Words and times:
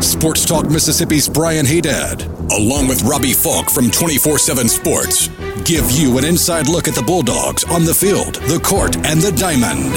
Sports 0.00 0.44
Talk 0.44 0.70
Mississippi's 0.70 1.28
Brian 1.28 1.66
Haydad, 1.66 2.22
along 2.56 2.88
with 2.88 3.02
Robbie 3.02 3.32
Faulk 3.32 3.68
from 3.70 3.90
24 3.90 4.38
7 4.38 4.68
Sports, 4.68 5.28
give 5.64 5.90
you 5.90 6.16
an 6.18 6.24
inside 6.24 6.68
look 6.68 6.86
at 6.88 6.94
the 6.94 7.02
Bulldogs 7.02 7.64
on 7.64 7.84
the 7.84 7.92
field, 7.94 8.36
the 8.46 8.60
court, 8.62 8.96
and 9.06 9.20
the 9.20 9.32
diamond. 9.32 9.90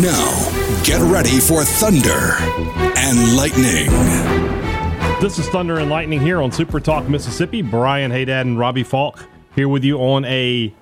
Now, 0.00 0.82
get 0.84 1.00
ready 1.02 1.40
for 1.40 1.64
Thunder 1.64 2.36
and 2.96 3.36
Lightning. 3.36 3.90
This 5.20 5.38
is 5.38 5.48
Thunder 5.48 5.78
and 5.78 5.90
Lightning 5.90 6.20
here 6.20 6.40
on 6.40 6.52
Super 6.52 6.78
Talk 6.80 7.08
Mississippi. 7.08 7.62
Brian 7.62 8.10
Haydad 8.12 8.42
and 8.42 8.58
Robbie 8.58 8.84
Faulk 8.84 9.26
here 9.54 9.68
with 9.68 9.84
you 9.84 9.98
on 9.98 10.24
a 10.24 10.72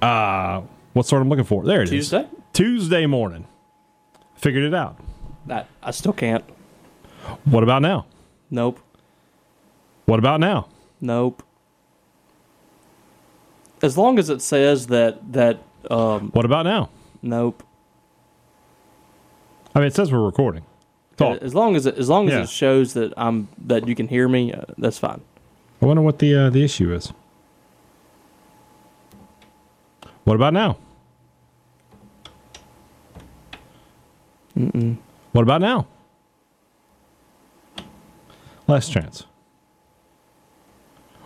uh 0.00 0.62
what 0.94 1.06
sort 1.06 1.22
I'm 1.22 1.28
looking 1.28 1.44
for? 1.44 1.64
There 1.64 1.82
it 1.82 1.92
is. 1.92 2.08
Tuesday? 2.08 2.28
Tuesday 2.54 3.06
morning. 3.06 3.46
Figured 4.36 4.64
it 4.64 4.74
out. 4.74 4.96
That 5.46 5.68
I 5.82 5.90
still 5.90 6.12
can't. 6.12 6.44
What 7.44 7.62
about 7.62 7.82
now? 7.82 8.06
Nope. 8.50 8.80
What 10.06 10.18
about 10.18 10.40
now? 10.40 10.68
Nope. 11.00 11.42
As 13.82 13.96
long 13.96 14.18
as 14.18 14.28
it 14.30 14.42
says 14.42 14.86
that 14.88 15.32
that 15.32 15.58
um 15.90 16.30
What 16.32 16.44
about 16.44 16.64
now? 16.64 16.88
nope. 17.22 17.62
I 19.74 19.80
mean, 19.80 19.88
it 19.88 19.94
says 19.94 20.10
we're 20.10 20.24
recording. 20.24 20.64
Talk. 21.16 21.40
As 21.42 21.54
long 21.54 21.76
as 21.76 21.86
it 21.86 21.96
as 21.98 22.08
long 22.08 22.26
as 22.28 22.32
Yeah. 22.34 22.42
it 22.42 22.48
shows 22.48 22.94
that 22.94 23.12
I'm 23.16 23.48
that 23.66 23.86
you 23.86 23.94
can 23.94 24.08
hear 24.08 24.28
me, 24.28 24.52
uh, 24.52 24.62
that's 24.78 24.98
fine. 24.98 25.20
I 25.82 25.86
wonder 25.86 26.02
what 26.02 26.18
the 26.18 26.34
uh, 26.34 26.50
the 26.50 26.64
issue 26.64 26.92
is. 26.92 27.12
What 30.24 30.34
about 30.34 30.52
now? 30.52 30.76
Mm-mm. 34.58 34.96
What 35.32 35.42
about 35.42 35.60
now? 35.60 35.86
Last 38.68 38.92
chance. 38.92 39.24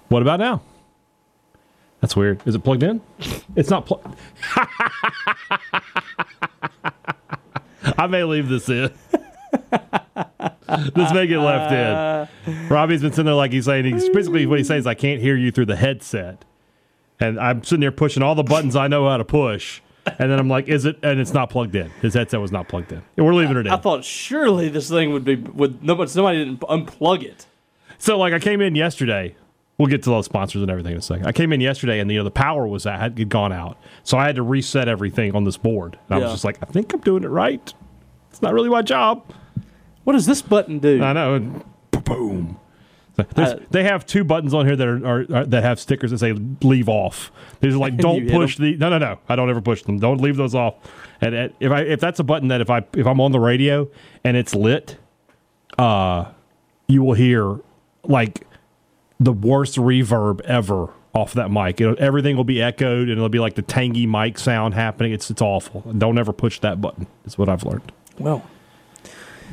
What 0.09 0.23
about 0.23 0.39
now? 0.39 0.63
That's 2.01 2.17
weird. 2.17 2.41
Is 2.47 2.55
it 2.55 2.61
plugged 2.65 2.83
in? 2.83 3.01
It's 3.57 3.69
not 3.69 3.85
plugged. 3.87 4.17
I 7.99 8.07
may 8.07 8.25
leave 8.25 8.49
this 8.49 8.69
in. 8.69 8.93
this 10.95 11.13
may 11.13 11.27
get 11.27 11.39
left 11.39 11.73
in. 11.73 12.69
Robbie's 12.69 13.03
been 13.03 13.13
sitting 13.13 13.27
there 13.27 13.35
like 13.35 13.53
he's 13.53 13.65
saying 13.65 13.85
he's 13.85 14.09
basically 14.09 14.47
what 14.47 14.59
he's 14.59 14.69
saying 14.69 14.81
is 14.81 14.87
I 14.87 14.95
can't 14.95 15.21
hear 15.21 15.37
you 15.37 15.51
through 15.51 15.67
the 15.67 15.77
headset. 15.77 16.45
And 17.21 17.39
I'm 17.39 17.63
sitting 17.65 17.81
there 17.81 17.93
pushing 17.93 18.23
all 18.23 18.35
the 18.35 18.43
buttons 18.43 18.77
I 18.77 18.89
know 18.89 19.09
how 19.09 19.17
to 19.17 19.25
push. 19.25 19.81
And 20.07 20.31
then 20.31 20.39
I'm 20.39 20.49
like, 20.49 20.69
is 20.69 20.85
it? 20.85 20.99
And 21.03 21.21
it's 21.21 21.33
not 21.33 21.51
plugged 21.51 21.77
in. 21.77 21.91
His 22.01 22.15
headset 22.15 22.41
was 22.41 22.51
not 22.53 22.69
plugged 22.69 22.93
in. 22.93 23.03
And 23.17 23.27
we're 23.27 23.35
leaving 23.35 23.57
it 23.57 23.67
in. 23.67 23.73
I 23.73 23.77
thought 23.77 24.05
surely 24.05 24.69
this 24.69 24.89
thing 24.89 25.13
would 25.13 25.25
be 25.25 25.37
would 25.37 25.83
nobody 25.83 26.11
somebody 26.11 26.45
didn't 26.45 26.61
unplug 26.61 27.23
it. 27.23 27.47
So 27.99 28.19
like 28.19 28.33
I 28.33 28.39
came 28.39 28.61
in 28.61 28.75
yesterday. 28.75 29.37
We'll 29.79 29.89
get 29.89 30.03
to 30.05 30.11
those 30.11 30.27
sponsors 30.27 30.61
and 30.63 30.71
everything 30.71 30.93
in 30.93 30.99
a 30.99 31.03
second. 31.03 31.27
I 31.27 31.33
came 31.33 31.53
in 31.53 31.61
yesterday 31.61 31.99
and 31.99 32.11
you 32.11 32.19
know 32.19 32.25
the 32.25 32.31
power 32.31 32.67
was 32.67 32.87
out, 32.87 33.01
had 33.01 33.29
gone 33.29 33.53
out, 33.53 33.79
so 34.05 34.19
I 34.19 34.27
had 34.27 34.37
to 34.37 34.43
reset 34.43 34.87
everything 34.87 35.35
on 35.35 35.45
this 35.45 35.57
board. 35.57 35.99
And 36.09 36.17
I 36.17 36.19
was 36.23 36.33
just 36.33 36.45
like, 36.45 36.59
I 36.63 36.67
think 36.67 36.93
I'm 36.93 37.01
doing 37.01 37.25
it 37.25 37.29
right. 37.29 37.73
It's 38.31 38.43
not 38.43 38.53
really 38.55 38.69
my 38.69 38.83
job. 38.83 39.33
What 40.05 40.13
does 40.13 40.27
this 40.27 40.43
button 40.43 40.79
do? 40.79 41.03
I 41.03 41.13
know. 41.13 41.35
And 41.35 41.65
boom. 42.05 42.59
There's- 43.35 43.53
Uh, 43.53 43.61
they 43.71 43.85
have 43.85 44.05
two 44.07 44.25
buttons 44.25 44.55
on 44.55 44.67
here 44.67 44.77
that 44.77 44.87
are, 44.89 45.07
are, 45.07 45.27
are 45.35 45.47
that 45.47 45.63
have 45.63 45.79
stickers 45.81 46.11
that 46.11 46.19
say 46.19 46.33
"leave 46.63 46.89
off." 46.89 47.31
These 47.61 47.75
are 47.75 47.79
like, 47.79 47.97
don't 48.09 48.29
push 48.31 48.57
the. 48.59 48.77
No, 48.77 48.89
no, 48.89 48.99
no. 48.99 49.19
I 49.29 49.37
don't 49.37 49.49
ever 49.51 49.61
push 49.61 49.83
them. 49.83 49.99
Don't 49.99 50.21
leave 50.21 50.37
those 50.37 50.55
off. 50.55 50.75
And, 51.21 51.35
and 51.35 51.53
if 51.61 51.71
I 51.73 51.81
if 51.83 52.01
that's 52.01 52.19
a 52.21 52.25
button 52.25 52.49
that 52.49 52.61
if 52.61 52.71
I 52.71 52.85
if 52.95 53.07
I'm 53.07 53.21
on 53.21 53.33
the 53.33 53.41
radio 53.41 53.89
and 54.25 54.37
it's 54.37 54.55
lit, 54.55 54.97
uh, 55.79 56.27
you 56.89 57.03
will 57.03 57.15
hear 57.15 57.61
like 58.05 58.47
the 59.21 59.33
worst 59.33 59.77
reverb 59.77 60.41
ever 60.43 60.89
off 61.15 61.35
that 61.35 61.51
mic. 61.51 61.81
It'll, 61.81 61.95
everything 61.99 62.37
will 62.37 62.45
be 62.45 62.61
echoed 62.63 63.03
and 63.09 63.13
it'll 63.13 63.29
be 63.29 63.39
like 63.39 63.55
the 63.55 63.63
tangy 63.63 64.07
mic 64.07 64.39
sound 64.39 64.75
happening. 64.75 65.13
It's 65.13 65.31
it's 65.31 65.43
awful. 65.43 65.83
Don't 65.97 66.19
ever 66.19 66.33
push 66.33 66.59
that 66.61 66.81
button. 66.81 67.07
Is 67.25 67.39
what 67.39 67.49
I've 67.49 67.65
learned. 67.65 67.93
Well. 68.19 68.43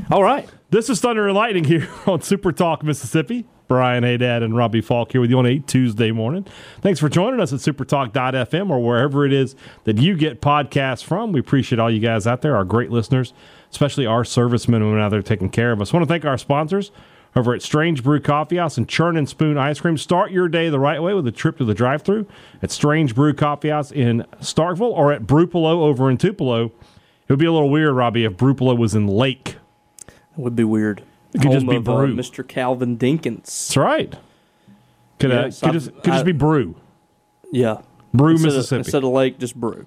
All 0.09 0.24
right. 0.24 0.50
This 0.72 0.90
is 0.90 1.01
Thunder 1.01 1.28
and 1.28 1.36
Lightning 1.36 1.66
here 1.66 1.90
on 2.07 2.22
Super 2.22 2.51
Talk 2.51 2.84
Mississippi. 2.84 3.46
Brian 3.69 4.03
Haydad 4.03 4.44
and 4.44 4.57
Robbie 4.57 4.81
Faulk 4.81 5.12
here 5.12 5.22
with 5.22 5.30
you 5.30 5.38
on 5.38 5.46
a 5.46 5.59
Tuesday 5.59 6.12
morning. 6.12 6.46
Thanks 6.81 7.00
for 7.00 7.07
joining 7.07 7.40
us 7.40 7.53
at 7.53 7.59
supertalk.fm 7.59 8.69
or 8.69 8.84
wherever 8.84 9.25
it 9.28 9.31
is 9.31 9.56
that 9.84 10.00
you 10.00 10.18
get 10.18 10.41
podcasts 10.41 11.03
from. 11.03 11.31
We 11.31 11.40
appreciate 11.40 11.78
all 11.78 11.91
you 11.91 12.00
guys 12.00 12.25
out 12.25 12.41
there, 12.41 12.56
our 12.56 12.66
great 12.66 12.90
listeners, 12.90 13.31
especially 13.72 14.07
our 14.07 14.25
servicemen 14.25 14.81
and 14.81 14.90
women 14.90 15.06
out 15.06 15.09
there 15.09 15.22
taking 15.22 15.52
care 15.52 15.72
of 15.72 15.81
us. 15.81 15.94
I 15.94 15.97
want 15.97 16.09
to 16.09 16.12
thank 16.12 16.25
our 16.25 16.40
sponsors 16.40 16.91
over 17.35 17.53
at 17.53 17.62
Strange 17.62 18.03
Brew 18.03 18.19
Coffee 18.19 18.57
House 18.57 18.75
and 18.75 18.90
Churn 18.90 19.16
and 19.16 19.30
Spoon 19.30 19.56
Ice 19.56 19.80
Cream. 19.80 20.00
Start 20.00 20.31
your 20.31 20.50
day 20.50 20.69
the 20.69 20.80
right 20.80 21.01
way 21.01 21.13
with 21.13 21.28
a 21.28 21.31
trip 21.31 21.59
to 21.59 21.63
the 21.63 21.75
drive 21.75 22.01
through 22.01 22.25
at 22.63 22.72
Strange 22.72 23.13
Brew 23.13 23.36
Coffee 23.36 23.69
House 23.69 23.91
in 23.91 24.25
Starkville 24.41 24.81
or 24.91 25.13
at 25.13 25.28
Brupolo 25.28 25.74
over 25.84 26.09
in 26.09 26.18
Tupelo. 26.18 26.66
It 26.66 27.30
would 27.30 27.40
be 27.40 27.46
a 27.46 27.53
little 27.53 27.69
weird, 27.69 27.94
Robbie, 27.94 28.25
if 28.25 28.34
Brupolo 28.34 28.75
was 28.75 28.96
in 28.96 29.06
Lake. 29.06 29.57
It 30.07 30.38
would 30.38 30.56
be 30.56 30.63
weird. 30.63 31.03
It 31.34 31.41
could 31.41 31.51
just 31.51 31.67
be 31.67 31.75
of, 31.75 31.88
uh, 31.88 31.95
brew. 31.95 32.16
Mr. 32.16 32.47
Calvin 32.47 32.97
Dinkins. 32.97 33.45
That's 33.45 33.78
right. 33.78 34.16
Could, 35.19 35.31
uh, 35.31 35.41
Yes, 35.45 35.59
could, 35.59 35.69
I've- 35.69 35.78
just, 35.79 35.94
could 35.95 36.13
just 36.13 36.25
be 36.25 36.31
brew. 36.31 36.75
Yeah. 37.51 37.81
Brew, 38.13 38.31
instead 38.31 38.47
Mississippi. 38.47 38.79
Of, 38.81 38.85
instead 38.88 39.03
of 39.03 39.09
lake, 39.12 39.38
just 39.39 39.56
brew. 39.56 39.85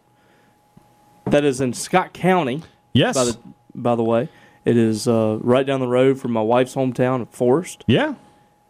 That 1.26 1.44
is 1.44 1.60
in 1.60 1.72
Scott 1.72 2.12
County. 2.12 2.62
yes. 2.92 3.14
By 3.16 3.24
the 3.24 3.38
by 3.74 3.94
the 3.96 4.04
way, 4.04 4.28
it 4.64 4.76
is 4.76 5.08
uh, 5.08 5.38
right 5.40 5.64
down 5.66 5.80
the 5.80 5.88
road 5.88 6.20
from 6.20 6.32
my 6.32 6.42
wife's 6.42 6.74
hometown 6.74 7.22
of 7.22 7.30
Forest, 7.30 7.84
yeah. 7.86 8.14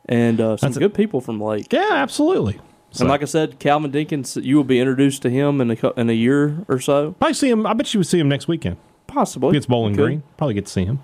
and 0.06 0.41
uh, 0.41 0.56
some 0.56 0.69
That's 0.69 0.77
a- 0.77 0.81
good 0.81 0.94
people 0.94 1.21
from 1.21 1.41
Lake. 1.41 1.72
Yeah, 1.72 1.88
absolutely. 1.91 2.61
So, 2.93 3.03
And 3.03 3.09
like 3.09 3.22
I 3.22 3.25
said, 3.25 3.59
Calvin 3.59 3.91
Dinkins, 3.91 4.41
you 4.44 4.56
will 4.56 4.65
be 4.65 4.78
introduced 4.78 5.22
to 5.22 5.31
him 5.31 5.61
in 5.61 5.71
a 5.72 5.91
in 6.00 6.09
a 6.09 6.12
year 6.12 6.65
or 6.69 6.78
so, 6.78 7.12
probably 7.19 7.34
see 7.34 7.49
him. 7.50 7.66
I 7.66 7.72
bet 7.72 7.93
you 7.94 7.99
would 8.00 8.06
see 8.06 8.19
him 8.21 8.28
next 8.28 8.47
weekend. 8.49 8.77
possibly. 9.09 9.56
It's 9.56 9.66
Bowling 9.66 9.94
Green. 9.97 10.22
Probably 10.37 10.55
get 10.55 10.66
to 10.66 10.72
see 10.72 10.84
him. 10.84 11.00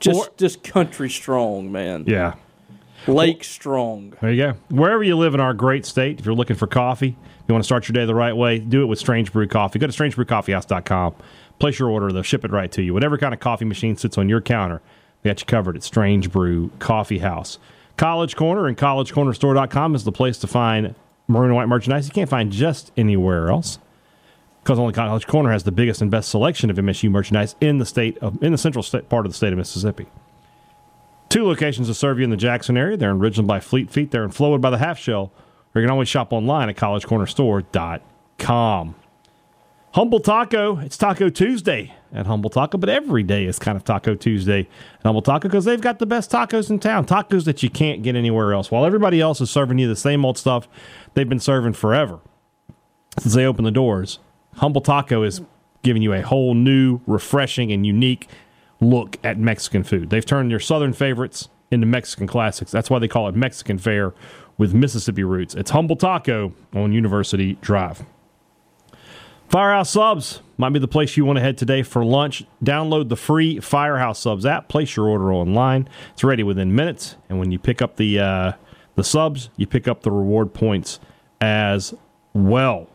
Just 0.00 0.18
Or- 0.28 0.32
just 0.36 0.62
country 0.62 1.08
strong, 1.10 1.70
man. 1.72 2.04
Yeah. 2.06 2.34
Lake 3.06 3.44
strong. 3.44 4.14
There 4.20 4.32
you 4.32 4.42
go. 4.42 4.54
Wherever 4.70 5.02
you 5.02 5.16
live 5.16 5.34
in 5.34 5.40
our 5.40 5.54
great 5.54 5.86
state, 5.86 6.18
if 6.18 6.26
you're 6.26 6.34
looking 6.34 6.56
for 6.56 6.66
coffee, 6.66 7.08
if 7.08 7.44
you 7.48 7.52
want 7.54 7.62
to 7.62 7.66
start 7.66 7.88
your 7.88 7.92
day 7.94 8.04
the 8.04 8.14
right 8.14 8.36
way, 8.36 8.58
do 8.58 8.82
it 8.82 8.86
with 8.86 8.98
Strange 8.98 9.32
Brew 9.32 9.46
Coffee. 9.46 9.78
Go 9.78 9.86
to 9.86 9.92
strangebrewcoffeehouse.com. 9.92 11.14
Place 11.58 11.78
your 11.78 11.88
order. 11.90 12.10
They'll 12.12 12.22
ship 12.22 12.44
it 12.44 12.50
right 12.50 12.70
to 12.72 12.82
you. 12.82 12.92
Whatever 12.94 13.16
kind 13.16 13.32
of 13.32 13.40
coffee 13.40 13.64
machine 13.64 13.96
sits 13.96 14.18
on 14.18 14.28
your 14.28 14.40
counter, 14.40 14.82
they 15.22 15.30
got 15.30 15.40
you 15.40 15.46
covered 15.46 15.76
at 15.76 15.82
Strange 15.84 16.30
Brew 16.32 16.70
Coffee 16.78 17.18
House. 17.18 17.58
College 17.96 18.34
Corner 18.36 18.66
and 18.66 18.76
collegecornerstore.com 18.76 19.94
is 19.94 20.04
the 20.04 20.12
place 20.12 20.38
to 20.38 20.46
find 20.46 20.94
maroon 21.28 21.46
and 21.46 21.56
white 21.56 21.68
merchandise 21.68 22.06
you 22.06 22.12
can't 22.12 22.28
find 22.28 22.50
just 22.52 22.92
anywhere 22.96 23.48
else. 23.50 23.78
Because 24.66 24.78
only 24.80 24.92
College 24.92 25.28
Corner 25.28 25.52
has 25.52 25.62
the 25.62 25.70
biggest 25.70 26.02
and 26.02 26.10
best 26.10 26.28
selection 26.28 26.70
of 26.70 26.76
MSU 26.76 27.08
merchandise 27.08 27.54
in 27.60 27.78
the 27.78 27.86
state 27.86 28.18
of 28.18 28.42
in 28.42 28.50
the 28.50 28.58
central 28.58 28.84
part 29.08 29.24
of 29.24 29.30
the 29.30 29.36
state 29.36 29.52
of 29.52 29.58
Mississippi. 29.58 30.08
Two 31.28 31.46
locations 31.46 31.86
to 31.86 31.94
serve 31.94 32.18
you 32.18 32.24
in 32.24 32.30
the 32.30 32.36
Jackson 32.36 32.76
area. 32.76 32.96
They're 32.96 33.12
in 33.12 33.20
Ridgeland 33.20 33.46
by 33.46 33.60
Fleet 33.60 33.92
Feet. 33.92 34.10
They're 34.10 34.24
in 34.24 34.30
Flowood 34.30 34.60
by 34.60 34.70
the 34.70 34.78
Half 34.78 34.98
Shell. 34.98 35.30
Or 35.72 35.80
you 35.80 35.86
can 35.86 35.92
always 35.92 36.08
shop 36.08 36.32
online 36.32 36.68
at 36.68 36.74
collegecornerstore.com. 36.74 38.94
Humble 39.92 40.18
Taco. 40.18 40.80
It's 40.80 40.96
Taco 40.96 41.28
Tuesday 41.28 41.94
at 42.12 42.26
Humble 42.26 42.50
Taco, 42.50 42.76
but 42.76 42.88
every 42.88 43.22
day 43.22 43.44
is 43.44 43.60
kind 43.60 43.76
of 43.76 43.84
Taco 43.84 44.16
Tuesday 44.16 44.62
at 44.62 45.04
Humble 45.04 45.22
Taco 45.22 45.46
because 45.46 45.64
they've 45.64 45.80
got 45.80 46.00
the 46.00 46.06
best 46.06 46.32
tacos 46.32 46.70
in 46.70 46.80
town. 46.80 47.06
Tacos 47.06 47.44
that 47.44 47.62
you 47.62 47.70
can't 47.70 48.02
get 48.02 48.16
anywhere 48.16 48.52
else. 48.52 48.72
While 48.72 48.84
everybody 48.84 49.20
else 49.20 49.40
is 49.40 49.48
serving 49.48 49.78
you 49.78 49.86
the 49.86 49.94
same 49.94 50.24
old 50.24 50.36
stuff 50.36 50.66
they've 51.14 51.28
been 51.28 51.38
serving 51.38 51.74
forever 51.74 52.18
since 53.20 53.34
they 53.34 53.46
opened 53.46 53.66
the 53.66 53.70
doors, 53.70 54.18
Humble 54.56 54.80
Taco 54.80 55.22
is 55.22 55.40
giving 55.82 56.02
you 56.02 56.12
a 56.12 56.22
whole 56.22 56.54
new, 56.54 57.00
refreshing, 57.06 57.70
and 57.72 57.86
unique 57.86 58.28
look 58.80 59.18
at 59.24 59.38
Mexican 59.38 59.82
food. 59.82 60.10
They've 60.10 60.24
turned 60.24 60.50
your 60.50 60.60
southern 60.60 60.92
favorites 60.92 61.48
into 61.70 61.86
Mexican 61.86 62.26
classics. 62.26 62.70
That's 62.70 62.90
why 62.90 62.98
they 62.98 63.08
call 63.08 63.28
it 63.28 63.34
Mexican 63.34 63.78
fare 63.78 64.14
with 64.58 64.74
Mississippi 64.74 65.24
roots. 65.24 65.54
It's 65.54 65.70
Humble 65.70 65.96
Taco 65.96 66.52
on 66.74 66.92
University 66.92 67.54
Drive. 67.60 68.04
Firehouse 69.48 69.90
Subs 69.90 70.40
might 70.56 70.70
be 70.70 70.78
the 70.78 70.88
place 70.88 71.16
you 71.16 71.24
want 71.24 71.36
to 71.36 71.42
head 71.42 71.56
today 71.56 71.82
for 71.82 72.04
lunch. 72.04 72.44
Download 72.64 73.08
the 73.08 73.16
free 73.16 73.60
Firehouse 73.60 74.18
Subs 74.18 74.44
app. 74.44 74.68
Place 74.68 74.96
your 74.96 75.08
order 75.08 75.32
online. 75.32 75.88
It's 76.12 76.24
ready 76.24 76.42
within 76.42 76.74
minutes. 76.74 77.16
And 77.28 77.38
when 77.38 77.52
you 77.52 77.58
pick 77.58 77.80
up 77.80 77.96
the 77.96 78.18
uh, 78.18 78.52
the 78.96 79.04
subs, 79.04 79.50
you 79.56 79.66
pick 79.66 79.86
up 79.86 80.02
the 80.02 80.10
reward 80.10 80.52
points 80.52 80.98
as 81.40 81.94
well. 82.32 82.88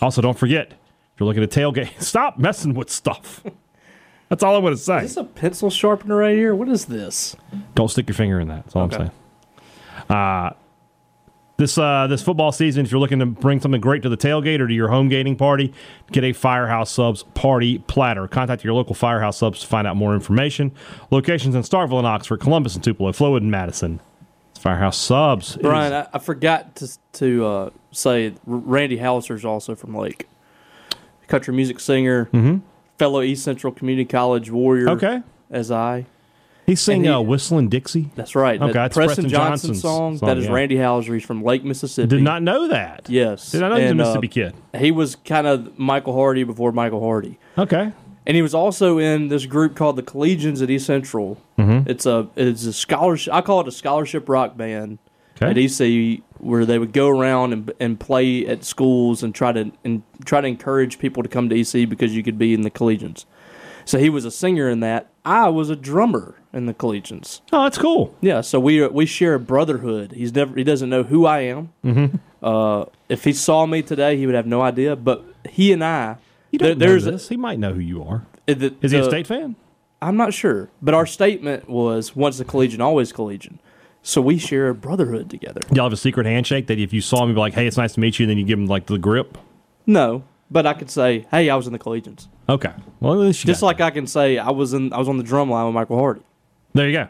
Also, 0.00 0.22
don't 0.22 0.38
forget, 0.38 0.72
if 1.18 1.20
you're 1.20 1.26
looking 1.26 1.42
at 1.42 1.50
tailgate, 1.50 2.00
stop 2.00 2.38
messing 2.38 2.74
with 2.74 2.88
stuff. 2.90 3.42
That's 4.28 4.44
all 4.44 4.54
I'm 4.54 4.62
going 4.62 4.74
to 4.74 4.78
say. 4.80 4.98
Is 4.98 5.02
this 5.02 5.16
a 5.16 5.24
pencil 5.24 5.68
sharpener 5.68 6.14
right 6.18 6.36
here? 6.36 6.54
What 6.54 6.68
is 6.68 6.84
this? 6.84 7.34
Don't 7.74 7.88
stick 7.88 8.06
your 8.08 8.14
finger 8.14 8.38
in 8.38 8.46
that. 8.46 8.62
That's 8.66 8.76
all 8.76 8.82
Okay. 8.84 8.96
I'm 8.96 9.10
saying. 10.08 10.16
Uh, 10.16 10.50
this 11.56 11.76
uh, 11.76 12.06
this 12.06 12.22
football 12.22 12.52
season, 12.52 12.84
if 12.84 12.92
you're 12.92 13.00
looking 13.00 13.18
to 13.18 13.26
bring 13.26 13.58
something 13.60 13.80
great 13.80 14.02
to 14.02 14.08
the 14.08 14.16
tailgate 14.16 14.60
or 14.60 14.68
to 14.68 14.72
your 14.72 14.86
home 14.86 15.08
gating 15.08 15.34
party, 15.34 15.72
get 16.12 16.22
a 16.22 16.32
Firehouse 16.32 16.88
Subs 16.92 17.24
party 17.34 17.78
platter. 17.78 18.28
Contact 18.28 18.62
your 18.62 18.74
local 18.74 18.94
Firehouse 18.94 19.38
Subs 19.38 19.58
to 19.62 19.66
find 19.66 19.84
out 19.88 19.96
more 19.96 20.14
information. 20.14 20.70
Locations 21.10 21.56
in 21.56 21.62
Starkville 21.62 21.98
and 21.98 22.06
Oxford, 22.06 22.38
Columbus 22.38 22.76
and 22.76 22.84
Tupelo, 22.84 23.10
Flowood 23.10 23.38
and 23.38 23.50
Madison. 23.50 23.98
It's 24.52 24.60
Firehouse 24.60 24.96
Subs. 24.96 25.56
Brian, 25.56 25.92
is- 25.92 26.06
I, 26.12 26.16
I 26.16 26.18
forgot 26.20 26.76
to 26.76 26.88
to 27.14 27.44
uh, 27.46 27.70
say 27.90 28.34
Randy 28.46 28.98
Randy 29.00 29.34
is 29.34 29.44
also 29.44 29.74
from 29.74 29.96
Lake, 29.96 30.28
country 31.28 31.54
music 31.54 31.78
singer, 31.80 32.28
fellow 32.98 33.22
East 33.22 33.44
Central 33.44 33.72
Community 33.72 34.04
College 34.04 34.50
warrior. 34.50 34.86
Mm-hmm. 34.86 35.04
okay. 35.04 35.22
as 35.50 35.70
I. 35.70 36.06
He's 36.66 36.82
singing 36.82 37.04
he- 37.04 37.10
uh, 37.10 37.20
Whistling 37.20 37.70
Dixie. 37.70 38.10
That's 38.14 38.34
right. 38.34 38.60
Okay, 38.60 38.72
that 38.72 38.92
Preston, 38.92 39.06
Preston 39.06 39.28
Johnson 39.30 39.68
Johnson's 39.68 39.80
song. 39.80 40.18
song, 40.18 40.28
That 40.28 40.36
is 40.36 40.44
yeah. 40.44 40.52
Randy 40.52 40.76
Houser. 40.76 41.14
He's 41.14 41.24
from 41.24 41.42
Lake, 41.42 41.64
Mississippi. 41.64 42.08
Did 42.08 42.22
not 42.22 42.42
know 42.42 42.68
that. 42.68 43.08
Yes. 43.08 43.52
Did 43.52 43.62
I 43.62 43.70
know 43.70 43.76
he 43.76 43.82
was 43.84 43.90
a 43.90 43.94
uh, 43.94 43.96
Mississippi 43.96 44.28
kid? 44.28 44.54
He 44.76 44.90
was 44.90 45.16
kind 45.16 45.46
of 45.46 45.78
Michael 45.78 46.12
Hardy 46.14 46.44
before 46.44 46.70
Michael 46.72 47.00
Hardy. 47.00 47.38
Okay. 47.56 47.90
And 48.26 48.36
he 48.36 48.42
was 48.42 48.52
also 48.52 48.98
in 48.98 49.28
this 49.28 49.46
group 49.46 49.76
called 49.76 49.96
the 49.96 50.02
Collegians 50.02 50.62
at 50.62 50.68
East 50.68 50.84
Central. 50.84 51.40
Mm-hmm. 51.58 51.88
It's 51.88 52.04
a 52.04 52.28
it's 52.36 52.66
a 52.66 52.74
scholarship. 52.74 53.32
I 53.32 53.40
call 53.40 53.62
it 53.62 53.68
a 53.68 53.72
scholarship 53.72 54.28
rock 54.28 54.54
band 54.58 54.98
Okay. 55.40 55.50
at 55.50 55.56
EC, 55.80 56.20
where 56.38 56.64
they 56.66 56.78
would 56.78 56.92
go 56.92 57.08
around 57.08 57.52
and, 57.52 57.72
and 57.78 57.98
play 58.00 58.46
at 58.46 58.64
schools 58.64 59.22
and 59.22 59.34
try 59.34 59.52
to 59.52 59.70
and 59.84 60.02
try 60.24 60.40
to 60.40 60.48
encourage 60.48 60.98
people 60.98 61.22
to 61.22 61.28
come 61.28 61.48
to 61.48 61.58
EC 61.60 61.88
because 61.88 62.14
you 62.16 62.22
could 62.22 62.38
be 62.38 62.54
in 62.54 62.62
the 62.62 62.70
Collegians. 62.70 63.24
So 63.84 63.98
he 63.98 64.10
was 64.10 64.24
a 64.24 64.30
singer 64.30 64.68
in 64.68 64.80
that. 64.80 65.08
I 65.24 65.48
was 65.48 65.70
a 65.70 65.76
drummer 65.76 66.34
in 66.52 66.66
the 66.66 66.74
Collegians. 66.74 67.40
Oh, 67.52 67.62
that's 67.62 67.78
cool. 67.78 68.14
Yeah, 68.20 68.40
so 68.42 68.58
we 68.60 68.86
we 68.88 69.06
share 69.06 69.34
a 69.34 69.40
brotherhood. 69.40 70.12
He's 70.12 70.34
never 70.34 70.54
he 70.56 70.64
doesn't 70.64 70.90
know 70.90 71.02
who 71.04 71.24
I 71.26 71.40
am. 71.40 71.72
Mm-hmm. 71.84 72.16
Uh, 72.42 72.84
if 73.08 73.24
he 73.24 73.32
saw 73.32 73.66
me 73.66 73.82
today, 73.82 74.16
he 74.16 74.26
would 74.26 74.34
have 74.34 74.46
no 74.46 74.60
idea. 74.62 74.94
But 74.96 75.24
he 75.48 75.72
and 75.72 75.82
I, 75.84 76.16
You 76.50 76.58
there- 76.58 76.70
don't 76.70 76.78
know 76.78 76.86
there's 76.86 77.04
this. 77.04 77.28
he 77.28 77.36
might 77.36 77.58
know 77.58 77.72
who 77.72 77.80
you 77.80 78.02
are. 78.04 78.26
A, 78.46 78.54
the, 78.54 78.74
Is 78.82 78.92
he 78.92 78.98
a 78.98 79.04
state 79.04 79.26
fan? 79.26 79.56
I'm 80.00 80.16
not 80.16 80.32
sure, 80.32 80.68
but 80.80 80.94
our 80.94 81.06
statement 81.06 81.68
was 81.68 82.14
once 82.14 82.38
a 82.40 82.44
collegian, 82.44 82.80
always 82.80 83.12
collegian. 83.12 83.58
So 84.08 84.22
we 84.22 84.38
share 84.38 84.70
a 84.70 84.74
brotherhood 84.74 85.28
together. 85.28 85.60
Y'all 85.70 85.84
have 85.84 85.92
a 85.92 85.96
secret 85.96 86.24
handshake 86.24 86.66
that 86.68 86.78
if 86.78 86.94
you 86.94 87.02
saw 87.02 87.26
me, 87.26 87.34
be 87.34 87.40
like, 87.40 87.52
"Hey, 87.52 87.66
it's 87.66 87.76
nice 87.76 87.92
to 87.92 88.00
meet 88.00 88.18
you," 88.18 88.24
and 88.24 88.30
then 88.30 88.38
you 88.38 88.44
give 88.46 88.58
them 88.58 88.66
like 88.66 88.86
the 88.86 88.96
grip. 88.96 89.36
No, 89.86 90.22
but 90.50 90.64
I 90.64 90.72
could 90.72 90.88
say, 90.90 91.26
hey, 91.30 91.50
I 91.50 91.56
was 91.56 91.66
in 91.66 91.74
the 91.74 91.78
collegians. 91.78 92.26
Okay. 92.48 92.72
Well, 93.00 93.12
at 93.12 93.18
least 93.18 93.44
you 93.44 93.48
Just 93.48 93.62
like 93.62 93.82
I 93.82 93.90
can 93.90 94.06
say 94.06 94.38
I 94.38 94.50
was 94.50 94.72
in 94.72 94.94
I 94.94 94.98
was 94.98 95.10
on 95.10 95.18
the 95.18 95.22
drum 95.22 95.50
line 95.50 95.66
with 95.66 95.74
Michael 95.74 95.98
Hardy. 95.98 96.22
there 96.72 96.88
you 96.88 96.96
go. 96.96 97.08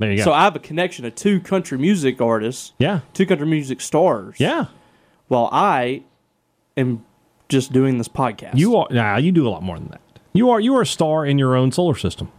There 0.00 0.10
you 0.10 0.16
go. 0.16 0.24
So 0.24 0.32
I 0.32 0.42
have 0.42 0.56
a 0.56 0.58
connection 0.58 1.04
to 1.04 1.12
two 1.12 1.38
country 1.38 1.78
music 1.78 2.20
artists, 2.20 2.72
yeah. 2.80 3.02
two 3.14 3.26
country 3.26 3.46
music 3.46 3.80
stars. 3.80 4.40
Yeah. 4.40 4.66
While 5.28 5.50
I 5.52 6.02
am 6.76 7.04
just 7.48 7.72
doing 7.72 7.98
this 7.98 8.08
podcast. 8.08 8.56
You 8.56 8.76
are. 8.76 8.88
Nah, 8.90 9.18
you 9.18 9.30
do 9.30 9.46
a 9.46 9.50
lot 9.50 9.62
more 9.62 9.78
than 9.78 9.90
that. 9.90 10.00
You 10.32 10.50
are. 10.50 10.58
You 10.58 10.74
are 10.74 10.82
a 10.82 10.86
star 10.86 11.24
in 11.24 11.38
your 11.38 11.54
own 11.54 11.70
solar 11.70 11.94
system. 11.94 12.32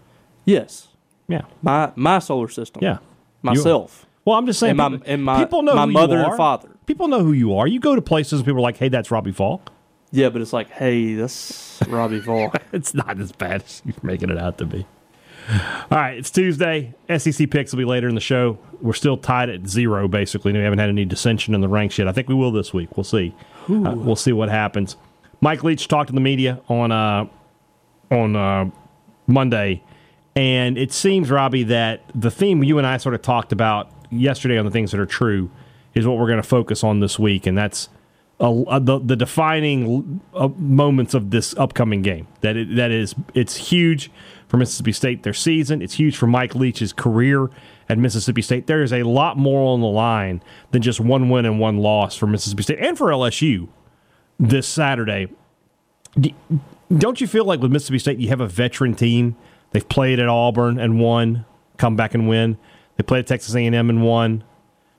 Yes. 0.43 0.89
Yeah. 1.29 1.43
My 1.61 1.93
my 1.95 2.19
solar 2.19 2.49
system. 2.49 2.83
Yeah. 2.83 2.97
Myself. 3.43 4.05
well, 4.25 4.37
I'm 4.37 4.45
just 4.45 4.59
saying. 4.59 4.71
And 4.71 4.77
my- 4.77 4.89
people, 4.89 5.03
and 5.07 5.23
my- 5.23 5.39
people 5.43 5.61
know 5.63 5.75
my 5.75 5.85
mother 5.85 6.17
and 6.19 6.35
father. 6.37 6.69
People 6.85 7.07
know 7.07 7.23
who 7.23 7.31
you 7.31 7.55
are. 7.55 7.67
You 7.67 7.79
go 7.79 7.95
to 7.95 8.01
places 8.01 8.39
and 8.39 8.45
people 8.45 8.59
are 8.59 8.63
like, 8.63 8.77
"Hey, 8.77 8.89
that's 8.89 9.11
Robbie 9.11 9.31
Faulk." 9.31 9.71
Yeah, 10.13 10.27
but 10.29 10.41
it's 10.41 10.51
like, 10.51 10.69
hey, 10.71 11.13
that's 11.15 11.79
Robbie 11.87 12.19
Faulk. 12.25 12.55
It's 12.73 12.93
not 12.93 13.17
as 13.19 13.31
bad 13.31 13.63
as 13.63 13.81
you're 13.85 13.95
making 14.03 14.29
it 14.29 14.37
out 14.37 14.57
to 14.57 14.65
be. 14.65 14.85
All 15.49 15.57
right, 15.97 16.17
it's 16.17 16.29
Tuesday. 16.29 16.93
SEC 17.17 17.49
picks 17.49 17.71
will 17.71 17.77
be 17.79 17.85
later 17.85 18.07
in 18.09 18.15
the 18.15 18.21
show. 18.21 18.57
We're 18.81 18.93
still 18.93 19.17
tied 19.17 19.49
at 19.49 19.67
zero, 19.67 20.07
basically. 20.07 20.51
We 20.53 20.59
haven't 20.59 20.79
had 20.79 20.89
any 20.89 21.05
dissension 21.05 21.55
in 21.55 21.61
the 21.61 21.69
ranks 21.69 21.97
yet. 21.97 22.07
I 22.07 22.11
think 22.11 22.27
we 22.27 22.35
will 22.35 22.51
this 22.51 22.73
week. 22.73 22.95
We'll 22.97 23.03
see. 23.05 23.33
Uh, 23.69 23.93
we'll 23.95 24.15
see 24.17 24.33
what 24.33 24.49
happens. 24.49 24.97
Mike 25.39 25.63
Leach 25.63 25.87
talked 25.87 26.07
to 26.09 26.13
the 26.13 26.21
media 26.21 26.59
on 26.67 26.91
uh, 26.91 27.25
on 28.11 28.35
uh, 28.35 28.69
Monday, 29.27 29.81
and 30.35 30.77
it 30.77 30.91
seems, 30.91 31.29
Robbie, 31.29 31.63
that 31.63 32.03
the 32.15 32.31
theme 32.31 32.63
you 32.63 32.77
and 32.77 32.87
I 32.87 32.97
sort 32.97 33.15
of 33.15 33.21
talked 33.21 33.51
about 33.51 33.91
yesterday 34.09 34.57
on 34.57 34.65
the 34.65 34.71
things 34.71 34.91
that 34.91 34.99
are 34.99 35.05
true 35.05 35.49
is 35.93 36.07
what 36.07 36.17
we're 36.17 36.27
going 36.27 36.41
to 36.41 36.47
focus 36.47 36.83
on 36.83 36.99
this 37.01 37.19
week, 37.19 37.45
and 37.45 37.57
that's 37.57 37.89
uh, 38.39 38.61
uh, 38.63 38.79
the 38.79 38.97
the 38.99 39.15
defining 39.15 40.21
uh, 40.33 40.47
moments 40.57 41.13
of 41.13 41.31
this 41.31 41.55
upcoming 41.57 42.01
game. 42.01 42.27
That 42.41 42.55
it, 42.55 42.75
that 42.75 42.91
is, 42.91 43.13
it's 43.33 43.55
huge 43.55 44.09
for 44.47 44.57
Mississippi 44.57 44.93
State 44.93 45.23
their 45.23 45.33
season. 45.33 45.81
It's 45.81 45.95
huge 45.95 46.17
for 46.17 46.27
Mike 46.27 46.55
Leach's 46.55 46.93
career 46.93 47.49
at 47.89 47.97
Mississippi 47.97 48.41
State. 48.41 48.67
There 48.67 48.81
is 48.81 48.93
a 48.93 49.03
lot 49.03 49.37
more 49.37 49.73
on 49.73 49.81
the 49.81 49.87
line 49.87 50.41
than 50.71 50.81
just 50.81 50.99
one 50.99 51.29
win 51.29 51.45
and 51.45 51.59
one 51.59 51.77
loss 51.77 52.15
for 52.15 52.25
Mississippi 52.25 52.63
State 52.63 52.79
and 52.79 52.97
for 52.97 53.07
LSU 53.07 53.67
this 54.39 54.67
Saturday. 54.67 55.27
Don't 56.97 57.21
you 57.21 57.27
feel 57.27 57.45
like 57.45 57.59
with 57.59 57.71
Mississippi 57.71 57.99
State 57.99 58.17
you 58.19 58.29
have 58.29 58.41
a 58.41 58.47
veteran 58.47 58.95
team? 58.95 59.35
They've 59.71 59.87
played 59.87 60.19
at 60.19 60.27
Auburn 60.27 60.79
and 60.79 60.99
won, 60.99 61.45
come 61.77 61.95
back 61.95 62.13
and 62.13 62.27
win. 62.27 62.57
They 62.97 63.03
played 63.03 63.19
at 63.19 63.27
Texas 63.27 63.55
A&M 63.55 63.73
and 63.73 64.03
won. 64.03 64.43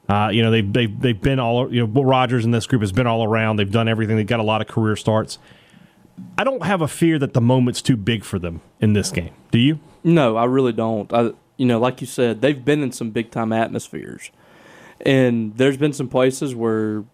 Uh, 0.09 0.31
you 0.33 0.43
know 0.43 0.51
they've, 0.51 0.71
they've 0.73 1.01
they've 1.01 1.21
been 1.21 1.39
all 1.39 1.73
you 1.73 1.87
know. 1.87 2.03
Rogers 2.03 2.45
and 2.45 2.53
this 2.53 2.67
group 2.67 2.83
has 2.83 2.93
been 2.93 3.07
all 3.07 3.25
around. 3.25 3.57
They've 3.57 3.71
done 3.71 3.89
everything. 3.89 4.17
They've 4.17 4.27
got 4.27 4.41
a 4.41 4.45
lot 4.45 4.61
of 4.61 4.67
career 4.67 4.97
starts. 4.97 5.39
I 6.37 6.45
don't 6.45 6.65
have 6.65 6.83
a 6.83 6.89
fear 6.89 7.19
that 7.19 7.35
the 7.35 7.41
moment's 7.41 7.81
too 7.81 7.97
big 7.97 8.25
for 8.25 8.39
them 8.39 8.61
in 8.81 8.93
this 8.95 9.11
game. 9.11 9.33
Do 9.51 9.59
you? 9.59 9.79
No, 10.03 10.37
I 10.37 10.45
really 10.45 10.73
don't. 10.73 11.13
I, 11.13 11.33
you 11.57 11.67
know, 11.67 11.79
like 11.79 12.01
you 12.01 12.07
said, 12.07 12.41
they've 12.41 12.65
been 12.65 12.83
in 12.83 12.91
some 12.91 13.11
big 13.11 13.31
time 13.31 13.53
atmospheres, 13.53 14.31
and 15.01 15.57
there's 15.57 15.77
been 15.77 15.93
some 15.93 16.09
places 16.09 16.55
where 16.55 17.05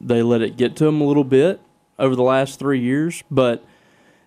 they 0.00 0.22
let 0.22 0.42
it 0.42 0.56
get 0.56 0.76
to 0.76 0.84
them 0.84 1.00
a 1.00 1.04
little 1.04 1.24
bit 1.24 1.60
over 1.98 2.14
the 2.14 2.22
last 2.22 2.58
three 2.58 2.80
years. 2.80 3.24
But 3.30 3.64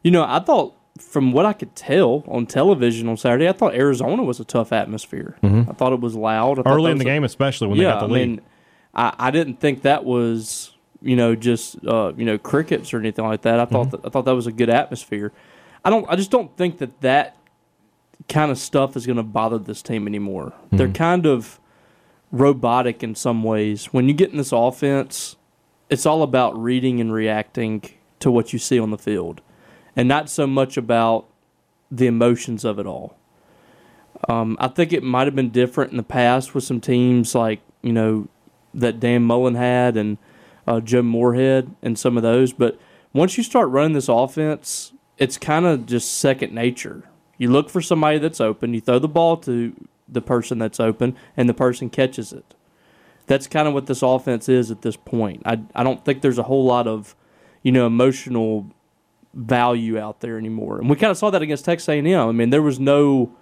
you 0.04 0.10
know, 0.10 0.24
I 0.24 0.40
thought 0.40 0.76
from 1.00 1.31
what 1.31 1.46
I 1.46 1.54
could 1.54 1.75
tell 1.75 2.24
on 2.28 2.46
television 2.46 3.07
on 3.07 3.18
Saturday, 3.18 3.48
I 3.50 3.54
thought 3.54 3.74
Arizona 3.74 4.24
was 4.24 4.40
a 4.40 4.46
tough 4.46 4.72
atmosphere. 4.72 5.38
I 5.44 5.63
thought 5.74 5.94
it 5.94 6.00
was 6.01 6.16
loud. 6.16 6.60
I 6.60 6.62
Mm-hmm. 6.63 6.72
Early 6.72 6.92
in 6.92 6.98
the 6.98 7.04
a- 7.04 7.06
game, 7.06 7.24
especially 7.24 7.68
when 7.68 7.78
they 7.78 7.84
got 7.86 8.00
the 8.01 8.06
I 8.07 8.10
lead. 8.10 8.28
mean, 8.30 8.42
I, 8.94 9.13
I 9.18 9.31
didn't 9.31 9.60
think 9.60 9.81
that 9.84 10.04
was 10.06 10.74
you 11.01 11.16
know 11.16 11.36
just 11.36 11.78
uh, 11.88 12.12
you 12.18 12.25
know 12.25 12.38
crickets 12.38 12.94
or 12.94 13.00
anything 13.00 13.25
like 13.25 13.42
that. 13.44 13.60
I 13.60 13.66
thought 13.66 13.88
Mm-hmm. 13.88 14.01
that, 14.01 14.06
I 14.06 14.10
thought 14.10 14.26
that 14.26 14.35
was 14.35 14.47
a 14.47 14.52
good 14.52 14.69
atmosphere. 14.69 15.31
I 15.85 15.90
don't. 15.90 16.06
I 16.09 16.16
just 16.16 16.31
don't 16.31 16.56
think 16.57 16.78
that 16.80 17.00
that 17.02 17.35
kind 18.28 18.52
of 18.52 18.57
stuff 18.57 18.97
is 18.97 19.06
going 19.06 19.18
to 19.18 19.23
bother 19.23 19.57
this 19.57 19.81
team 19.81 20.06
anymore. 20.07 20.54
They're 20.71 20.88
Mm-hmm. 20.88 20.94
kind 20.94 21.26
of 21.26 21.59
robotic 22.31 23.02
in 23.04 23.16
some 23.16 23.44
ways. 23.44 23.85
When 23.88 24.07
you 24.07 24.14
get 24.14 24.31
in 24.31 24.38
this 24.38 24.52
offense, 24.52 25.35
it's 25.90 26.06
all 26.06 26.21
about 26.21 26.57
reading 26.62 27.00
and 27.02 27.12
reacting 27.14 27.83
to 28.19 28.30
what 28.30 28.52
you 28.54 28.59
see 28.59 28.80
on 28.80 28.92
the 28.92 28.97
field, 28.97 29.42
and 29.96 30.08
not 30.08 30.30
so 30.30 30.48
much 30.48 30.78
about 30.78 31.26
the 31.92 32.08
emotions 32.08 32.64
of 32.64 32.80
it 32.80 32.86
all. 32.86 33.16
Um, 34.28 34.58
I 34.60 34.68
think 34.68 34.94
it 34.94 35.04
might 35.04 35.28
have 35.28 35.36
been 35.36 35.50
different 35.50 35.92
in 35.92 35.98
the 35.98 36.04
past 36.04 36.54
with 36.54 36.64
some 36.64 36.81
teams 36.81 37.34
like 37.34 37.62
you 37.81 37.94
know 37.94 38.28
that 38.74 39.00
Dan 39.00 39.24
Mullen 39.24 39.56
had 39.56 39.98
and 39.98 40.18
uh, 40.68 40.80
Joe 40.80 41.02
Moorhead 41.02 41.74
and 41.81 41.98
some 41.98 42.18
of 42.18 42.24
those. 42.24 42.54
But 42.54 42.80
once 43.14 43.38
you 43.38 43.44
start 43.44 43.69
running 43.69 43.94
this 43.94 44.10
offense, 44.10 44.94
it's 45.18 45.38
kind 45.38 45.66
of 45.66 45.86
just 45.86 46.18
second 46.18 46.54
nature. 46.54 47.04
You 47.38 47.50
look 47.50 47.69
for 47.69 47.81
somebody 47.81 48.19
that's 48.19 48.42
open, 48.42 48.74
you 48.74 48.81
throw 48.81 49.00
the 49.00 49.08
ball 49.08 49.38
to 49.38 49.74
the 50.08 50.22
person 50.22 50.60
that's 50.60 50.80
open, 50.80 51.16
and 51.38 51.48
the 51.48 51.54
person 51.54 51.90
catches 51.90 52.34
it. 52.34 52.54
That's 53.28 53.48
kind 53.48 53.68
of 53.68 53.74
what 53.74 53.86
this 53.86 54.02
offense 54.02 54.50
is 54.50 54.72
at 54.72 54.81
this 54.81 54.98
point. 54.98 55.44
I 55.46 55.62
I 55.74 55.84
don't 55.84 56.04
think 56.04 56.22
there's 56.22 56.38
a 56.38 56.44
whole 56.44 56.66
lot 56.66 56.88
of 56.88 57.16
you 57.64 57.72
know 57.72 57.86
emotional 57.86 58.69
value 59.33 59.98
out 60.00 60.21
there 60.21 60.38
anymore, 60.38 60.80
and 60.80 60.90
we 60.90 60.95
kind 60.95 61.12
of 61.12 61.18
saw 61.18 61.30
that 61.30 61.42
against 61.42 61.66
Texas 61.66 61.90
A&M. 61.90 62.07
I 62.07 62.31
mean, 62.31 62.50
there 62.50 62.62
was 62.62 62.80
no. 62.80 63.36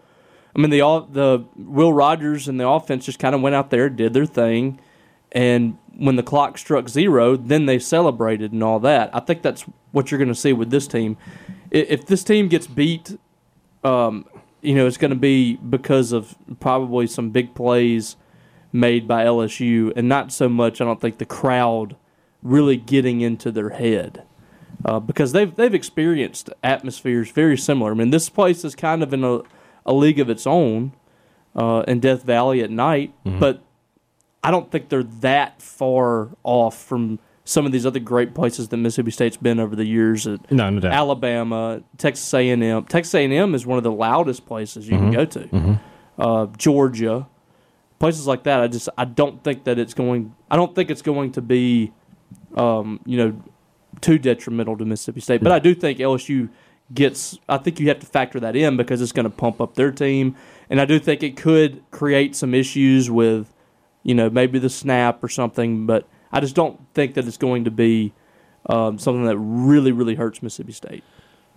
I 0.56 0.60
mean, 0.60 0.72
the 0.72 0.82
all 0.82 1.02
the 1.02 1.46
Will 1.56 1.94
Rogers 1.94 2.48
and 2.48 2.60
the 2.60 2.68
offense 2.68 3.06
just 3.06 3.20
kind 3.20 3.36
of 3.36 3.42
went 3.42 3.56
out 3.56 3.70
there, 3.70 3.90
did 3.90 4.14
their 4.14 4.26
thing, 4.26 4.80
and 5.32 5.78
when 5.96 6.16
the 6.16 6.24
clock 6.24 6.58
struck 6.58 6.90
zero, 6.90 7.36
then 7.36 7.66
they 7.66 7.80
celebrated 7.80 8.52
and 8.52 8.64
all 8.64 8.80
that. 8.80 9.10
I 9.14 9.20
think 9.20 9.42
that's 9.42 9.64
what 9.92 10.12
you're 10.12 10.20
going 10.20 10.28
to 10.28 10.36
see 10.36 10.54
with 10.54 10.70
this 10.70 10.88
team. 10.88 11.18
If 11.72 12.06
this 12.06 12.24
team 12.24 12.48
gets 12.48 12.68
beat, 12.68 13.18
um, 13.84 14.26
you 14.62 14.76
know, 14.76 14.86
it's 14.86 14.98
going 14.98 15.12
to 15.12 15.18
be 15.18 15.56
because 15.56 16.12
of 16.12 16.36
probably 16.60 17.08
some 17.08 17.32
big 17.32 17.56
plays 17.56 18.16
made 18.72 19.08
by 19.08 19.26
LSU, 19.26 19.92
and 19.96 20.08
not 20.08 20.32
so 20.32 20.50
much. 20.50 20.82
I 20.82 20.86
don't 20.86 21.02
think 21.02 21.18
the 21.18 21.26
crowd 21.26 21.96
really 22.44 22.78
getting 22.78 23.22
into 23.22 23.52
their 23.52 23.72
head 23.72 24.24
uh, 24.86 25.00
because 25.00 25.32
they've 25.32 25.54
they've 25.56 25.74
experienced 25.74 26.50
atmospheres 26.64 27.32
very 27.32 27.58
similar. 27.58 27.92
I 27.92 27.96
mean, 27.96 28.12
this 28.12 28.30
place 28.30 28.64
is 28.64 28.76
kind 28.76 29.04
of 29.04 29.14
in 29.14 29.24
a, 29.24 29.42
a 29.86 29.94
league 29.94 30.20
of 30.20 30.30
its 30.30 30.46
own 30.48 30.94
uh, 31.56 31.84
in 31.88 32.00
Death 32.00 32.24
Valley 32.24 32.62
at 32.62 32.70
night, 32.72 33.14
but 33.24 33.62
I 34.44 34.52
don't 34.52 34.72
think 34.72 34.90
they're 34.90 35.04
that 35.04 35.62
far 35.62 36.30
off 36.44 36.82
from 36.82 37.20
some 37.44 37.66
of 37.66 37.72
these 37.72 37.86
other 37.86 38.00
great 38.00 38.36
places 38.36 38.68
that 38.68 38.78
Mississippi 38.78 39.12
State's 39.12 39.38
been 39.38 39.60
over 39.60 39.76
the 39.76 39.86
years. 39.86 40.28
At 40.28 40.52
No, 40.52 40.70
no 40.70 40.80
doubt. 40.82 40.92
Alabama, 40.94 41.82
Texas 41.98 42.34
A&M. 42.34 42.84
Texas 42.86 43.16
A&M 43.16 43.56
is 43.56 43.66
one 43.66 43.78
of 43.78 43.84
the 43.86 43.92
loudest 43.92 44.46
places 44.46 44.88
you 44.88 44.98
can 44.98 45.12
go 45.12 45.26
to. 45.26 45.80
Uh, 46.18 46.48
Georgia, 46.58 47.28
places 48.00 48.28
like 48.28 48.44
that. 48.44 48.62
I 48.62 48.68
just 48.68 48.90
I 48.98 49.06
don't 49.06 49.44
think 49.44 49.64
that 49.64 49.80
it's 49.80 49.94
going. 49.94 50.36
I 50.52 50.56
don't 50.56 50.76
think 50.76 50.90
it's 50.92 51.02
going 51.02 51.32
to 51.34 51.42
be, 51.42 51.92
um, 52.56 53.00
you 53.06 53.18
know, 53.18 53.44
too 54.02 54.18
detrimental 54.18 54.78
to 54.78 54.86
Mississippi 54.86 55.22
State. 55.22 55.42
But 55.42 55.52
I 55.52 55.60
do 55.60 55.74
think 55.74 56.00
LSU 56.00 56.50
gets. 56.94 57.40
I 57.48 57.58
think 57.58 57.80
you 57.80 57.88
have 57.90 58.00
to 58.00 58.06
factor 58.06 58.40
that 58.40 58.56
in 58.56 58.78
because 58.78 59.02
it's 59.02 59.12
going 59.12 59.26
to 59.26 59.30
pump 59.30 59.62
up 59.62 59.76
their 59.76 59.92
team, 59.92 60.36
and 60.70 60.80
I 60.80 60.86
do 60.86 61.00
think 61.00 61.24
it 61.24 61.38
could 61.38 61.84
create 61.92 62.36
some 62.36 62.54
issues 62.54 63.10
with, 63.10 63.54
you 64.04 64.16
know, 64.16 64.30
maybe 64.30 64.60
the 64.60 64.70
snap 64.70 65.24
or 65.24 65.30
something. 65.30 65.86
But 65.86 66.08
I 66.32 66.40
just 66.40 66.56
don't 66.56 66.80
think 66.94 67.16
that 67.16 67.28
it's 67.28 67.38
going 67.38 67.66
to 67.66 67.72
be 67.72 68.14
um, 68.68 69.00
something 69.00 69.26
that 69.26 69.38
really 69.38 69.92
really 69.92 70.16
hurts 70.16 70.42
Mississippi 70.42 70.74
State. 70.74 71.04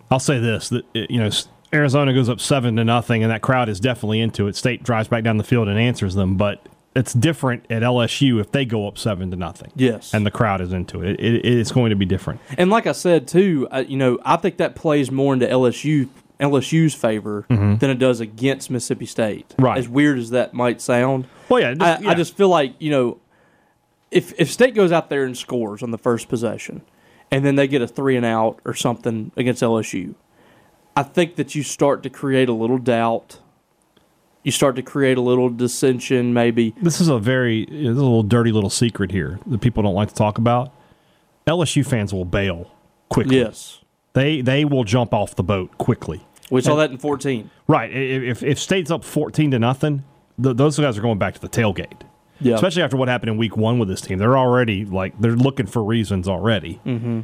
I'll 0.09 0.19
say 0.19 0.39
this: 0.39 0.69
that 0.69 0.85
you 0.93 1.19
know, 1.19 1.29
Arizona 1.73 2.13
goes 2.13 2.29
up 2.29 2.39
seven 2.39 2.75
to 2.75 2.83
nothing, 2.83 3.23
and 3.23 3.31
that 3.31 3.41
crowd 3.41 3.69
is 3.69 3.79
definitely 3.79 4.19
into 4.19 4.47
it. 4.47 4.55
State 4.55 4.83
drives 4.83 5.07
back 5.07 5.23
down 5.23 5.37
the 5.37 5.43
field 5.43 5.67
and 5.67 5.79
answers 5.79 6.15
them, 6.15 6.35
but 6.35 6.65
it's 6.95 7.13
different 7.13 7.65
at 7.69 7.81
LSU 7.83 8.39
if 8.41 8.51
they 8.51 8.65
go 8.65 8.87
up 8.87 8.97
seven 8.97 9.31
to 9.31 9.37
nothing. 9.37 9.71
Yes. 9.75 10.13
and 10.13 10.25
the 10.25 10.31
crowd 10.31 10.61
is 10.61 10.73
into 10.73 11.01
it. 11.01 11.19
It, 11.19 11.35
it 11.35 11.45
it's 11.45 11.71
going 11.71 11.89
to 11.91 11.95
be 11.95 12.05
different. 12.05 12.41
And 12.57 12.69
like 12.69 12.85
I 12.87 12.91
said 12.91 13.27
too, 13.27 13.67
uh, 13.71 13.83
you 13.87 13.97
know, 13.97 14.19
I 14.25 14.35
think 14.37 14.57
that 14.57 14.75
plays 14.75 15.09
more 15.11 15.33
into 15.33 15.47
LSU 15.47 16.09
LSU's 16.39 16.95
favor 16.95 17.45
than 17.49 17.83
it 17.83 17.99
does 17.99 18.19
against 18.19 18.71
Mississippi 18.71 19.05
State. 19.05 19.49
Mm-hmm. 19.49 19.63
Right. 19.63 19.77
As 19.77 19.87
weird 19.87 20.17
as 20.17 20.31
that 20.31 20.53
might 20.55 20.81
sound, 20.81 21.27
Well, 21.49 21.61
yeah, 21.61 21.69
I, 21.69 21.73
just, 21.75 22.01
I 22.01 22.09
yeah. 22.09 22.13
just 22.15 22.35
feel 22.35 22.49
like 22.49 22.73
you 22.79 22.89
know, 22.89 23.19
if 24.09 24.33
if 24.39 24.51
State 24.51 24.73
goes 24.73 24.91
out 24.91 25.09
there 25.09 25.23
and 25.23 25.37
scores 25.37 25.83
on 25.83 25.91
the 25.91 25.97
first 25.99 26.27
possession, 26.29 26.81
and 27.29 27.45
then 27.45 27.55
they 27.55 27.67
get 27.67 27.81
a 27.83 27.87
three 27.87 28.17
and 28.17 28.25
out 28.25 28.59
or 28.65 28.73
something 28.73 29.31
against 29.37 29.61
LSU, 29.61 30.15
I 30.95 31.03
think 31.03 31.35
that 31.35 31.53
you 31.55 31.61
start 31.63 32.01
to 32.03 32.09
create 32.09 32.49
a 32.49 32.53
little 32.53 32.79
doubt. 32.79 33.39
You 34.43 34.51
start 34.51 34.75
to 34.77 34.81
create 34.81 35.17
a 35.17 35.21
little 35.21 35.49
dissension, 35.49 36.33
maybe. 36.33 36.73
this 36.81 36.99
is 36.99 37.07
a 37.09 37.19
very 37.19 37.65
this 37.65 37.75
is 37.89 37.97
a 37.97 38.01
little 38.01 38.23
dirty 38.23 38.51
little 38.51 38.69
secret 38.71 39.11
here 39.11 39.39
that 39.47 39.61
people 39.61 39.83
don't 39.83 39.93
like 39.95 40.09
to 40.09 40.15
talk 40.15 40.37
about. 40.37 40.73
LSU 41.47 41.85
fans 41.85 42.13
will 42.13 42.25
bail 42.25 42.71
quickly. 43.09 43.37
Yes, 43.37 43.79
They 44.13 44.41
they 44.41 44.65
will 44.65 44.83
jump 44.83 45.13
off 45.13 45.35
the 45.35 45.43
boat 45.43 45.77
quickly. 45.77 46.21
we 46.49 46.61
saw 46.61 46.75
that 46.75 46.91
in 46.91 46.97
fourteen. 46.97 47.49
Right. 47.67 47.91
If 47.91 48.41
if 48.43 48.57
State's 48.59 48.89
up 48.91 49.03
fourteen 49.03 49.51
to 49.51 49.59
nothing, 49.59 50.03
th- 50.41 50.57
those 50.57 50.77
guys 50.79 50.97
are 50.97 51.01
going 51.01 51.17
back 51.19 51.33
to 51.35 51.41
the 51.41 51.49
tailgate. 51.49 52.01
Yeah, 52.39 52.55
Especially 52.55 52.81
after 52.81 52.97
what 52.97 53.07
happened 53.07 53.29
in 53.29 53.37
week 53.37 53.55
one 53.55 53.77
with 53.77 53.87
this 53.87 54.01
team, 54.01 54.17
they're 54.17 54.37
already 54.37 54.85
like 54.85 55.19
they're 55.21 55.35
looking 55.35 55.67
for 55.67 55.83
reasons 55.83 56.27
already. 56.27 56.79
Mm-hmm. 56.85 57.21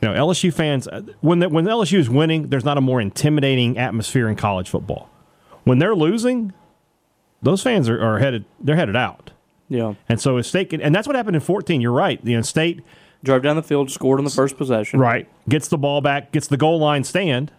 You 0.00 0.08
know, 0.08 0.14
LSU 0.14 0.52
fans 0.52 0.88
uh, 0.88 1.02
when 1.20 1.40
the, 1.40 1.48
when 1.50 1.66
LSU 1.66 1.98
is 1.98 2.08
winning, 2.08 2.48
there's 2.48 2.64
not 2.64 2.78
a 2.78 2.80
more 2.80 3.00
intimidating 3.00 3.76
atmosphere 3.76 4.28
in 4.28 4.36
college 4.36 4.70
football. 4.70 5.10
When 5.64 5.78
they're 5.78 5.94
losing, 5.94 6.52
those 7.42 7.62
fans 7.62 7.88
are, 7.88 8.00
are 8.00 8.18
headed 8.18 8.44
they're 8.60 8.76
headed 8.76 8.96
out. 8.96 9.32
yeah. 9.68 9.94
And 10.08 10.20
so 10.20 10.36
if 10.38 10.46
State 10.46 10.70
can, 10.70 10.80
and 10.80 10.94
that's 10.94 11.06
what 11.06 11.16
happened 11.16 11.36
in 11.36 11.42
14. 11.42 11.80
You're 11.80 11.92
right. 11.92 12.20
You 12.22 12.36
know, 12.36 12.42
State 12.42 12.82
Drove 13.22 13.42
down 13.42 13.56
the 13.56 13.62
field, 13.62 13.90
scored 13.90 14.18
on 14.20 14.24
the 14.24 14.30
first 14.30 14.58
possession. 14.58 15.00
right 15.00 15.26
gets 15.48 15.68
the 15.68 15.78
ball 15.78 16.02
back, 16.02 16.30
gets 16.30 16.46
the 16.46 16.58
goal 16.58 16.78
line 16.78 17.04
stand, 17.04 17.50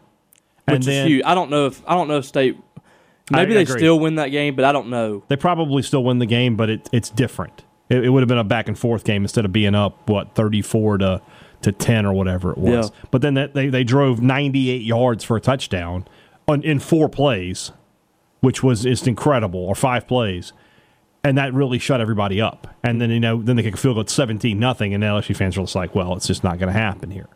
and 0.67 0.77
which 0.77 0.85
then 0.85 1.07
is 1.07 1.11
huge. 1.11 1.23
I 1.25 1.33
don't 1.33 1.49
know 1.49 1.65
if 1.65 1.81
I 1.87 1.95
don't 1.95 2.07
know 2.07 2.17
if 2.17 2.25
State. 2.25 2.57
I 3.33 3.37
Maybe 3.37 3.55
they 3.55 3.63
agree. 3.63 3.79
still 3.79 3.99
win 3.99 4.15
that 4.15 4.27
game, 4.27 4.55
but 4.55 4.65
I 4.65 4.71
don't 4.71 4.89
know. 4.89 5.23
they 5.29 5.35
probably 5.35 5.81
still 5.81 6.03
win 6.03 6.19
the 6.19 6.27
game, 6.27 6.55
but 6.55 6.69
it, 6.69 6.87
it's 6.91 7.09
different. 7.09 7.63
It, 7.89 8.05
it 8.05 8.09
would 8.09 8.21
have 8.21 8.27
been 8.27 8.37
a 8.37 8.43
back 8.43 8.67
and 8.67 8.77
forth 8.77 9.03
game 9.03 9.23
instead 9.23 9.45
of 9.45 9.51
being 9.51 9.73
up 9.73 10.07
what 10.07 10.35
34 10.35 10.99
to 10.99 11.21
to 11.63 11.71
10 11.71 12.05
or 12.05 12.13
whatever 12.13 12.51
it 12.51 12.59
was. 12.59 12.91
Yeah. 12.91 13.07
But 13.09 13.23
then 13.23 13.33
that, 13.33 13.55
they 13.55 13.69
they 13.69 13.83
drove 13.83 14.21
98 14.21 14.83
yards 14.83 15.23
for 15.23 15.35
a 15.35 15.41
touchdown 15.41 16.07
on, 16.47 16.61
in 16.61 16.79
four 16.79 17.09
plays, 17.09 17.71
which 18.45 18.61
was 18.61 18.83
just 18.83 19.07
incredible, 19.07 19.59
or 19.59 19.73
five 19.73 20.07
plays. 20.07 20.53
And 21.23 21.35
that 21.39 21.51
really 21.51 21.79
shut 21.79 21.99
everybody 21.99 22.39
up. 22.39 22.67
And 22.83 23.01
then 23.01 23.09
you 23.09 23.19
know, 23.19 23.41
then 23.41 23.55
they 23.55 23.63
kick 23.63 23.73
a 23.73 23.77
field 23.77 23.95
goal 23.95 24.01
at 24.01 24.09
seventeen 24.11 24.59
nothing, 24.59 24.93
and 24.93 25.03
LSU 25.03 25.35
fans 25.35 25.57
are 25.57 25.61
just 25.61 25.73
like, 25.73 25.95
"Well, 25.95 26.13
it's 26.15 26.27
just 26.27 26.43
not 26.43 26.59
going 26.59 26.71
to 26.71 26.79
happen 26.79 27.09
here." 27.09 27.27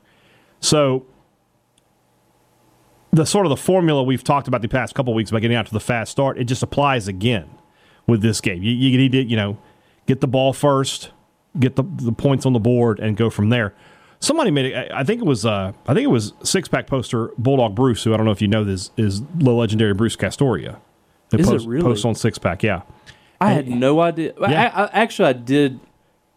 So 0.60 1.08
the 3.12 3.26
sort 3.26 3.48
of 3.48 3.50
the 3.50 3.58
formula 3.58 4.04
we've 4.04 4.24
talked 4.24 4.48
about 4.48 4.62
the 4.62 4.68
past 4.68 4.94
couple 4.94 5.16
weeks 5.16 5.32
about 5.32 5.42
getting 5.42 5.58
out 5.58 5.66
to 5.66 5.74
the 5.74 5.80
fast 5.80 6.12
start, 6.12 6.38
it 6.38 6.44
just 6.44 6.62
applies 6.62 7.08
again 7.08 7.50
with 8.06 8.22
this 8.22 8.40
game. 8.40 8.62
You, 8.62 8.72
you 8.72 8.96
need 8.96 9.14
to, 9.14 9.24
you 9.24 9.36
know, 9.36 9.58
get 10.06 10.22
the 10.22 10.28
ball 10.28 10.54
first, 10.54 11.10
get 11.60 11.76
the, 11.76 11.84
the 11.84 12.12
points 12.12 12.46
on 12.46 12.54
the 12.54 12.60
board, 12.60 13.00
and 13.00 13.18
go 13.18 13.32
from 13.32 13.50
there. 13.50 13.74
Somebody 14.20 14.52
made 14.52 14.66
it. 14.66 14.92
I 14.92 15.00
I 15.00 15.04
think 15.04 15.22
it 15.22 15.26
was. 15.26 15.44
Uh, 15.44 15.72
I 15.88 15.96
think 15.96 16.04
it 16.04 16.12
was 16.12 16.34
six 16.44 16.68
pack 16.68 16.86
poster 16.86 17.32
Bulldog 17.40 17.74
Bruce, 17.74 18.04
who 18.04 18.14
I 18.14 18.18
don't 18.18 18.28
know 18.28 18.32
if 18.32 18.44
you 18.44 18.48
know 18.48 18.64
this 18.64 18.92
is 18.96 19.24
the 19.34 19.52
legendary 19.52 19.96
Bruce 19.96 20.16
Castoria. 20.16 20.80
They 21.30 21.40
Is 21.40 21.48
it 21.48 21.52
post, 21.52 21.68
really? 21.68 21.84
post 21.84 22.06
on 22.06 22.16
six 22.16 22.38
pack? 22.38 22.64
Yeah, 22.64 22.82
I 23.40 23.52
had 23.52 23.68
no 23.68 24.00
idea. 24.02 24.34
Yeah. 24.40 24.72
I, 24.74 24.84
I, 24.84 24.90
actually, 24.94 25.30
I 25.30 25.34
did 25.34 25.80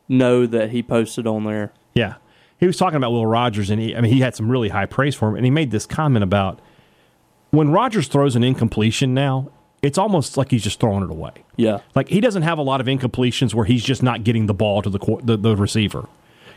know 0.08 0.46
that 0.46 0.70
he 0.70 0.82
posted 0.82 1.26
on 1.26 1.44
there. 1.44 1.72
yeah. 1.94 2.14
He 2.60 2.66
was 2.68 2.76
talking 2.76 2.96
about 2.96 3.10
Will 3.10 3.26
Rogers, 3.26 3.70
and 3.70 3.80
he, 3.80 3.96
I 3.96 4.00
mean, 4.00 4.12
he 4.12 4.20
had 4.20 4.36
some 4.36 4.48
really 4.48 4.68
high 4.68 4.86
praise 4.86 5.16
for 5.16 5.28
him, 5.28 5.34
and 5.34 5.44
he 5.44 5.50
made 5.50 5.72
this 5.72 5.84
comment 5.84 6.22
about 6.22 6.60
when 7.50 7.70
Rogers 7.72 8.06
throws 8.06 8.36
an 8.36 8.44
incompletion 8.44 9.14
now, 9.14 9.50
it's 9.82 9.98
almost 9.98 10.36
like 10.36 10.52
he's 10.52 10.62
just 10.62 10.78
throwing 10.78 11.02
it 11.02 11.10
away. 11.10 11.32
Yeah, 11.56 11.80
Like 11.96 12.08
he 12.08 12.20
doesn't 12.20 12.42
have 12.42 12.58
a 12.58 12.62
lot 12.62 12.80
of 12.80 12.86
incompletions 12.86 13.52
where 13.52 13.64
he's 13.64 13.82
just 13.82 14.00
not 14.00 14.22
getting 14.22 14.46
the 14.46 14.54
ball 14.54 14.80
to 14.80 14.88
the 14.90 15.00
qu- 15.00 15.20
the, 15.24 15.36
the 15.36 15.56
receiver. 15.56 16.06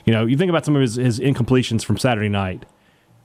You 0.06 0.14
know, 0.14 0.28
you 0.28 0.38
think 0.38 0.50
about 0.52 0.64
some 0.64 0.76
of 0.76 0.82
his, 0.84 0.94
his 0.94 1.20
incompletions 1.20 1.84
from 1.84 1.98
Saturday 1.98 2.30
night. 2.30 2.68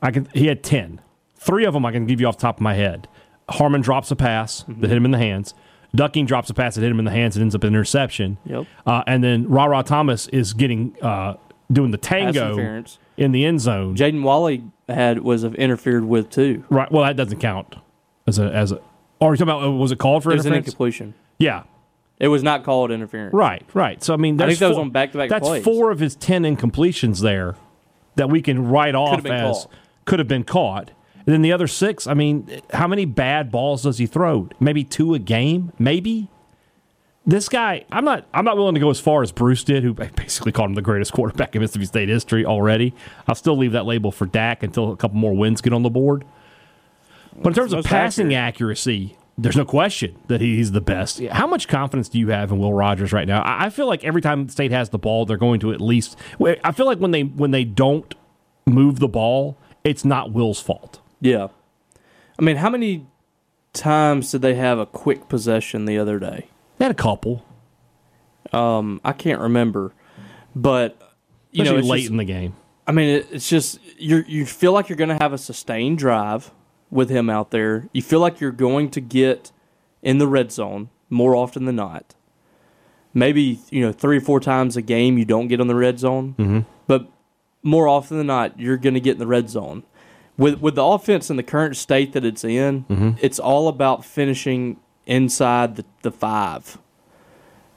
I 0.00 0.10
can 0.10 0.26
he 0.32 0.46
had 0.46 0.62
ten. 0.62 1.02
Three 1.36 1.66
of 1.66 1.74
them 1.74 1.84
I 1.84 1.92
can 1.92 2.06
give 2.06 2.18
you 2.18 2.26
off 2.28 2.38
the 2.38 2.42
top 2.42 2.56
of 2.56 2.62
my 2.62 2.72
head. 2.72 3.06
Harmon 3.50 3.80
drops 3.80 4.10
a 4.10 4.16
pass 4.16 4.64
that 4.68 4.88
hit 4.88 4.96
him 4.96 5.04
in 5.04 5.10
the 5.10 5.18
hands. 5.18 5.54
Ducking 5.94 6.24
drops 6.26 6.48
a 6.50 6.54
pass 6.54 6.76
that 6.76 6.82
hit 6.82 6.90
him 6.90 6.98
in 7.00 7.04
the 7.04 7.10
hands 7.10 7.36
and 7.36 7.42
ends 7.42 7.54
up 7.54 7.62
an 7.64 7.68
interception. 7.68 8.38
Yep. 8.44 8.66
Uh, 8.86 9.02
and 9.06 9.24
then 9.24 9.48
Rara 9.48 9.82
Thomas 9.82 10.28
is 10.28 10.52
getting 10.52 10.94
uh, 11.02 11.34
doing 11.72 11.90
the 11.90 11.98
tango 11.98 12.84
in 13.16 13.32
the 13.32 13.44
end 13.44 13.60
zone. 13.60 13.96
Jaden 13.96 14.22
Walley 14.22 14.62
had 14.88 15.18
was 15.20 15.44
interfered 15.44 16.04
with 16.04 16.30
too. 16.30 16.64
right. 16.70 16.90
Well, 16.92 17.04
that 17.04 17.16
doesn't 17.16 17.40
count 17.40 17.74
as 18.26 18.38
a 18.38 18.44
as 18.52 18.70
a. 18.72 18.80
Or 19.18 19.32
you 19.32 19.36
talking 19.36 19.42
about 19.52 19.64
uh, 19.64 19.70
was 19.72 19.90
it 19.92 19.98
called 19.98 20.22
for 20.22 20.30
It 20.30 20.36
was 20.36 20.46
an 20.46 20.52
interference? 20.52 20.68
incompletion. 20.68 21.14
yeah. 21.38 21.62
It 22.20 22.28
was 22.28 22.42
not 22.42 22.64
called 22.64 22.90
interference. 22.90 23.32
Right, 23.32 23.64
right. 23.72 24.02
So 24.04 24.12
I 24.12 24.18
mean, 24.18 24.38
I 24.42 24.46
think 24.46 24.58
that 24.58 24.68
was 24.68 24.76
four- 24.76 24.84
on 24.84 24.90
back-to-back 24.90 25.30
That's 25.30 25.48
plays. 25.48 25.64
four 25.64 25.90
of 25.90 26.00
his 26.00 26.14
ten 26.16 26.42
incompletions 26.42 27.22
there 27.22 27.56
that 28.16 28.28
we 28.28 28.42
can 28.42 28.68
write 28.68 28.94
off 28.94 29.24
as 29.24 29.66
could 30.04 30.18
have 30.18 30.28
been 30.28 30.44
caught. 30.44 30.90
And 31.30 31.36
then 31.36 31.42
the 31.42 31.52
other 31.52 31.68
six, 31.68 32.08
I 32.08 32.14
mean, 32.14 32.60
how 32.72 32.88
many 32.88 33.04
bad 33.04 33.52
balls 33.52 33.84
does 33.84 33.98
he 33.98 34.06
throw? 34.06 34.48
Maybe 34.58 34.82
two 34.82 35.14
a 35.14 35.20
game, 35.20 35.72
maybe. 35.78 36.28
This 37.24 37.48
guy, 37.48 37.84
I'm 37.92 38.04
not. 38.04 38.26
I'm 38.34 38.44
not 38.44 38.56
willing 38.56 38.74
to 38.74 38.80
go 38.80 38.90
as 38.90 38.98
far 38.98 39.22
as 39.22 39.30
Bruce 39.30 39.62
did, 39.62 39.84
who 39.84 39.94
basically 40.16 40.50
called 40.50 40.70
him 40.70 40.74
the 40.74 40.82
greatest 40.82 41.12
quarterback 41.12 41.54
in 41.54 41.60
Mississippi 41.60 41.84
State 41.86 42.08
history 42.08 42.44
already. 42.44 42.92
I'll 43.28 43.36
still 43.36 43.56
leave 43.56 43.70
that 43.72 43.86
label 43.86 44.10
for 44.10 44.26
Dak 44.26 44.64
until 44.64 44.90
a 44.90 44.96
couple 44.96 45.18
more 45.18 45.32
wins 45.32 45.60
get 45.60 45.72
on 45.72 45.84
the 45.84 45.88
board. 45.88 46.24
But 47.36 47.50
in 47.50 47.54
terms 47.54 47.74
of 47.74 47.84
passing 47.84 48.34
accurate. 48.34 48.78
accuracy, 48.78 49.16
there's 49.38 49.56
no 49.56 49.64
question 49.64 50.16
that 50.26 50.40
he's 50.40 50.72
the 50.72 50.80
best. 50.80 51.22
How 51.26 51.46
much 51.46 51.68
confidence 51.68 52.08
do 52.08 52.18
you 52.18 52.30
have 52.30 52.50
in 52.50 52.58
Will 52.58 52.74
Rogers 52.74 53.12
right 53.12 53.28
now? 53.28 53.42
I 53.42 53.66
I 53.66 53.70
feel 53.70 53.86
like 53.86 54.02
every 54.02 54.20
time 54.20 54.48
State 54.48 54.72
has 54.72 54.88
the 54.88 54.98
ball, 54.98 55.26
they're 55.26 55.36
going 55.36 55.60
to 55.60 55.72
at 55.72 55.80
least. 55.80 56.16
I 56.64 56.72
feel 56.72 56.86
like 56.86 56.98
when 56.98 57.12
they 57.12 57.22
when 57.22 57.52
they 57.52 57.62
don't 57.62 58.12
move 58.66 58.98
the 58.98 59.06
ball, 59.06 59.56
it's 59.84 60.04
not 60.04 60.32
Will's 60.32 60.60
fault. 60.60 61.00
Yeah. 61.20 61.48
I 62.38 62.42
mean, 62.42 62.56
how 62.56 62.70
many 62.70 63.06
times 63.72 64.30
did 64.30 64.42
they 64.42 64.54
have 64.54 64.78
a 64.78 64.86
quick 64.86 65.28
possession 65.28 65.84
the 65.84 65.98
other 65.98 66.18
day? 66.18 66.48
They 66.78 66.86
had 66.86 66.92
a 66.92 66.94
couple, 66.94 67.44
Um, 68.52 69.00
I 69.04 69.12
can't 69.12 69.40
remember, 69.40 69.92
but 70.56 70.96
you 71.52 71.64
know, 71.64 71.76
especially 71.76 71.78
it's 71.80 71.88
late 71.88 71.98
just- 72.00 72.10
in 72.10 72.16
the 72.16 72.24
game. 72.24 72.56
I 72.86 72.92
mean, 72.92 73.08
it, 73.08 73.28
it's 73.30 73.48
just 73.48 73.78
you 73.98 74.24
you 74.26 74.44
feel 74.44 74.72
like 74.72 74.88
you're 74.88 74.96
going 74.96 75.16
to 75.16 75.22
have 75.22 75.32
a 75.32 75.38
sustained 75.38 75.98
drive 75.98 76.50
with 76.90 77.08
him 77.08 77.30
out 77.30 77.52
there. 77.52 77.88
You 77.92 78.02
feel 78.02 78.18
like 78.18 78.40
you're 78.40 78.50
going 78.50 78.90
to 78.90 79.00
get 79.00 79.52
in 80.02 80.18
the 80.18 80.26
red 80.26 80.50
zone 80.50 80.88
more 81.08 81.36
often 81.36 81.66
than 81.66 81.76
not. 81.76 82.16
Maybe 83.14 83.60
you 83.70 83.82
know 83.82 83.92
three 83.92 84.16
or 84.16 84.20
four 84.20 84.40
times 84.40 84.76
a 84.76 84.82
game 84.82 85.18
you 85.18 85.24
don't 85.24 85.46
get 85.46 85.60
in 85.60 85.68
the 85.68 85.74
red 85.76 86.00
zone, 86.00 86.34
mm-hmm. 86.36 86.60
but 86.88 87.06
more 87.62 87.86
often 87.86 88.16
than 88.16 88.26
not 88.26 88.58
you're 88.58 88.78
going 88.78 88.94
to 88.94 89.00
get 89.00 89.12
in 89.12 89.18
the 89.18 89.26
red 89.26 89.50
zone. 89.50 89.84
With 90.40 90.60
with 90.60 90.74
the 90.74 90.82
offense 90.84 91.28
in 91.30 91.36
the 91.36 91.42
current 91.42 91.76
state 91.76 92.12
that 92.14 92.24
it's 92.24 92.44
in, 92.44 93.16
it's 93.20 93.38
all 93.38 93.68
about 93.68 94.04
finishing 94.04 94.78
inside 95.06 95.76
the, 95.76 95.84
the 96.02 96.10
five. 96.10 96.78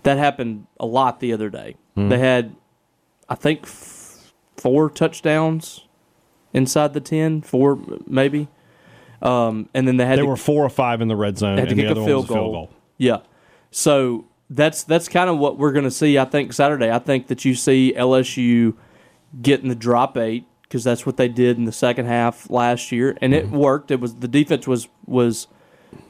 That 0.03 0.17
happened 0.17 0.67
a 0.79 0.86
lot 0.86 1.20
the 1.20 1.34
other 1.34 1.50
day. 1.50 1.75
They 1.96 2.17
had, 2.20 2.55
I 3.29 3.36
think, 3.36 3.63
f- 3.63 4.34
four 4.58 4.89
touchdowns 4.89 5.86
inside 6.53 6.93
the 6.93 7.01
ten, 7.01 7.41
four 7.41 7.79
maybe. 8.08 8.48
Um, 9.22 9.70
and 9.74 9.88
then 9.88 9.98
they 9.98 10.05
had 10.05 10.17
They 10.17 10.24
to, 10.24 10.27
were 10.27 10.36
four 10.36 10.65
or 10.65 10.70
five 10.70 11.01
in 11.01 11.08
the 11.08 11.15
red 11.15 11.38
zone, 11.38 11.55
they 11.55 11.62
had 11.62 11.70
to 11.70 11.75
the 11.75 11.82
kick 11.84 11.91
other 11.91 12.01
a 12.01 12.05
field 12.05 12.27
goal. 12.27 12.38
field 12.38 12.53
goal. 12.53 12.70
Yeah. 12.98 13.20
So 13.72 14.25
that's 14.50 14.84
that's 14.84 15.08
kind 15.10 15.29
of 15.29 15.38
what 15.38 15.58
we're 15.58 15.72
going 15.72 15.86
to 15.86 15.91
see. 15.91 16.17
I 16.17 16.25
think 16.25 16.53
Saturday. 16.53 16.89
I 16.91 17.00
think 17.00 17.27
that 17.27 17.43
you 17.46 17.55
see 17.55 17.93
LSU 17.98 18.75
getting 19.41 19.70
the 19.70 19.75
drop 19.75 20.17
eight 20.17 20.46
because 20.74 20.84
that's 20.84 21.06
what 21.06 21.18
they 21.18 21.27
did 21.27 21.56
in 21.56 21.65
the 21.65 21.72
second 21.72 22.08
half 22.08 22.50
last 22.50 22.92
year, 22.92 23.15
and 23.22 23.32
it 23.32 23.48
worked. 23.51 23.92
It 23.92 24.00
was 24.00 24.15
the 24.15 24.27
defense 24.27 24.65
was 24.65 24.88
was 25.06 25.46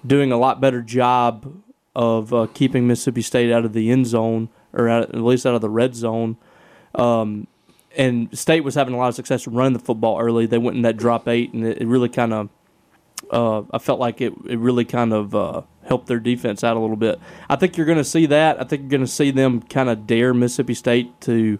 doing 0.07 0.31
a 0.31 0.37
lot 0.37 0.61
better 0.61 0.81
job 0.81 1.61
of 1.93 2.33
uh, 2.33 2.47
keeping 2.53 2.87
Mississippi 2.87 3.21
State 3.21 3.51
out 3.51 3.65
of 3.65 3.73
the 3.73 3.91
end 3.91 4.07
zone 4.07 4.47
or 4.71 4.87
out, 4.87 5.09
at 5.09 5.19
least 5.19 5.45
out 5.45 5.53
of 5.53 5.59
the 5.59 5.69
red 5.69 5.95
zone. 5.95 6.37
Um, 6.95 7.47
and 7.97 8.35
State 8.39 8.61
was 8.61 8.73
having 8.73 8.93
a 8.93 8.97
lot 8.97 9.09
of 9.09 9.15
success 9.15 9.45
running 9.47 9.73
the 9.73 9.79
football 9.79 10.17
early. 10.17 10.45
They 10.45 10.57
went 10.57 10.77
in 10.77 10.83
that 10.83 10.95
drop 10.95 11.27
eight, 11.27 11.51
and 11.51 11.65
it, 11.65 11.81
it 11.81 11.85
really 11.85 12.07
kind 12.07 12.33
of. 12.33 12.49
Uh, 13.29 13.63
I 13.69 13.79
felt 13.79 13.99
like 13.99 14.21
it, 14.21 14.31
it 14.47 14.59
really 14.59 14.85
kind 14.85 15.11
of 15.11 15.35
uh, 15.35 15.63
helped 15.85 16.07
their 16.07 16.21
defense 16.21 16.63
out 16.63 16.77
a 16.77 16.79
little 16.79 16.95
bit. 16.95 17.19
I 17.49 17.57
think 17.57 17.75
you're 17.75 17.85
going 17.85 17.97
to 17.97 18.03
see 18.05 18.27
that. 18.27 18.61
I 18.61 18.63
think 18.63 18.83
you're 18.83 18.89
going 18.91 19.01
to 19.01 19.07
see 19.07 19.29
them 19.29 19.61
kind 19.61 19.89
of 19.89 20.07
dare 20.07 20.33
Mississippi 20.33 20.73
State 20.73 21.19
to 21.21 21.59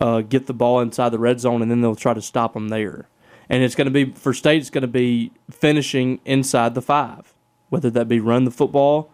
uh, 0.00 0.22
get 0.22 0.46
the 0.46 0.54
ball 0.54 0.80
inside 0.80 1.10
the 1.10 1.18
red 1.18 1.40
zone, 1.40 1.62
and 1.62 1.70
then 1.70 1.80
they'll 1.82 1.94
try 1.94 2.14
to 2.14 2.22
stop 2.22 2.54
them 2.54 2.68
there. 2.68 3.08
And 3.48 3.62
it's 3.62 3.74
going 3.74 3.86
to 3.86 3.90
be 3.90 4.12
for 4.12 4.32
State. 4.32 4.60
It's 4.60 4.70
going 4.70 4.82
to 4.82 4.88
be 4.88 5.32
finishing 5.50 6.20
inside 6.24 6.74
the 6.74 6.82
five, 6.82 7.34
whether 7.68 7.90
that 7.90 8.08
be 8.08 8.20
run 8.20 8.44
the 8.44 8.50
football, 8.50 9.12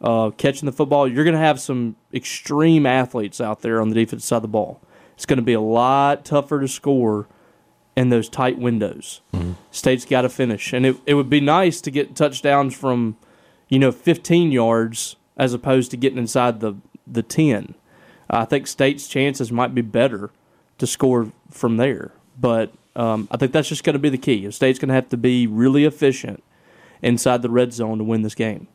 uh, 0.00 0.30
catching 0.30 0.66
the 0.66 0.72
football. 0.72 1.06
You're 1.06 1.24
going 1.24 1.34
to 1.34 1.40
have 1.40 1.60
some 1.60 1.96
extreme 2.12 2.86
athletes 2.86 3.40
out 3.40 3.62
there 3.62 3.80
on 3.80 3.88
the 3.90 3.94
defensive 3.94 4.24
side 4.26 4.36
of 4.36 4.42
the 4.42 4.48
ball. 4.48 4.80
It's 5.14 5.26
going 5.26 5.38
to 5.38 5.42
be 5.42 5.52
a 5.52 5.60
lot 5.60 6.24
tougher 6.24 6.60
to 6.60 6.68
score 6.68 7.28
in 7.96 8.08
those 8.08 8.28
tight 8.28 8.58
windows. 8.58 9.20
State's 9.70 10.04
got 10.04 10.22
to 10.22 10.28
finish, 10.28 10.72
and 10.72 10.86
it 10.86 10.96
it 11.06 11.14
would 11.14 11.30
be 11.30 11.40
nice 11.40 11.80
to 11.82 11.90
get 11.90 12.16
touchdowns 12.16 12.74
from, 12.74 13.16
you 13.68 13.78
know, 13.78 13.92
15 13.92 14.52
yards 14.52 15.16
as 15.36 15.52
opposed 15.52 15.90
to 15.90 15.96
getting 15.96 16.18
inside 16.18 16.60
the 16.60 16.74
the 17.06 17.22
10. 17.22 17.74
I 18.28 18.44
think 18.44 18.66
State's 18.66 19.06
chances 19.08 19.52
might 19.52 19.74
be 19.74 19.82
better 19.82 20.30
to 20.78 20.86
score 20.86 21.30
from 21.50 21.76
there, 21.76 22.12
but 22.40 22.72
um, 22.96 23.28
I 23.30 23.36
think 23.36 23.52
that's 23.52 23.68
just 23.68 23.84
going 23.84 23.94
to 23.94 23.98
be 23.98 24.08
the 24.08 24.18
key. 24.18 24.50
State's 24.50 24.78
going 24.78 24.88
to 24.88 24.94
have 24.94 25.08
to 25.10 25.16
be 25.16 25.46
really 25.46 25.84
efficient 25.84 26.42
inside 27.02 27.42
the 27.42 27.50
red 27.50 27.72
zone 27.72 27.98
to 27.98 28.04
win 28.04 28.22
this 28.22 28.34
game. 28.34 28.66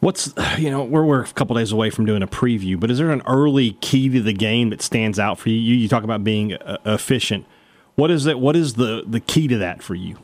What's 0.00 0.34
you 0.58 0.70
know 0.70 0.84
we're 0.84 1.04
we're 1.04 1.22
a 1.22 1.26
couple 1.28 1.56
days 1.56 1.72
away 1.72 1.88
from 1.88 2.04
doing 2.04 2.22
a 2.22 2.26
preview, 2.26 2.78
but 2.78 2.90
is 2.90 2.98
there 2.98 3.10
an 3.10 3.22
early 3.26 3.72
key 3.80 4.10
to 4.10 4.20
the 4.20 4.34
game 4.34 4.68
that 4.68 4.82
stands 4.82 5.18
out 5.18 5.38
for 5.38 5.48
you? 5.48 5.56
You, 5.56 5.88
talk 5.88 6.04
about 6.04 6.22
being 6.22 6.52
uh, 6.52 6.76
efficient. 6.84 7.46
What 7.94 8.10
is 8.10 8.26
it? 8.26 8.38
What 8.38 8.54
is 8.54 8.74
the 8.74 9.04
the 9.06 9.20
key 9.20 9.48
to 9.48 9.56
that 9.56 9.82
for 9.82 9.94
you? 9.94 10.18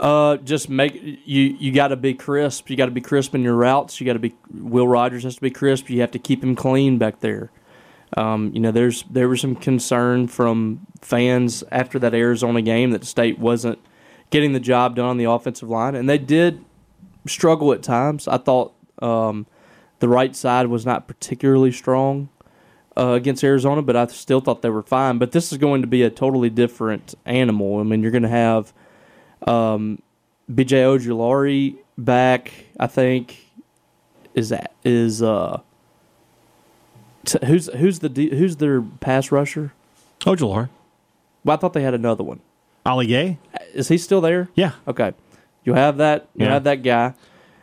Uh, 0.00 0.38
just 0.38 0.70
make 0.70 0.94
you 0.94 1.56
you 1.58 1.72
got 1.72 1.88
to 1.88 1.96
be 1.96 2.14
crisp. 2.14 2.70
You 2.70 2.76
got 2.76 2.86
to 2.86 2.90
be 2.90 3.02
crisp 3.02 3.34
in 3.34 3.42
your 3.42 3.54
routes. 3.54 4.00
You 4.00 4.06
got 4.06 4.14
to 4.14 4.18
be 4.18 4.34
Will 4.50 4.88
Rogers 4.88 5.24
has 5.24 5.34
to 5.34 5.40
be 5.42 5.50
crisp. 5.50 5.90
You 5.90 6.00
have 6.00 6.10
to 6.12 6.18
keep 6.18 6.42
him 6.42 6.56
clean 6.56 6.96
back 6.96 7.20
there. 7.20 7.50
Um, 8.16 8.50
you 8.54 8.60
know, 8.60 8.70
there's 8.70 9.04
there 9.10 9.28
was 9.28 9.42
some 9.42 9.54
concern 9.54 10.26
from 10.26 10.86
fans 11.02 11.62
after 11.70 11.98
that 11.98 12.14
Arizona 12.14 12.62
game 12.62 12.92
that 12.92 13.02
the 13.02 13.06
State 13.06 13.38
wasn't 13.38 13.78
getting 14.30 14.54
the 14.54 14.60
job 14.60 14.96
done 14.96 15.04
on 15.04 15.16
the 15.18 15.24
offensive 15.24 15.68
line, 15.68 15.94
and 15.94 16.08
they 16.08 16.16
did 16.18 16.64
struggle 17.26 17.70
at 17.74 17.82
times. 17.82 18.26
I 18.26 18.38
thought 18.38 18.72
um, 19.02 19.46
the 19.98 20.08
right 20.08 20.34
side 20.34 20.68
was 20.68 20.86
not 20.86 21.08
particularly 21.08 21.72
strong 21.72 22.30
uh, 22.96 23.10
against 23.10 23.44
Arizona, 23.44 23.82
but 23.82 23.96
I 23.96 24.06
still 24.06 24.40
thought 24.40 24.62
they 24.62 24.70
were 24.70 24.82
fine. 24.82 25.18
But 25.18 25.32
this 25.32 25.52
is 25.52 25.58
going 25.58 25.82
to 25.82 25.86
be 25.86 26.02
a 26.02 26.10
totally 26.10 26.48
different 26.48 27.14
animal. 27.26 27.80
I 27.80 27.82
mean, 27.82 28.00
you're 28.00 28.10
going 28.10 28.22
to 28.22 28.28
have 28.30 28.72
um, 29.46 30.00
BJ 30.50 30.82
Ojulari 30.84 31.76
back. 31.98 32.52
I 32.78 32.86
think 32.86 33.36
is 34.34 34.48
that 34.50 34.72
is 34.84 35.22
uh 35.22 35.60
t- 37.24 37.38
who's 37.46 37.66
who's 37.74 37.98
the 38.00 38.08
D, 38.08 38.30
who's 38.36 38.56
their 38.56 38.80
pass 38.82 39.30
rusher? 39.32 39.72
Ojulari, 40.20 40.68
Well, 41.44 41.56
I 41.56 41.60
thought 41.60 41.72
they 41.72 41.82
had 41.82 41.94
another 41.94 42.22
one. 42.24 42.40
Ali 42.84 43.06
Gaye, 43.06 43.38
Is 43.74 43.88
he 43.88 43.98
still 43.98 44.20
there? 44.20 44.48
yeah. 44.54 44.72
Okay, 44.88 45.12
you 45.64 45.74
have 45.74 45.96
that. 45.98 46.28
You 46.34 46.46
Yeah. 46.46 46.52
have 46.54 46.64
that 46.64 46.82
guy. 46.82 47.14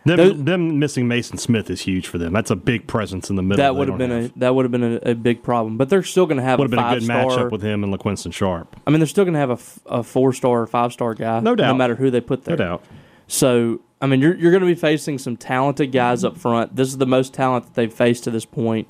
Them, 0.08 0.17
Those- 0.17 0.43
them 0.43 0.80
missing 0.80 1.08
Maason 1.08 1.39
Smith 1.39 1.70
is 1.70 1.82
huge 1.82 2.08
for 2.08 2.17
them. 2.17 2.34
That's 2.34 2.50
a 2.52 2.56
big 2.56 2.88
presence 2.88 3.30
in 3.30 3.36
the 3.36 3.41
middle. 3.43 3.62
That 3.63 3.76
would 3.76 3.88
have 3.89 3.98
been 3.98 4.12
a 4.12 4.28
that 4.39 4.56
would 4.56 4.65
have 4.65 4.72
been 4.72 4.84
a, 5.04 5.12
a 5.12 5.13
big 5.15 5.43
problem. 5.43 5.78
But 5.78 5.89
they're 5.89 6.04
still 6.04 6.26
going 6.26 6.38
to 6.38 6.43
have 6.43 6.58
would 6.60 6.74
a 6.74 6.76
have 6.82 6.91
been 6.91 6.93
a 6.93 7.00
good 7.00 7.04
star. 7.04 7.26
matchup 7.46 7.52
with 7.52 7.62
him 7.62 7.84
and 7.84 7.93
LaQuinston 7.93 8.34
Sharp. 8.34 8.76
I 8.88 8.89
mean, 8.91 9.00
they're 9.00 9.08
still 9.08 9.26
going 9.26 9.34
to 9.36 9.39
have 9.39 9.50
a, 9.52 9.54
f- 9.54 9.80
a 9.86 10.04
four 10.04 10.34
star 10.34 10.62
or 10.62 10.67
five 10.67 10.93
star 10.93 11.13
guy. 11.13 11.39
No 11.39 11.56
doubt. 11.56 11.67
No 11.67 11.74
matter 11.76 11.96
who 11.96 12.10
they 12.10 12.22
put 12.22 12.43
there. 12.46 12.56
No 12.58 12.63
doubt. 12.63 12.84
So, 13.28 13.82
I 14.02 14.08
mean, 14.08 14.22
you're, 14.22 14.36
you're 14.36 14.52
going 14.52 14.62
to 14.62 14.67
be 14.67 14.76
facing 14.76 15.17
some 15.17 15.36
talented 15.36 15.91
guys 15.91 16.24
up 16.24 16.38
front. 16.38 16.76
This 16.76 16.88
is 16.88 16.98
the 16.98 17.06
most 17.06 17.34
talent 17.34 17.65
that 17.65 17.74
they've 17.74 17.93
faced 17.93 18.24
to 18.26 18.32
this 18.32 18.46
point. 18.46 18.88
point, 18.88 18.89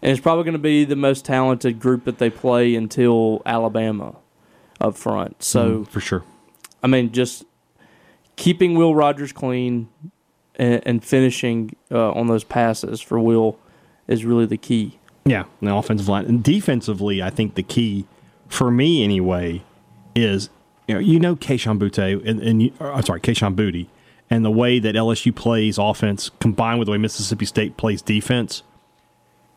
and 0.00 0.10
it's 0.12 0.20
probably 0.20 0.44
going 0.44 0.52
to 0.54 0.58
be 0.58 0.84
the 0.84 0.96
most 0.96 1.24
talented 1.24 1.78
group 1.80 2.04
that 2.04 2.18
they 2.18 2.30
play 2.30 2.74
until 2.74 3.42
Alabama 3.44 4.16
up 4.80 4.96
front. 4.96 5.42
So, 5.42 5.80
Mm, 5.80 5.88
for 5.88 6.00
sure. 6.00 6.24
I 6.82 6.86
mean, 6.86 7.12
just 7.12 7.44
keeping 8.36 8.74
Will 8.74 8.94
Rogers 8.94 9.32
clean 9.32 9.88
and, 10.56 10.82
and 10.86 11.04
finishing 11.04 11.74
uh, 11.90 12.12
on 12.12 12.26
those 12.26 12.44
passes 12.44 13.00
for 13.00 13.18
Will 13.18 13.58
is 14.06 14.24
really 14.24 14.46
the 14.46 14.56
key. 14.56 14.98
Yeah, 15.24 15.44
the 15.62 15.74
offensive 15.74 16.08
line 16.08 16.26
and 16.26 16.42
defensively, 16.42 17.22
I 17.22 17.30
think 17.30 17.54
the 17.54 17.62
key 17.62 18.06
for 18.48 18.70
me 18.70 19.02
anyway 19.02 19.62
is 20.14 20.50
you 20.86 20.94
know 20.94 21.00
you 21.00 21.18
know 21.18 21.34
Keishon 21.34 21.78
Butte 21.78 21.98
and, 21.98 22.40
and 22.40 22.62
you, 22.62 22.72
I'm 22.78 23.02
sorry 23.02 23.20
Kayshon 23.20 23.54
Boutte 23.54 23.86
and 24.30 24.44
the 24.44 24.50
way 24.50 24.78
that 24.78 24.94
LSU 24.94 25.34
plays 25.34 25.78
offense 25.78 26.30
combined 26.40 26.78
with 26.78 26.86
the 26.86 26.92
way 26.92 26.98
Mississippi 26.98 27.46
State 27.46 27.76
plays 27.76 28.02
defense. 28.02 28.62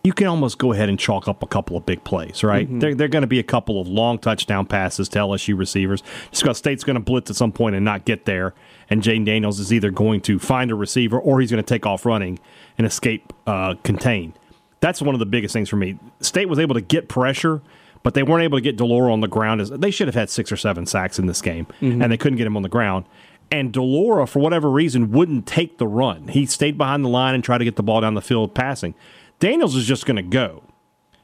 You 0.08 0.14
can 0.14 0.28
almost 0.28 0.58
go 0.58 0.72
ahead 0.72 0.88
and 0.88 0.98
chalk 0.98 1.28
up 1.28 1.44
a 1.44 1.48
couple 1.48 1.76
of 1.76 1.86
big 1.86 2.02
plays, 2.06 2.42
right? 2.42 2.66
There, 2.80 2.96
there 2.96 3.04
are 3.04 3.10
going 3.10 3.24
to 3.24 3.28
be 3.28 3.40
a 3.40 3.44
couple 3.44 3.82
of 3.82 3.90
long 3.90 4.20
touchdown 4.20 4.66
passes 4.66 5.10
to 5.10 5.20
LSU 5.20 5.58
receivers. 5.58 6.02
Just 6.32 6.44
because 6.44 6.58
State's 6.58 6.86
going 6.86 6.94
to 6.94 7.02
blitz 7.02 7.30
at 7.30 7.36
some 7.36 7.52
point 7.52 7.76
and 7.76 7.84
not 7.84 8.06
get 8.06 8.24
there, 8.24 8.54
and 8.90 9.04
Jayden 9.04 9.26
Daniels 9.26 9.60
is 9.60 9.74
either 9.74 9.92
going 9.92 10.22
to 10.22 10.40
find 10.40 10.72
a 10.72 10.76
receiver 10.76 11.20
or 11.20 11.42
he's 11.42 11.52
going 11.52 11.62
to 11.62 11.68
take 11.68 11.86
off 11.86 12.06
running 12.06 12.40
and 12.78 12.88
escape 12.88 13.34
uh, 13.48 13.76
contained. 13.84 14.40
That's 14.80 15.02
one 15.02 15.14
of 15.14 15.20
the 15.20 15.26
biggest 15.26 15.52
things 15.52 15.68
for 15.68 15.76
me. 15.76 16.00
State 16.22 16.48
was 16.48 16.58
able 16.58 16.76
to 16.76 16.82
get 16.82 17.10
pressure, 17.10 17.62
but 18.02 18.14
they 18.14 18.24
weren't 18.24 18.44
able 18.44 18.60
to 18.60 18.62
get 18.62 18.78
de 18.78 18.86
Laura 18.86 19.12
on 19.12 19.20
the 19.20 19.28
ground. 19.28 19.60
As 19.60 19.72
They 19.72 19.92
should 19.92 20.08
have 20.08 20.16
had 20.16 20.30
six 20.30 20.54
or 20.54 20.56
seven 20.56 20.86
sacks 20.86 21.20
in 21.20 21.26
this 21.26 21.42
game, 21.42 21.68
and 21.82 22.10
they 22.10 22.18
couldn't 22.18 22.38
get 22.38 22.48
him 22.48 22.56
on 22.56 22.64
the 22.64 22.70
ground. 22.70 23.04
And 23.52 23.74
de 23.74 23.82
Laura, 23.82 24.26
for 24.26 24.40
whatever 24.40 24.70
reason, 24.70 25.12
wouldn't 25.12 25.46
take 25.48 25.78
the 25.80 25.88
run. 25.88 26.30
He 26.30 26.46
stayed 26.46 26.78
behind 26.78 27.04
the 27.04 27.10
line 27.10 27.36
and 27.36 27.44
tried 27.44 27.58
to 27.58 27.66
get 27.66 27.76
the 27.76 27.84
ball 27.84 28.00
down 28.00 28.14
the 28.14 28.22
field 28.22 28.54
passing. 28.56 28.94
Daniels 29.40 29.76
is 29.76 29.86
just 29.86 30.06
going 30.06 30.18
to 30.18 30.24
go. 30.24 30.64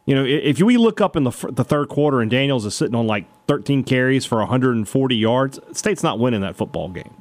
You 0.06 0.16
know, 0.16 0.26
if 0.26 0.62
we 0.62 0.76
look 0.78 1.00
up 1.00 1.16
in 1.16 1.24
the 1.24 1.32
the 1.50 1.64
third 1.64 1.88
quarter 1.88 2.20
and 2.20 2.30
Daniels 2.30 2.66
is 2.66 2.76
sitting 2.76 2.96
on 2.96 3.08
like 3.08 3.26
13 3.48 3.84
carries 3.84 4.26
for 4.26 4.40
140 4.40 5.16
yards, 5.16 5.60
State's 5.72 6.04
not 6.04 6.20
winning 6.20 6.42
that 6.42 6.58
football 6.58 6.90
game. 6.90 7.14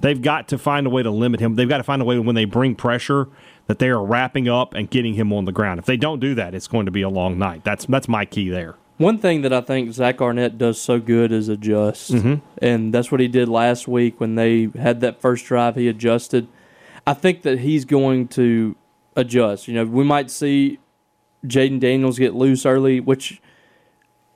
They've 0.00 0.20
got 0.20 0.48
to 0.48 0.58
find 0.58 0.86
a 0.86 0.90
way 0.90 1.02
to 1.02 1.10
limit 1.10 1.40
him. 1.40 1.56
They've 1.56 1.68
got 1.68 1.76
to 1.76 1.82
find 1.82 2.00
a 2.00 2.04
way 2.06 2.18
when 2.18 2.34
they 2.34 2.46
bring 2.46 2.74
pressure 2.74 3.28
that 3.66 3.78
they 3.78 3.88
are 3.88 4.02
wrapping 4.02 4.48
up 4.48 4.72
and 4.72 4.88
getting 4.88 5.14
him 5.14 5.32
on 5.32 5.44
the 5.44 5.52
ground. 5.52 5.78
If 5.78 5.84
they 5.84 5.98
don't 5.98 6.18
do 6.18 6.34
that, 6.34 6.54
it's 6.54 6.66
going 6.66 6.86
to 6.86 6.92
be 6.92 7.02
a 7.02 7.10
long 7.10 7.38
night. 7.38 7.62
That's 7.64 7.84
that's 7.84 8.08
my 8.08 8.24
key 8.24 8.48
there. 8.48 8.76
One 8.96 9.18
thing 9.18 9.42
that 9.42 9.52
I 9.52 9.60
think 9.60 9.92
Zach 9.92 10.20
Arnett 10.20 10.58
does 10.58 10.80
so 10.80 10.98
good 10.98 11.32
is 11.32 11.48
adjust, 11.48 12.12
mm-hmm. 12.12 12.34
and 12.58 12.92
that's 12.92 13.10
what 13.10 13.20
he 13.20 13.28
did 13.28 13.48
last 13.48 13.88
week 13.88 14.20
when 14.20 14.34
they 14.34 14.68
had 14.78 15.00
that 15.00 15.20
first 15.20 15.44
drive. 15.46 15.76
He 15.76 15.88
adjusted. 15.88 16.48
I 17.06 17.14
think 17.14 17.42
that 17.42 17.60
he's 17.60 17.84
going 17.84 18.28
to 18.28 18.76
adjust. 19.20 19.68
You 19.68 19.74
know, 19.74 19.84
we 19.84 20.04
might 20.04 20.30
see 20.30 20.78
Jayden 21.46 21.80
Daniels 21.80 22.18
get 22.18 22.34
loose 22.34 22.66
early, 22.66 23.00
which 23.00 23.40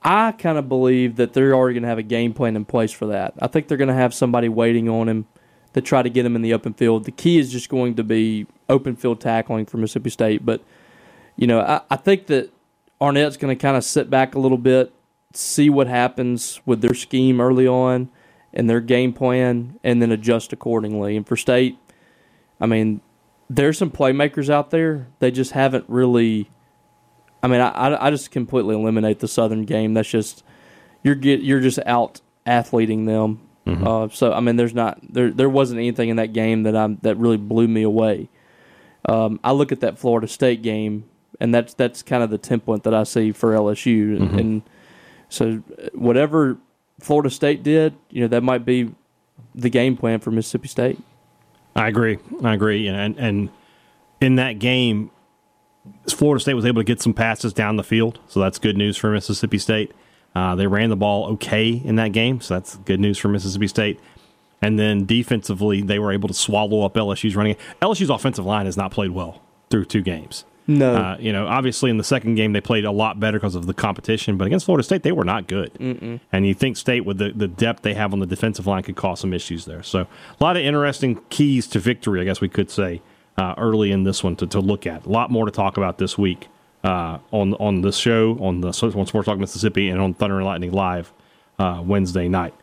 I 0.02 0.32
kind 0.32 0.58
of 0.58 0.68
believe 0.68 1.16
that 1.16 1.32
they're 1.32 1.54
already 1.54 1.74
going 1.74 1.82
to 1.82 1.88
have 1.88 1.98
a 1.98 2.02
game 2.02 2.32
plan 2.32 2.56
in 2.56 2.64
place 2.64 2.92
for 2.92 3.06
that. 3.06 3.34
I 3.40 3.46
think 3.46 3.68
they're 3.68 3.78
going 3.78 3.88
to 3.88 3.94
have 3.94 4.14
somebody 4.14 4.48
waiting 4.48 4.88
on 4.88 5.08
him 5.08 5.26
to 5.72 5.80
try 5.80 6.02
to 6.02 6.10
get 6.10 6.24
him 6.24 6.36
in 6.36 6.42
the 6.42 6.54
open 6.54 6.74
field. 6.74 7.04
The 7.04 7.10
key 7.10 7.38
is 7.38 7.50
just 7.50 7.68
going 7.68 7.94
to 7.96 8.04
be 8.04 8.46
open 8.68 8.96
field 8.96 9.20
tackling 9.20 9.66
for 9.66 9.78
Mississippi 9.78 10.10
State, 10.10 10.44
but 10.44 10.62
you 11.36 11.46
know, 11.46 11.60
I, 11.60 11.80
I 11.90 11.96
think 11.96 12.26
that 12.26 12.52
Arnett's 13.00 13.36
going 13.36 13.56
to 13.56 13.60
kind 13.60 13.76
of 13.76 13.84
sit 13.84 14.08
back 14.08 14.34
a 14.34 14.38
little 14.38 14.58
bit, 14.58 14.92
see 15.32 15.68
what 15.68 15.88
happens 15.88 16.60
with 16.64 16.80
their 16.80 16.94
scheme 16.94 17.40
early 17.40 17.66
on 17.66 18.08
and 18.52 18.70
their 18.70 18.80
game 18.80 19.12
plan, 19.12 19.80
and 19.82 20.00
then 20.00 20.12
adjust 20.12 20.52
accordingly. 20.52 21.16
And 21.16 21.26
for 21.26 21.36
State, 21.36 21.76
I 22.60 22.66
mean, 22.66 23.00
there's 23.48 23.78
some 23.78 23.90
playmakers 23.90 24.48
out 24.48 24.70
there. 24.70 25.06
They 25.18 25.30
just 25.30 25.52
haven't 25.52 25.84
really. 25.88 26.50
I 27.42 27.46
mean, 27.46 27.60
I, 27.60 27.68
I, 27.68 28.06
I 28.06 28.10
just 28.10 28.30
completely 28.30 28.74
eliminate 28.74 29.18
the 29.18 29.28
Southern 29.28 29.64
game. 29.64 29.94
That's 29.94 30.08
just 30.08 30.42
you're 31.02 31.14
get 31.14 31.40
you're 31.40 31.60
just 31.60 31.78
out 31.86 32.20
athleting 32.46 33.06
them. 33.06 33.40
Uh, 33.86 34.08
so 34.08 34.32
I 34.32 34.40
mean, 34.40 34.56
there's 34.56 34.74
not 34.74 34.98
there 35.02 35.30
there 35.30 35.48
wasn't 35.48 35.78
anything 35.78 36.08
in 36.08 36.16
that 36.16 36.32
game 36.32 36.64
that 36.64 36.76
I'm 36.76 36.98
that 37.02 37.16
really 37.16 37.36
blew 37.36 37.68
me 37.68 37.82
away. 37.82 38.28
Um, 39.06 39.38
I 39.44 39.52
look 39.52 39.72
at 39.72 39.80
that 39.80 39.98
Florida 39.98 40.26
State 40.26 40.62
game, 40.62 41.04
and 41.40 41.54
that's 41.54 41.74
that's 41.74 42.02
kind 42.02 42.22
of 42.22 42.30
the 42.30 42.38
template 42.38 42.82
that 42.84 42.94
I 42.94 43.04
see 43.04 43.32
for 43.32 43.52
LSU. 43.52 44.16
And, 44.16 44.40
and 44.40 44.62
so, 45.28 45.56
whatever 45.94 46.58
Florida 47.00 47.30
State 47.30 47.62
did, 47.62 47.94
you 48.10 48.22
know, 48.22 48.28
that 48.28 48.42
might 48.42 48.64
be 48.64 48.94
the 49.54 49.68
game 49.68 49.96
plan 49.96 50.20
for 50.20 50.30
Mississippi 50.30 50.68
State. 50.68 50.98
I 51.76 51.88
agree. 51.88 52.18
I 52.42 52.54
agree. 52.54 52.88
And 52.88 53.18
and 53.18 53.50
in 54.20 54.36
that 54.36 54.58
game, 54.58 55.10
Florida 56.08 56.40
State 56.40 56.54
was 56.54 56.64
able 56.64 56.80
to 56.80 56.84
get 56.84 57.00
some 57.02 57.14
passes 57.14 57.52
down 57.52 57.76
the 57.76 57.84
field, 57.84 58.20
so 58.28 58.40
that's 58.40 58.58
good 58.58 58.76
news 58.76 58.96
for 58.96 59.10
Mississippi 59.10 59.58
State. 59.58 59.92
Uh, 60.34 60.54
they 60.54 60.66
ran 60.66 60.90
the 60.90 60.96
ball 60.96 61.26
okay 61.32 61.70
in 61.70 61.96
that 61.96 62.12
game, 62.12 62.40
so 62.40 62.54
that's 62.54 62.76
good 62.78 63.00
news 63.00 63.18
for 63.18 63.28
Mississippi 63.28 63.68
State. 63.68 64.00
And 64.60 64.78
then 64.78 65.04
defensively, 65.04 65.82
they 65.82 65.98
were 65.98 66.10
able 66.12 66.28
to 66.28 66.34
swallow 66.34 66.84
up 66.84 66.94
LSU's 66.94 67.36
running. 67.36 67.56
LSU's 67.82 68.10
offensive 68.10 68.46
line 68.46 68.66
has 68.66 68.76
not 68.76 68.90
played 68.90 69.10
well 69.10 69.42
through 69.70 69.84
two 69.84 70.00
games. 70.00 70.44
No. 70.66 70.94
Uh, 70.94 71.16
you 71.20 71.32
know, 71.32 71.46
obviously 71.46 71.90
in 71.90 71.98
the 71.98 72.04
second 72.04 72.36
game 72.36 72.52
they 72.52 72.60
played 72.60 72.84
a 72.84 72.90
lot 72.90 73.20
better 73.20 73.38
because 73.38 73.54
of 73.54 73.66
the 73.66 73.74
competition, 73.74 74.38
but 74.38 74.46
against 74.46 74.64
Florida 74.64 74.82
State 74.82 75.02
they 75.02 75.12
were 75.12 75.24
not 75.24 75.46
good. 75.46 75.74
Mm-mm. 75.74 76.20
And 76.32 76.46
you 76.46 76.54
think 76.54 76.76
State 76.76 77.04
with 77.04 77.18
the, 77.18 77.32
the 77.32 77.48
depth 77.48 77.82
they 77.82 77.94
have 77.94 78.12
on 78.12 78.20
the 78.20 78.26
defensive 78.26 78.66
line 78.66 78.82
could 78.82 78.96
cause 78.96 79.20
some 79.20 79.32
issues 79.32 79.66
there. 79.66 79.82
So 79.82 80.00
a 80.00 80.44
lot 80.44 80.56
of 80.56 80.62
interesting 80.62 81.20
keys 81.28 81.66
to 81.68 81.78
victory, 81.78 82.20
I 82.20 82.24
guess 82.24 82.40
we 82.40 82.48
could 82.48 82.70
say, 82.70 83.02
uh, 83.36 83.54
early 83.58 83.92
in 83.92 84.04
this 84.04 84.24
one 84.24 84.36
to, 84.36 84.46
to 84.46 84.60
look 84.60 84.86
at. 84.86 85.06
A 85.06 85.08
lot 85.08 85.30
more 85.30 85.44
to 85.44 85.50
talk 85.50 85.76
about 85.76 85.98
this 85.98 86.16
week 86.16 86.48
uh, 86.82 87.18
on 87.30 87.54
on 87.54 87.80
this 87.80 87.96
show 87.96 88.38
on 88.40 88.60
the 88.60 88.68
on 88.68 89.06
Sports 89.06 89.26
Talk 89.26 89.38
Mississippi 89.38 89.88
and 89.88 90.00
on 90.00 90.14
Thunder 90.14 90.36
and 90.36 90.46
Lightning 90.46 90.72
Live 90.72 91.12
uh, 91.58 91.82
Wednesday 91.84 92.28
night. 92.28 92.54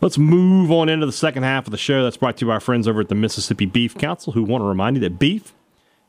Let's 0.00 0.18
move 0.18 0.70
on 0.70 0.88
into 0.88 1.06
the 1.06 1.12
second 1.12 1.42
half 1.42 1.66
of 1.66 1.72
the 1.72 1.78
show. 1.78 2.04
That's 2.04 2.16
brought 2.16 2.36
to 2.36 2.44
you 2.44 2.48
by 2.48 2.54
our 2.54 2.60
friends 2.60 2.86
over 2.86 3.00
at 3.00 3.08
the 3.08 3.16
Mississippi 3.16 3.66
Beef 3.66 3.96
Council, 3.96 4.32
who 4.32 4.44
want 4.44 4.62
to 4.62 4.66
remind 4.66 4.96
you 4.96 5.00
that 5.00 5.18
beef 5.18 5.54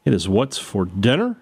it 0.10 0.16
is 0.16 0.28
what's 0.28 0.58
for 0.58 0.86
dinner 0.86 1.38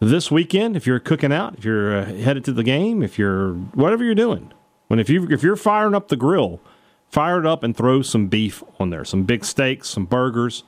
this 0.00 0.30
weekend. 0.30 0.74
If 0.74 0.86
you're 0.86 0.98
cooking 0.98 1.34
out, 1.34 1.58
if 1.58 1.66
you're 1.66 1.98
uh, 1.98 2.06
headed 2.06 2.46
to 2.46 2.52
the 2.52 2.62
game, 2.62 3.02
if 3.02 3.18
you're 3.18 3.52
whatever 3.52 4.02
you're 4.02 4.14
doing, 4.14 4.54
when 4.88 4.98
if 4.98 5.10
you 5.10 5.28
if 5.28 5.42
you're 5.42 5.56
firing 5.56 5.94
up 5.94 6.08
the 6.08 6.16
grill, 6.16 6.62
fire 7.10 7.38
it 7.38 7.44
up 7.44 7.62
and 7.62 7.76
throw 7.76 8.00
some 8.00 8.28
beef 8.28 8.64
on 8.80 8.88
there, 8.88 9.04
some 9.04 9.24
big 9.24 9.44
steaks, 9.44 9.90
some 9.90 10.06
burgers, 10.06 10.64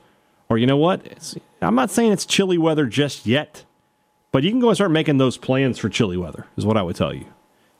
or 0.50 0.58
you 0.58 0.66
know 0.66 0.76
what? 0.76 1.06
It's, 1.06 1.34
I'm 1.62 1.74
not 1.74 1.90
saying 1.90 2.12
it's 2.12 2.26
chilly 2.26 2.58
weather 2.58 2.84
just 2.84 3.24
yet, 3.24 3.64
but 4.30 4.42
you 4.42 4.50
can 4.50 4.60
go 4.60 4.68
and 4.68 4.76
start 4.76 4.90
making 4.90 5.16
those 5.16 5.38
plans 5.38 5.78
for 5.78 5.88
chilly 5.88 6.18
weather. 6.18 6.46
Is 6.58 6.66
what 6.66 6.76
I 6.76 6.82
would 6.82 6.96
tell 6.96 7.14
you. 7.14 7.24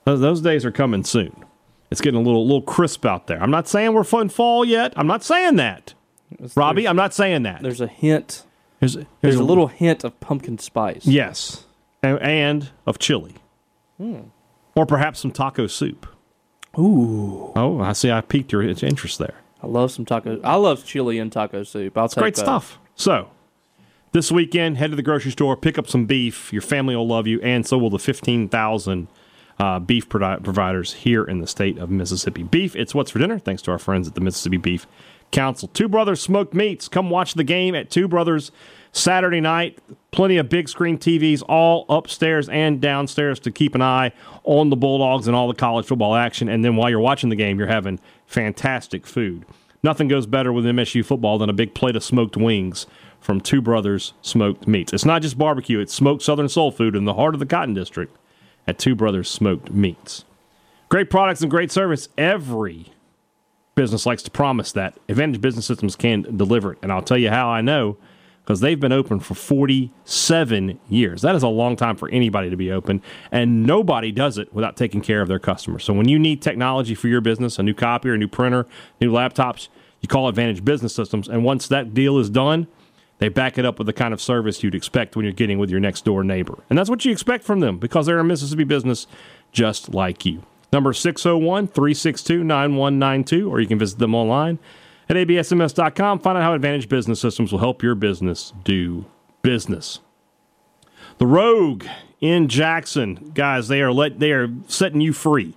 Those, 0.05 0.19
those 0.19 0.41
days 0.41 0.65
are 0.65 0.71
coming 0.71 1.03
soon. 1.03 1.45
It's 1.91 2.01
getting 2.01 2.19
a 2.19 2.23
little 2.23 2.43
little 2.43 2.63
crisp 2.63 3.05
out 3.05 3.27
there. 3.27 3.39
I'm 3.39 3.51
not 3.51 3.67
saying 3.67 3.93
we're 3.93 4.19
in 4.19 4.29
fall 4.29 4.65
yet. 4.65 4.93
I'm 4.95 5.05
not 5.05 5.23
saying 5.23 5.57
that. 5.57 5.93
Robbie, 6.55 6.87
I'm 6.87 6.95
not 6.95 7.13
saying 7.13 7.43
that. 7.43 7.61
There's 7.61 7.81
a 7.81 7.87
hint. 7.87 8.41
There's, 8.79 8.95
there's, 8.95 9.05
There's 9.21 9.35
a 9.35 9.43
little 9.43 9.67
hint 9.67 10.03
of 10.03 10.19
pumpkin 10.19 10.57
spice. 10.57 11.05
Yes. 11.05 11.65
And, 12.03 12.19
and 12.21 12.69
of 12.85 12.99
chili. 12.99 13.35
Or 14.75 14.85
perhaps 14.85 15.19
some 15.19 15.31
taco 15.31 15.67
soup. 15.67 16.05
Ooh. 16.77 17.53
Oh, 17.55 17.79
I 17.79 17.93
see. 17.93 18.11
I 18.11 18.21
piqued 18.21 18.51
your 18.51 18.61
interest 18.61 19.17
there. 19.19 19.35
I 19.63 19.67
love 19.67 19.91
some 19.91 20.05
taco. 20.05 20.39
I 20.43 20.55
love 20.55 20.85
chili 20.85 21.17
and 21.17 21.31
taco 21.31 21.63
soup. 21.63 21.97
I'll 21.97 22.09
take 22.09 22.21
Great 22.21 22.35
that. 22.35 22.41
stuff. 22.41 22.77
So, 22.95 23.29
this 24.11 24.31
weekend, 24.31 24.77
head 24.77 24.91
to 24.91 24.95
the 24.95 25.01
grocery 25.01 25.31
store, 25.31 25.55
pick 25.55 25.77
up 25.77 25.87
some 25.87 26.05
beef. 26.05 26.51
Your 26.51 26.61
family 26.61 26.95
will 26.95 27.07
love 27.07 27.27
you, 27.27 27.39
and 27.41 27.65
so 27.65 27.77
will 27.77 27.89
the 27.89 27.99
15,000 27.99 29.07
uh, 29.57 29.79
beef 29.79 30.09
provi- 30.09 30.43
providers 30.43 30.93
here 30.93 31.23
in 31.23 31.39
the 31.39 31.47
state 31.47 31.77
of 31.77 31.89
Mississippi. 31.89 32.43
Beef, 32.43 32.75
it's 32.75 32.93
what's 32.93 33.11
for 33.11 33.19
dinner, 33.19 33.39
thanks 33.39 33.61
to 33.63 33.71
our 33.71 33.79
friends 33.79 34.07
at 34.07 34.15
the 34.15 34.21
Mississippi 34.21 34.57
Beef 34.57 34.85
Council. 35.31 35.67
Two 35.69 35.87
Brothers 35.87 36.21
Smoked 36.21 36.53
Meats. 36.53 36.87
Come 36.87 37.09
watch 37.09 37.33
the 37.33 37.43
game 37.43 37.75
at 37.75 37.89
Two 37.89 38.07
Brothers 38.07 38.51
Saturday 38.91 39.41
night. 39.41 39.79
Plenty 40.11 40.37
of 40.37 40.47
big 40.47 40.69
screen 40.69 40.97
TVs 40.97 41.43
all 41.47 41.85
upstairs 41.89 42.47
and 42.47 42.79
downstairs 42.79 43.39
to 43.41 43.51
keep 43.51 43.75
an 43.75 43.81
eye 43.81 44.13
on 44.43 44.69
the 44.69 44.77
Bulldogs 44.77 45.27
and 45.27 45.35
all 45.35 45.47
the 45.47 45.53
college 45.53 45.85
football 45.85 46.15
action. 46.15 46.47
And 46.47 46.63
then 46.63 46.75
while 46.75 46.89
you're 46.89 46.99
watching 46.99 47.29
the 47.29 47.35
game, 47.35 47.59
you're 47.59 47.67
having 47.67 47.99
fantastic 48.25 49.05
food. 49.05 49.45
Nothing 49.83 50.07
goes 50.07 50.25
better 50.25 50.51
with 50.51 50.65
MSU 50.65 51.05
football 51.05 51.37
than 51.37 51.49
a 51.49 51.53
big 51.53 51.75
plate 51.75 51.95
of 51.95 52.03
smoked 52.03 52.37
wings 52.37 52.87
from 53.19 53.41
Two 53.41 53.61
Brothers 53.61 54.13
Smoked 54.21 54.67
Meats. 54.67 54.93
It's 54.93 55.05
not 55.05 55.21
just 55.21 55.37
barbecue, 55.37 55.79
it's 55.79 55.93
smoked 55.93 56.23
Southern 56.23 56.49
soul 56.49 56.71
food 56.71 56.95
in 56.95 57.05
the 57.05 57.13
heart 57.15 57.35
of 57.35 57.39
the 57.39 57.45
Cotton 57.45 57.73
District 57.73 58.15
at 58.67 58.79
Two 58.79 58.95
Brothers 58.95 59.29
Smoked 59.29 59.71
Meats. 59.71 60.25
Great 60.89 61.09
products 61.09 61.41
and 61.41 61.51
great 61.51 61.71
service. 61.71 62.09
Every 62.17 62.93
business 63.75 64.05
likes 64.05 64.23
to 64.23 64.31
promise 64.31 64.71
that. 64.71 64.97
Advantage 65.09 65.41
Business 65.41 65.65
Systems 65.65 65.95
can 65.95 66.37
deliver 66.37 66.73
it. 66.73 66.79
And 66.81 66.91
I'll 66.91 67.01
tell 67.01 67.17
you 67.17 67.29
how 67.29 67.49
I 67.49 67.61
know 67.61 67.97
because 68.45 68.59
they've 68.59 68.79
been 68.79 68.91
open 68.91 69.19
for 69.19 69.33
47 69.33 70.79
years. 70.87 71.21
That 71.23 71.35
is 71.35 71.41
a 71.41 71.47
long 71.47 71.75
time 71.75 71.95
for 71.95 72.07
anybody 72.09 72.51
to 72.51 72.55
be 72.55 72.71
open, 72.71 73.01
and 73.31 73.65
nobody 73.65 74.11
does 74.11 74.37
it 74.37 74.53
without 74.53 74.77
taking 74.77 75.01
care 75.01 75.21
of 75.21 75.27
their 75.27 75.39
customers. 75.39 75.83
So 75.83 75.93
when 75.93 76.07
you 76.07 76.19
need 76.19 76.43
technology 76.43 76.93
for 76.93 77.07
your 77.07 77.21
business, 77.21 77.57
a 77.57 77.63
new 77.63 77.73
copier, 77.73 78.13
a 78.13 78.17
new 78.19 78.27
printer, 78.27 78.67
new 79.01 79.11
laptops, 79.11 79.67
you 80.01 80.07
call 80.07 80.27
Advantage 80.27 80.63
Business 80.63 80.93
Systems, 80.93 81.27
and 81.27 81.43
once 81.43 81.67
that 81.69 81.95
deal 81.95 82.19
is 82.19 82.29
done, 82.29 82.67
they 83.17 83.29
back 83.29 83.57
it 83.57 83.65
up 83.65 83.79
with 83.79 83.87
the 83.87 83.93
kind 83.93 84.13
of 84.13 84.21
service 84.21 84.61
you'd 84.61 84.75
expect 84.75 85.15
when 85.15 85.25
you're 85.25 85.33
getting 85.33 85.57
with 85.57 85.71
your 85.71 85.79
next 85.79 86.05
door 86.05 86.23
neighbor. 86.23 86.59
And 86.69 86.77
that's 86.77 86.89
what 86.89 87.03
you 87.05 87.11
expect 87.11 87.43
from 87.43 87.61
them 87.61 87.79
because 87.79 88.05
they're 88.05 88.19
a 88.19 88.23
Mississippi 88.23 88.65
business 88.65 89.07
just 89.51 89.93
like 89.93 90.25
you. 90.25 90.43
Number 90.75 90.91
601 90.91 91.67
362 91.67 92.43
9192, 92.43 93.49
or 93.49 93.61
you 93.61 93.67
can 93.67 93.79
visit 93.79 93.97
them 93.97 94.13
online 94.13 94.59
at 95.07 95.15
absms.com. 95.15 96.19
Find 96.19 96.37
out 96.37 96.43
how 96.43 96.53
Advantage 96.53 96.89
Business 96.89 97.21
Systems 97.21 97.53
will 97.53 97.59
help 97.59 97.81
your 97.81 97.95
business 97.95 98.51
do 98.65 99.05
business. 99.41 100.01
The 101.17 101.27
Rogue 101.27 101.85
in 102.19 102.49
Jackson, 102.49 103.31
guys, 103.33 103.69
they 103.69 103.81
are 103.81 103.93
let 103.93 104.19
they 104.19 104.33
are 104.33 104.49
setting 104.67 104.99
you 104.99 105.13
free. 105.13 105.55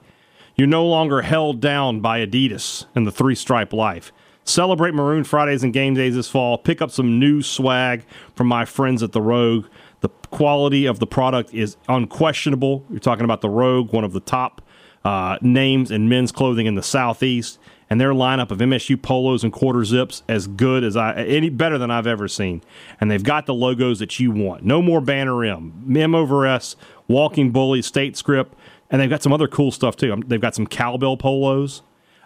You're 0.54 0.68
no 0.68 0.86
longer 0.86 1.22
held 1.22 1.60
down 1.60 1.98
by 1.98 2.24
Adidas 2.24 2.86
and 2.94 3.04
the 3.04 3.10
three 3.10 3.34
stripe 3.34 3.72
life. 3.72 4.12
Celebrate 4.44 4.94
Maroon 4.94 5.24
Fridays 5.24 5.64
and 5.64 5.72
game 5.72 5.94
days 5.94 6.14
this 6.14 6.28
fall. 6.28 6.58
Pick 6.58 6.80
up 6.80 6.92
some 6.92 7.18
new 7.18 7.42
swag 7.42 8.04
from 8.36 8.46
my 8.46 8.64
friends 8.64 9.02
at 9.02 9.10
the 9.10 9.20
Rogue. 9.20 9.66
The 9.98 10.10
quality 10.30 10.86
of 10.86 11.00
the 11.00 11.08
product 11.08 11.52
is 11.52 11.76
unquestionable. 11.88 12.84
You're 12.88 13.00
talking 13.00 13.24
about 13.24 13.40
the 13.40 13.50
Rogue, 13.50 13.92
one 13.92 14.04
of 14.04 14.12
the 14.12 14.20
top 14.20 14.62
uh, 15.08 15.38
names 15.40 15.90
in 15.90 16.06
men's 16.06 16.30
clothing 16.30 16.66
in 16.66 16.74
the 16.74 16.82
Southeast, 16.82 17.58
and 17.88 17.98
their 17.98 18.10
lineup 18.10 18.50
of 18.50 18.58
MSU 18.58 19.00
polos 19.00 19.42
and 19.42 19.50
quarter 19.50 19.82
zips 19.82 20.22
as 20.28 20.46
good 20.46 20.84
as 20.84 20.98
I 20.98 21.14
any 21.14 21.48
better 21.48 21.78
than 21.78 21.90
I've 21.90 22.06
ever 22.06 22.28
seen. 22.28 22.60
And 23.00 23.10
they've 23.10 23.22
got 23.22 23.46
the 23.46 23.54
logos 23.54 24.00
that 24.00 24.20
you 24.20 24.30
want. 24.30 24.64
No 24.64 24.82
more 24.82 25.00
banner 25.00 25.42
M, 25.46 25.96
M 25.96 26.14
over 26.14 26.46
S, 26.46 26.76
walking 27.06 27.52
bully, 27.52 27.80
state 27.80 28.18
script, 28.18 28.52
and 28.90 29.00
they've 29.00 29.08
got 29.08 29.22
some 29.22 29.32
other 29.32 29.48
cool 29.48 29.70
stuff 29.70 29.96
too. 29.96 30.12
Um, 30.12 30.20
They've 30.26 30.42
got 30.42 30.54
some 30.54 30.66
cowbell 30.66 31.16
polos. 31.16 31.80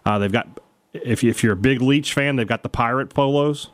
Uh, 0.04 0.18
they've 0.18 0.32
got 0.32 0.48
if 0.92 1.22
you, 1.22 1.30
if 1.30 1.44
you're 1.44 1.52
a 1.52 1.56
big 1.56 1.80
Leach 1.80 2.12
fan, 2.12 2.34
they've 2.34 2.48
got 2.48 2.64
the 2.64 2.68
pirate 2.68 3.14
polos, 3.14 3.70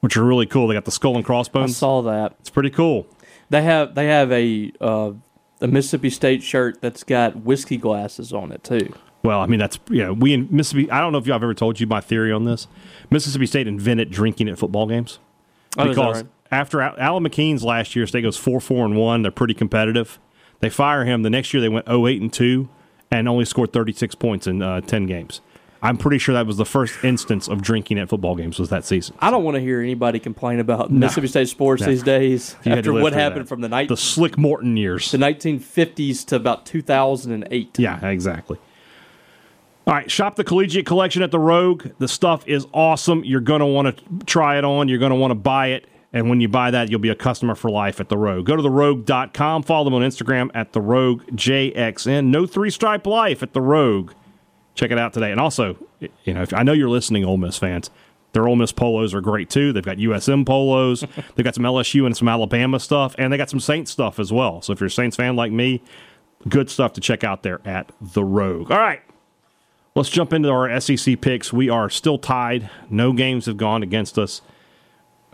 which 0.00 0.14
are 0.14 0.24
really 0.24 0.44
cool. 0.44 0.68
They 0.68 0.74
got 0.74 0.84
the 0.84 0.90
skull 0.90 1.16
and 1.16 1.24
crossbones. 1.24 1.70
I 1.70 1.72
saw 1.72 2.02
that. 2.02 2.36
It's 2.40 2.50
pretty 2.50 2.68
cool. 2.68 3.06
They 3.48 3.62
have 3.62 3.94
they 3.94 4.08
have 4.08 4.30
a 4.30 4.72
uh, 4.78 5.12
a 5.60 5.66
Mississippi 5.66 6.10
State 6.10 6.42
shirt 6.42 6.80
that's 6.80 7.02
got 7.04 7.36
whiskey 7.36 7.76
glasses 7.76 8.32
on 8.32 8.52
it 8.52 8.62
too. 8.64 8.92
Well, 9.22 9.40
I 9.40 9.46
mean 9.46 9.58
that's 9.60 9.78
you 9.90 10.02
know 10.04 10.12
we 10.12 10.32
in 10.32 10.48
Mississippi. 10.50 10.90
I 10.90 11.00
don't 11.00 11.12
know 11.12 11.18
if 11.18 11.24
I've 11.24 11.42
ever 11.42 11.54
told 11.54 11.80
you 11.80 11.86
my 11.86 12.00
theory 12.00 12.30
on 12.32 12.44
this. 12.44 12.66
Mississippi 13.10 13.46
State 13.46 13.66
invented 13.66 14.10
drinking 14.10 14.48
at 14.48 14.58
football 14.58 14.86
games 14.86 15.18
Oh, 15.78 15.88
because 15.88 16.22
right? 16.22 16.30
after 16.50 16.80
Al- 16.80 16.96
Allyn 16.98 17.24
McKeen's 17.24 17.64
last 17.64 17.96
year, 17.96 18.06
State 18.06 18.22
goes 18.22 18.36
four 18.36 18.60
four 18.60 18.84
and 18.84 18.96
one. 18.96 19.22
They're 19.22 19.30
pretty 19.32 19.54
competitive. 19.54 20.18
They 20.60 20.70
fire 20.70 21.04
him 21.04 21.22
the 21.22 21.30
next 21.30 21.52
year. 21.52 21.60
They 21.60 21.68
went 21.68 21.88
08 21.88 22.20
and 22.22 22.32
two 22.32 22.68
and 23.10 23.28
only 23.28 23.44
scored 23.44 23.72
thirty 23.72 23.92
six 23.92 24.14
points 24.14 24.46
in 24.46 24.62
uh, 24.62 24.80
ten 24.82 25.06
games. 25.06 25.40
I'm 25.82 25.96
pretty 25.96 26.18
sure 26.18 26.32
that 26.34 26.46
was 26.46 26.56
the 26.56 26.64
first 26.64 27.04
instance 27.04 27.48
of 27.48 27.62
drinking 27.62 27.98
at 27.98 28.08
football 28.08 28.34
games 28.34 28.58
was 28.58 28.70
that 28.70 28.84
season. 28.84 29.14
I 29.20 29.30
don't 29.30 29.44
want 29.44 29.56
to 29.56 29.60
hear 29.60 29.80
anybody 29.80 30.18
complain 30.18 30.58
about 30.58 30.90
Mississippi 30.90 31.28
State 31.28 31.48
sports 31.48 31.82
No. 31.82 31.88
these 31.88 32.02
days 32.02 32.56
You 32.64 32.72
after 32.72 32.92
what 32.92 33.12
happened 33.12 33.42
that. 33.44 33.48
from 33.48 33.60
the 33.60 33.68
night 33.68 33.88
The 33.88 33.96
Slick 33.96 34.38
Morton 34.38 34.76
years. 34.76 35.10
the 35.10 35.18
1950s 35.18 36.24
to 36.26 36.36
about 36.36 36.64
2008. 36.66 37.78
Yeah, 37.78 38.04
exactly. 38.06 38.58
All 39.86 39.94
right, 39.94 40.10
shop 40.10 40.34
the 40.34 40.42
collegiate 40.44 40.86
collection 40.86 41.22
at 41.22 41.30
the 41.30 41.38
Rogue. 41.38 41.86
The 41.98 42.08
stuff 42.08 42.46
is 42.48 42.66
awesome. 42.72 43.22
You're 43.24 43.40
going 43.40 43.60
to 43.60 43.66
want 43.66 43.96
to 43.96 44.24
try 44.26 44.58
it 44.58 44.64
on. 44.64 44.88
You're 44.88 44.98
going 44.98 45.10
to 45.10 45.16
want 45.16 45.30
to 45.30 45.36
buy 45.36 45.68
it. 45.68 45.86
And 46.12 46.28
when 46.30 46.40
you 46.40 46.48
buy 46.48 46.70
that, 46.72 46.90
you'll 46.90 46.98
be 47.00 47.10
a 47.10 47.14
customer 47.14 47.54
for 47.54 47.70
life 47.70 48.00
at 48.00 48.08
the 48.08 48.16
Rogue. 48.16 48.46
Go 48.46 48.56
to 48.56 48.62
therogue.com. 48.62 49.62
Follow 49.62 49.84
them 49.84 49.94
on 49.94 50.02
Instagram 50.02 50.50
at 50.54 50.72
the 50.72 50.80
Rogue 50.80 51.22
JXN. 51.32 52.26
No 52.26 52.46
three 52.46 52.70
stripe 52.70 53.06
life 53.06 53.42
at 53.42 53.52
the 53.52 53.60
Rogue. 53.60 54.12
Check 54.76 54.90
it 54.90 54.98
out 54.98 55.12
today. 55.12 55.32
And 55.32 55.40
also, 55.40 55.76
you 56.24 56.34
know, 56.34 56.42
if, 56.42 56.54
I 56.54 56.62
know 56.62 56.72
you're 56.72 56.90
listening, 56.90 57.24
Ole 57.24 57.38
Miss 57.38 57.58
fans. 57.58 57.90
Their 58.32 58.46
Ole 58.46 58.56
Miss 58.56 58.70
polos 58.70 59.14
are 59.14 59.22
great 59.22 59.48
too. 59.48 59.72
They've 59.72 59.82
got 59.82 59.96
USM 59.96 60.44
polos. 60.44 61.00
They've 61.34 61.44
got 61.44 61.54
some 61.54 61.64
LSU 61.64 62.04
and 62.04 62.14
some 62.14 62.28
Alabama 62.28 62.78
stuff, 62.78 63.14
and 63.18 63.32
they 63.32 63.38
got 63.38 63.48
some 63.48 63.60
Saints 63.60 63.90
stuff 63.90 64.20
as 64.20 64.30
well. 64.30 64.60
So 64.60 64.74
if 64.74 64.80
you're 64.80 64.88
a 64.88 64.90
Saints 64.90 65.16
fan 65.16 65.34
like 65.34 65.50
me, 65.50 65.82
good 66.46 66.68
stuff 66.68 66.92
to 66.92 67.00
check 67.00 67.24
out 67.24 67.42
there 67.42 67.60
at 67.64 67.90
the 68.00 68.22
Rogue. 68.22 68.70
All 68.70 68.78
right, 68.78 69.00
let's 69.94 70.10
jump 70.10 70.34
into 70.34 70.50
our 70.50 70.78
SEC 70.80 71.18
picks. 71.22 71.50
We 71.50 71.70
are 71.70 71.88
still 71.88 72.18
tied. 72.18 72.68
No 72.90 73.14
games 73.14 73.46
have 73.46 73.56
gone 73.56 73.82
against 73.82 74.18
us. 74.18 74.42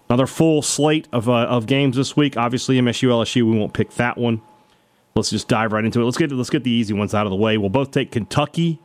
Another 0.09 0.29
full 0.29 0.63
slate 0.63 1.09
of 1.11 1.29
uh, 1.29 1.47
of 1.47 1.67
games 1.67 1.97
this 1.97 2.17
week. 2.17 2.37
Obviously, 2.37 2.79
MSU 2.79 3.09
LSU. 3.09 3.51
We 3.51 3.59
won't 3.59 3.73
pick 3.73 3.91
that 3.95 4.17
one. 4.17 4.43
Let's 5.17 5.31
just 5.31 5.49
dive 5.49 5.73
right 5.73 5.85
into 5.85 6.01
it. 6.01 6.05
Let's 6.05 6.19
get 6.19 6.31
let's 6.31 6.51
get 6.51 6.63
the 6.63 6.71
easy 6.71 6.95
ones 6.95 7.15
out 7.15 7.27
of 7.27 7.31
the 7.31 7.37
way. 7.37 7.59
We'll 7.59 7.71
both 7.71 7.91
take 7.91 8.13
Kentucky 8.13 8.79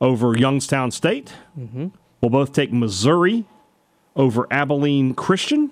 over 0.00 0.36
Youngstown 0.36 0.90
State. 0.90 1.32
We'll 2.20 2.30
both 2.30 2.52
take 2.52 2.72
Missouri 2.72 3.44
over 4.14 4.46
Abilene 4.50 5.14
Christian. 5.14 5.70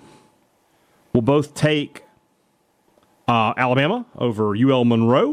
We'll 1.12 1.22
both 1.22 1.54
take 1.54 2.02
Uh, 3.26 3.54
Alabama 3.56 4.04
over 4.18 4.54
UL 4.54 4.84
Monroe. 4.84 5.30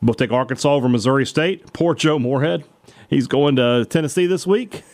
We'll 0.00 0.06
both 0.12 0.16
take 0.16 0.30
Arkansas 0.30 0.72
over 0.72 0.88
Missouri 0.88 1.26
State. 1.26 1.72
Poor 1.72 1.92
Joe 1.94 2.18
Moorhead. 2.20 2.64
He's 3.10 3.26
going 3.26 3.56
to 3.56 3.84
Tennessee 3.90 4.26
this 4.26 4.46
week. 4.46 4.84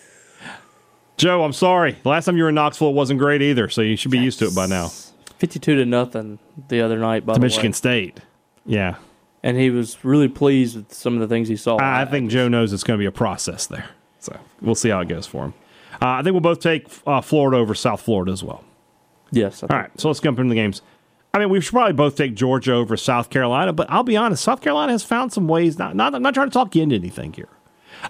Joe, 1.19 1.45
I'm 1.45 1.53
sorry. 1.53 1.99
The 2.03 2.09
last 2.09 2.25
time 2.25 2.39
you 2.39 2.45
were 2.45 2.49
in 2.49 2.55
Knoxville, 2.55 2.89
it 2.89 2.95
wasn't 2.95 3.19
great 3.21 3.43
either, 3.43 3.69
so 3.69 3.83
you 3.83 3.97
should 3.97 4.11
be 4.11 4.19
used 4.19 4.39
to 4.39 4.47
it 4.47 4.55
by 4.55 4.65
now. 4.67 4.89
52 5.39 5.75
to 5.77 5.85
nothing 5.85 6.39
the 6.69 6.81
other 6.81 6.97
night, 6.99 7.27
by 7.27 7.35
To 7.35 7.39
the 7.39 7.45
Michigan 7.45 7.71
way. 7.73 7.75
State. 7.75 8.21
Yeah. 8.65 8.95
And 9.43 9.57
he 9.57 9.71
was 9.71 10.05
really 10.05 10.29
pleased 10.29 10.77
with 10.77 10.93
some 10.93 11.15
of 11.15 11.21
the 11.21 11.29
things 11.29 11.49
he 11.49 11.57
saw. 11.57 11.79
I 11.81 12.05
think 12.05 12.31
Joe 12.31 12.49
knows 12.49 12.73
it's 12.73 12.85
going 12.85 12.99
to 12.99 13.03
be 13.03 13.07
a 13.07 13.13
process 13.13 13.67
there. 13.67 13.89
So 14.19 14.39
we'll 14.61 14.75
see 14.75 14.91
how 14.91 15.01
it 15.01 15.09
goes 15.09 15.27
for 15.27 15.47
him. 15.47 15.55
Uh, 15.95 16.09
I 16.09 16.23
think 16.23 16.33
we'll 16.33 16.41
both 16.41 16.61
take 16.61 16.89
uh, 17.07 17.21
Florida 17.21 17.57
over 17.57 17.75
South 17.75 18.03
Florida 18.03 18.33
as 18.33 18.45
well. 18.45 18.65
Yes. 19.33 19.63
All 19.63 19.69
right, 19.71 19.91
so 19.99 20.09
let's 20.09 20.21
jump 20.21 20.39
into 20.39 20.51
the 20.51 20.55
games. 20.55 20.83
I 21.33 21.39
mean, 21.39 21.49
we 21.49 21.61
should 21.61 21.73
probably 21.73 21.93
both 21.93 22.17
take 22.17 22.35
Georgia 22.35 22.75
over 22.75 22.97
South 22.97 23.31
Carolina, 23.31 23.73
but 23.73 23.89
I'll 23.91 24.03
be 24.03 24.17
honest, 24.17 24.43
South 24.43 24.61
Carolina 24.61 24.93
has 24.93 25.05
found 25.05 25.33
some 25.33 25.47
ways. 25.47 25.79
Not, 25.79 25.95
not, 25.95 26.15
I'm 26.15 26.23
not 26.23 26.35
trying 26.35 26.49
to 26.49 26.53
talk 26.53 26.75
you 26.75 26.83
into 26.83 26.97
anything 26.97 27.33
here. 27.33 27.49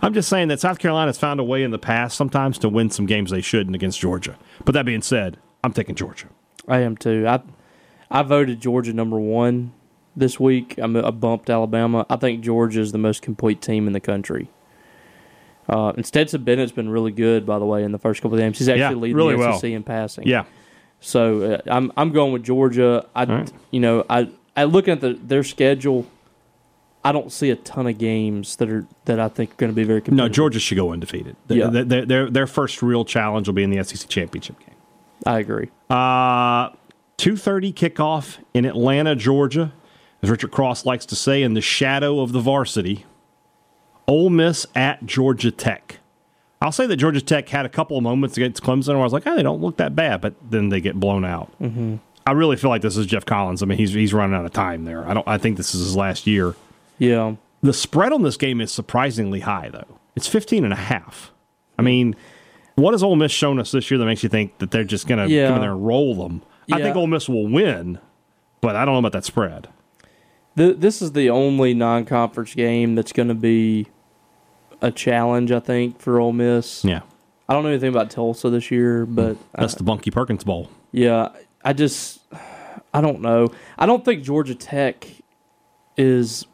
I'm 0.03 0.15
just 0.15 0.29
saying 0.29 0.49
that 0.49 0.61
South 0.61 0.79
Carolina 0.79 1.09
has 1.09 1.19
found 1.19 1.41
a 1.41 1.45
way 1.45 1.63
in 1.63 1.71
the 1.71 1.79
past 1.79 2.17
sometimes 2.17 2.59
to 2.59 2.69
win 2.69 2.91
some 2.91 3.07
games 3.07 3.31
they 3.31 3.41
shouldn't 3.41 3.75
against 3.75 4.01
Georgia. 4.01 4.39
But 4.65 4.73
that 4.73 4.87
being 4.87 5.03
said, 5.03 5.39
I'm 5.63 5.73
taking 5.73 5.95
Georgia. 5.95 6.29
I 6.69 6.81
am 6.81 6.97
too. 6.97 7.27
I 7.27 7.41
I 8.11 8.23
voted 8.23 8.61
Georgia 8.61 8.93
number 8.93 9.19
one 9.19 9.73
this 10.21 10.39
week. 10.39 10.77
I'm, 10.79 10.97
I 10.97 11.11
bumped 11.11 11.51
Alabama. 11.51 12.07
I 12.09 12.17
think 12.17 12.43
Georgia 12.43 12.81
is 12.81 12.93
the 12.93 12.99
most 12.99 13.23
complete 13.23 13.61
team 13.61 13.87
in 13.87 13.93
the 13.93 14.01
country. 14.01 14.49
Uh, 15.69 15.91
and 15.97 16.05
Stetson 16.07 16.43
Bennett's 16.45 16.73
been 16.73 16.89
really 16.89 17.13
good, 17.13 17.47
by 17.47 17.59
the 17.59 17.65
way, 17.67 17.83
in 17.85 17.93
the 17.93 17.99
first 17.99 18.23
couple 18.23 18.37
of 18.37 18.41
games. 18.41 18.59
He's 18.59 18.69
actually 18.69 18.81
Yeah, 18.83 18.91
leading 18.93 19.17
really 19.17 19.35
the 19.35 19.39
well. 19.41 19.59
SEC 19.59 19.71
in 19.71 19.83
passing. 19.83 20.27
Yeah, 20.27 20.45
So 21.01 21.55
uh, 21.55 21.61
I'm 21.71 21.93
I'm 21.97 22.11
going 22.13 22.33
with 22.33 22.43
Georgia. 22.45 23.07
I 23.15 23.25
right. 23.25 23.53
you 23.71 23.81
know 23.81 24.05
I 24.11 24.29
I 24.57 24.65
looking 24.65 24.93
at 24.93 25.01
the, 25.01 25.15
their 25.15 25.43
schedule. 25.45 26.07
I 27.05 27.13
don't 27.13 27.33
see 27.33 27.49
a 27.51 27.57
ton 27.57 27.87
of 27.87 27.97
games 27.99 28.57
that 28.57 28.69
are 28.69 28.85
that 29.07 29.21
I 29.21 29.29
think 29.29 29.53
are 29.53 29.57
going 29.57 29.71
to 29.73 29.77
be 29.77 29.85
very 29.85 30.01
competitive. 30.01 30.29
no. 30.31 30.35
Georgia 30.35 30.59
should 30.61 30.77
go 30.77 30.93
undefeated. 30.93 31.37
Yeah. 31.49 31.69
Their, 31.69 31.85
their, 31.85 32.05
their, 32.07 32.31
their 32.31 32.47
first 32.47 32.83
real 32.83 33.05
challenge 33.07 33.47
will 33.49 33.55
be 33.55 33.63
in 33.63 33.71
the 33.71 33.83
SEC 33.85 34.09
championship 34.09 34.59
game. 34.59 34.75
I 35.25 35.39
agree. 35.39 35.71
Uh, 35.89 36.71
2.30 37.19 37.73
kickoff 37.75 38.39
in 38.55 38.65
Atlanta, 38.67 39.15
Georgia. 39.15 39.73
As 40.23 40.31
Richard 40.31 40.51
Cross 40.51 40.85
likes 40.87 41.07
to 41.07 41.17
say, 41.17 41.43
in 41.43 41.55
the 41.55 41.61
shadow 41.61 42.21
of 42.21 42.33
the 42.33 42.41
varsity. 42.41 43.05
Ole 44.07 44.31
Miss 44.31 44.67
at 44.75 45.07
Georgia 45.07 45.51
Tech. 45.51 45.99
I'll 46.61 46.73
say 46.73 46.87
that 46.87 46.97
Georgia 46.97 47.21
Tech 47.21 47.49
had 47.49 47.65
a 47.65 47.69
couple 47.71 47.97
of 47.97 48.03
moments 48.03 48.37
against 48.37 48.63
Clemson 48.63 48.89
where 48.89 48.99
I 48.99 49.03
was 49.05 49.13
like, 49.13 49.27
oh, 49.27 49.35
they 49.37 49.43
don't 49.43 49.61
look 49.63 49.77
that 49.79 49.95
bad, 49.97 50.21
but 50.21 50.35
then 50.51 50.69
they 50.69 50.81
get 50.81 50.99
blown 50.99 51.25
out. 51.25 51.51
Mm-hmm. 51.61 51.97
I 52.27 52.33
really 52.33 52.57
feel 52.57 52.71
like 52.71 52.83
this 52.83 52.97
is 52.97 53.07
Geoff 53.07 53.25
Collins. 53.25 53.63
I 53.63 53.67
mean, 53.67 53.79
he's 53.79 53.93
he's 53.93 54.13
running 54.13 54.37
out 54.37 54.45
of 54.45 54.53
time 54.53 54.85
there. 54.85 55.09
I 55.09 55.15
don't. 55.15 55.27
I 55.27 55.39
think 55.39 55.57
this 55.57 55.75
is 55.75 55.81
his 55.81 55.97
last 55.97 56.27
year. 56.27 56.55
Yeah. 56.99 57.37
The 57.63 57.73
spread 57.73 58.13
on 58.13 58.23
this 58.23 58.37
game 58.37 58.61
is 58.61 58.71
surprisingly 58.73 59.41
high, 59.41 59.71
though. 59.71 59.99
It's 60.17 60.27
15 60.27 60.65
and 60.65 60.73
a 60.73 60.77
half. 60.77 61.33
I 61.79 61.83
mean, 61.83 62.15
what 62.75 62.93
has 62.93 63.03
Ole 63.03 63.17
Miss 63.17 63.33
shown 63.33 63.59
us 63.59 63.71
this 63.71 63.91
year 63.91 63.97
that 63.99 64.05
makes 64.07 64.23
you 64.23 64.29
think 64.29 64.59
that 64.59 64.71
they're 64.71 64.85
just 64.85 65.07
going 65.07 65.27
to 65.27 65.33
Yeah. 65.33 65.47
come 65.49 65.57
in 65.57 65.61
there 65.63 65.73
and 65.73 65.87
roll 65.87 66.15
them? 66.15 66.43
I 66.73 66.81
think 66.83 66.95
Ole 66.95 67.07
Miss 67.07 67.29
will 67.29 67.49
win, 67.49 67.99
but 68.61 68.77
I 68.77 68.85
don't 68.85 68.95
know 68.95 68.99
about 69.01 69.13
that 69.13 69.25
spread. 69.25 69.69
Th- 70.57 70.77
this 70.77 71.01
is 71.03 71.13
the 71.13 71.31
only 71.31 71.75
non-conference 71.75 72.55
game 72.55 72.95
that's 72.95 73.13
going 73.13 73.29
to 73.29 73.35
be 73.35 73.87
a 74.83 74.91
challenge, 74.91 75.53
I 75.53 75.61
think, 75.61 76.01
for 76.01 76.19
Ole 76.21 76.33
Miss. 76.33 76.85
Yeah. 76.85 77.01
I 77.49 77.53
don't 77.55 77.63
know 77.65 77.71
anything 77.71 77.89
about 77.91 78.11
Tulsa 78.11 78.51
this 78.51 78.71
year, 78.71 79.05
but 79.07 79.37
uh, 79.55 79.61
That's 79.61 79.75
the 79.75 79.83
Bunky 79.85 80.11
Perkins 80.11 80.45
Bowl. 80.45 80.71
yeah, 80.93 81.29
I 81.65 81.73
just 81.73 82.21
I 82.95 83.01
don't 83.01 83.21
know. 83.21 83.49
I 83.79 83.87
don't 83.87 84.05
think 84.05 84.23
Georgia 84.23 84.55
Tech 84.55 85.07
is 85.97 86.47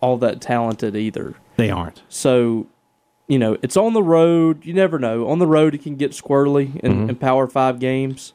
all 0.00 0.16
that 0.18 0.40
talented 0.40 0.94
either. 0.96 1.34
They 1.56 1.70
aren't. 1.70 2.02
So, 2.08 2.66
you 3.26 3.38
know, 3.38 3.56
it's 3.62 3.76
on 3.76 3.94
the 3.94 4.02
road. 4.02 4.64
You 4.66 4.74
never 4.74 4.98
know. 4.98 5.28
On 5.28 5.38
the 5.38 5.46
road, 5.46 5.74
it 5.74 5.82
can 5.82 5.96
get 5.96 6.10
squirrely 6.12 6.76
in, 6.80 6.92
Mm-hmm. 6.92 7.10
in 7.10 7.16
Power 7.16 7.46
Five 7.46 7.78
games. 7.80 8.32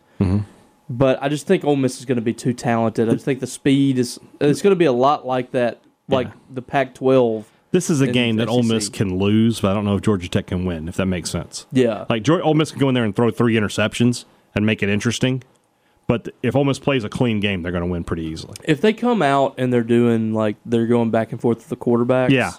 But 0.90 1.22
I 1.22 1.30
just 1.30 1.46
think 1.46 1.64
Ole 1.64 1.76
Miss 1.76 2.00
is 2.00 2.06
going 2.06 2.16
to 2.16 2.22
be 2.22 2.34
too 2.34 2.54
talented. 2.54 3.10
I 3.10 3.14
just 3.14 3.26
think 3.26 3.40
the 3.42 3.48
speed 3.48 4.00
is. 4.00 4.20
It's 4.42 4.62
going 4.62 4.72
to 4.72 4.76
be 4.80 4.86
a 4.86 4.92
lot 4.92 5.26
like 5.26 5.52
that, 5.52 5.80
like 6.08 6.28
Yeah. 6.28 6.34
the 6.52 6.62
Pac-12. 6.64 7.46
This 7.72 7.92
is 7.92 8.02
a 8.02 8.08
game 8.08 8.38
that 8.38 8.48
Ole 8.48 8.64
Miss 8.64 8.90
can 8.90 9.20
lose, 9.20 9.62
but 9.62 9.70
I 9.70 9.74
don't 9.76 9.86
know 9.86 9.96
if 9.96 10.02
Georgia 10.02 10.28
Tech 10.28 10.48
can 10.48 10.66
win, 10.66 10.88
if 10.88 10.96
that 10.96 11.06
makes 11.06 11.30
sense. 11.30 11.68
Yeah, 11.72 12.06
Like, 12.10 12.24
Georgia, 12.24 12.44
Ole 12.44 12.56
Miss 12.56 12.72
can 12.72 12.80
go 12.80 12.90
in 12.90 12.96
there 12.96 13.04
and 13.06 13.16
throw 13.16 13.30
three 13.30 13.54
interceptions 13.54 14.26
and 14.56 14.66
make 14.66 14.82
it 14.82 14.90
interesting. 14.90 15.44
But 16.08 16.30
if 16.42 16.56
Ole 16.56 16.66
Miss 16.66 16.80
plays 16.80 17.04
a 17.04 17.10
clean 17.10 17.40
game, 17.40 17.62
they're 17.62 17.72
going 17.72 17.84
to 17.84 17.90
win 17.90 18.04
pretty 18.04 18.24
easily. 18.24 18.56
if 18.64 18.82
they 18.82 18.92
come 18.94 19.22
out 19.22 19.54
and 19.60 19.72
they're 19.72 19.84
doing 19.84 20.34
like 20.34 20.56
they're 20.66 20.88
going 20.88 21.12
back 21.12 21.32
and 21.32 21.40
forth 21.40 21.60
with 21.60 21.70
the 21.70 21.78
quarterbacks, 21.78 22.32
Yeah. 22.32 22.54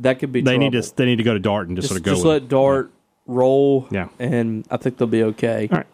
that 0.00 0.18
could 0.18 0.30
be. 0.32 0.42
They 0.42 0.58
need 0.58 0.72
to 0.72 0.82
they 0.94 1.06
need 1.06 1.16
to 1.16 1.22
go 1.22 1.32
to 1.32 1.40
Dart 1.40 1.68
and 1.68 1.76
just, 1.78 1.88
just, 1.88 1.94
sort 1.94 2.00
of 2.00 2.04
go. 2.04 2.12
just 2.12 2.26
let. 2.26 2.48
Dart 2.50 2.92
roll. 3.26 3.88
Yeah. 3.90 4.08
and 4.18 4.66
I 4.70 4.76
think 4.76 4.98
they'll 4.98 5.08
be 5.08 5.22
okay. 5.22 5.68
All 5.72 5.78
right. 5.78 5.86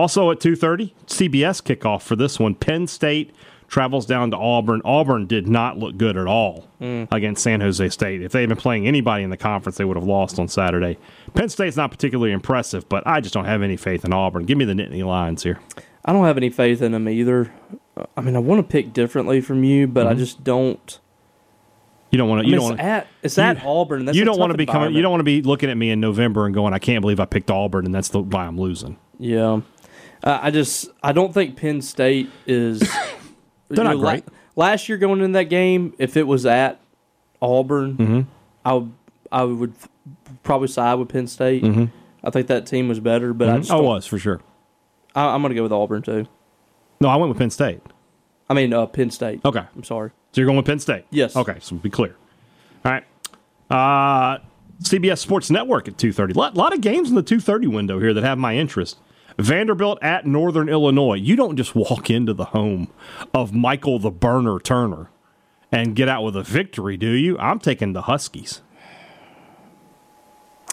Also 0.00 0.30
at 0.30 0.40
2:30, 0.40 0.94
CBS 1.06 1.60
kickoff 1.60 2.00
for 2.00 2.16
this 2.16 2.40
one. 2.40 2.54
Penn 2.54 2.86
State 2.86 3.32
travels 3.68 4.06
down 4.06 4.30
to 4.30 4.36
Auburn. 4.38 4.80
Auburn 4.82 5.26
did 5.26 5.46
not 5.46 5.76
look 5.78 5.98
good 5.98 6.16
at 6.16 6.26
all 6.26 6.66
against 6.80 7.42
San 7.42 7.60
Jose 7.60 7.86
State. 7.90 8.22
If 8.22 8.32
they 8.32 8.40
had 8.40 8.48
been 8.48 8.56
playing 8.56 8.86
anybody 8.86 9.22
in 9.24 9.28
the 9.28 9.36
conference, 9.36 9.76
they 9.76 9.84
would 9.84 9.98
have 9.98 10.06
lost 10.06 10.38
on 10.38 10.48
Saturday. 10.48 10.96
Penn 11.34 11.50
State's 11.50 11.76
not 11.76 11.90
particularly 11.90 12.32
impressive, 12.32 12.88
but 12.88 13.06
I 13.06 13.20
just 13.20 13.34
don't 13.34 13.44
have 13.44 13.60
any 13.60 13.76
faith 13.76 14.02
in 14.06 14.14
Auburn. 14.14 14.46
Give 14.46 14.56
me 14.56 14.64
the 14.64 14.72
Nittany 14.72 15.04
Lions 15.04 15.42
here. 15.42 15.60
I 16.02 16.14
don't 16.14 16.24
have 16.24 16.38
any 16.38 16.48
faith 16.48 16.80
in 16.80 16.92
them 16.92 17.06
either. 17.06 17.52
Uh, 17.94 18.06
I 18.16 18.22
mean, 18.22 18.36
I 18.36 18.38
want 18.38 18.66
to 18.66 18.72
pick 18.72 18.94
differently 18.94 19.42
from 19.42 19.64
you, 19.64 19.86
but 19.86 20.06
I 20.06 20.14
just 20.14 20.42
don't. 20.42 20.98
You 22.10 22.16
don't 22.16 22.30
want 22.30 22.40
to. 22.40 22.46
You 22.48 22.52
mean, 22.56 22.60
don't. 22.62 22.72
it's 22.72 22.80
wanna- 22.80 22.90
at 22.90 23.06
it's 23.22 23.38
at 23.38 23.64
Auburn. 23.66 24.06
That's 24.06 24.16
you 24.16 24.24
don't 24.24 24.38
want 24.38 24.52
to 24.52 24.56
be 24.56 24.64
coming. 24.64 24.94
You 24.94 25.02
don't 25.02 25.10
want 25.10 25.20
to 25.20 25.24
be 25.24 25.42
looking 25.42 25.68
at 25.68 25.76
me 25.76 25.90
in 25.90 26.00
November 26.00 26.46
and 26.46 26.54
going, 26.54 26.72
"I 26.72 26.78
can't 26.78 27.02
believe 27.02 27.20
I 27.20 27.26
picked 27.26 27.50
Auburn," 27.50 27.84
and 27.84 27.94
that's 27.94 28.08
the 28.08 28.20
why 28.20 28.46
I'm 28.46 28.58
losing. 28.58 28.96
Yeah, 29.18 29.60
uh, 30.24 30.38
I 30.42 30.50
just 30.50 30.88
I 31.02 31.12
don't 31.12 31.32
think 31.32 31.56
Penn 31.56 31.80
State 31.82 32.30
is. 32.46 32.80
They're 33.68 33.84
not 33.84 33.96
know, 33.96 34.02
la- 34.02 34.10
great. 34.12 34.24
last 34.56 34.88
year 34.88 34.98
going 34.98 35.20
in 35.20 35.32
that 35.32 35.44
game, 35.44 35.94
if 35.98 36.16
it 36.16 36.26
was 36.26 36.44
at 36.46 36.80
Auburn, 37.40 37.96
Mm-hmm. 37.96 38.20
I 38.64 38.72
would 38.74 38.92
I 39.32 39.44
would 39.44 39.74
probably 40.42 40.68
side 40.68 40.94
with 40.94 41.08
Penn 41.08 41.26
State. 41.26 41.64
I 42.22 42.30
think 42.30 42.48
that 42.48 42.66
team 42.66 42.88
was 42.88 43.00
better, 43.00 43.32
but 43.32 43.48
I 43.48 43.56
just 43.58 43.70
I 43.70 43.76
was 43.80 44.06
for 44.06 44.18
sure. 44.18 44.40
I, 45.14 45.26
I'm 45.34 45.40
going 45.42 45.50
to 45.50 45.54
go 45.56 45.62
with 45.62 45.72
Auburn 45.72 46.02
too. 46.02 46.26
No, 47.00 47.08
I 47.08 47.16
went 47.16 47.30
with 47.30 47.38
Penn 47.38 47.50
State. 47.50 47.80
I 48.48 48.54
mean, 48.54 48.72
uh, 48.74 48.86
Penn 48.86 49.10
State. 49.10 49.40
Okay, 49.44 49.62
I'm 49.74 49.84
sorry. 49.84 50.10
So 50.32 50.40
you're 50.40 50.46
going 50.46 50.56
with 50.58 50.66
Penn 50.66 50.80
State? 50.80 51.04
Yes. 51.10 51.34
Okay, 51.36 51.56
so 51.60 51.76
be 51.76 51.88
clear. 51.88 52.16
All 52.84 52.92
right. 52.92 53.04
Uh, 53.70 54.38
CBS 54.82 55.18
Sports 55.18 55.50
Network 55.50 55.88
at 55.88 55.96
2.30. 55.96 56.34
A 56.34 56.38
lot, 56.38 56.56
lot 56.56 56.72
of 56.74 56.80
games 56.80 57.08
in 57.08 57.14
the 57.14 57.22
2.30 57.22 57.72
window 57.72 57.98
here 58.00 58.12
that 58.12 58.24
have 58.24 58.38
my 58.38 58.56
interest. 58.56 58.98
Vanderbilt 59.38 59.98
at 60.02 60.26
Northern 60.26 60.68
Illinois. 60.68 61.14
You 61.14 61.36
don't 61.36 61.56
just 61.56 61.74
walk 61.74 62.10
into 62.10 62.34
the 62.34 62.46
home 62.46 62.88
of 63.32 63.52
Michael 63.54 63.98
the 63.98 64.10
Burner 64.10 64.58
Turner 64.58 65.10
and 65.72 65.94
get 65.94 66.08
out 66.08 66.22
with 66.24 66.36
a 66.36 66.42
victory, 66.42 66.96
do 66.96 67.10
you? 67.10 67.38
I'm 67.38 67.58
taking 67.58 67.92
the 67.92 68.02
Huskies. 68.02 68.60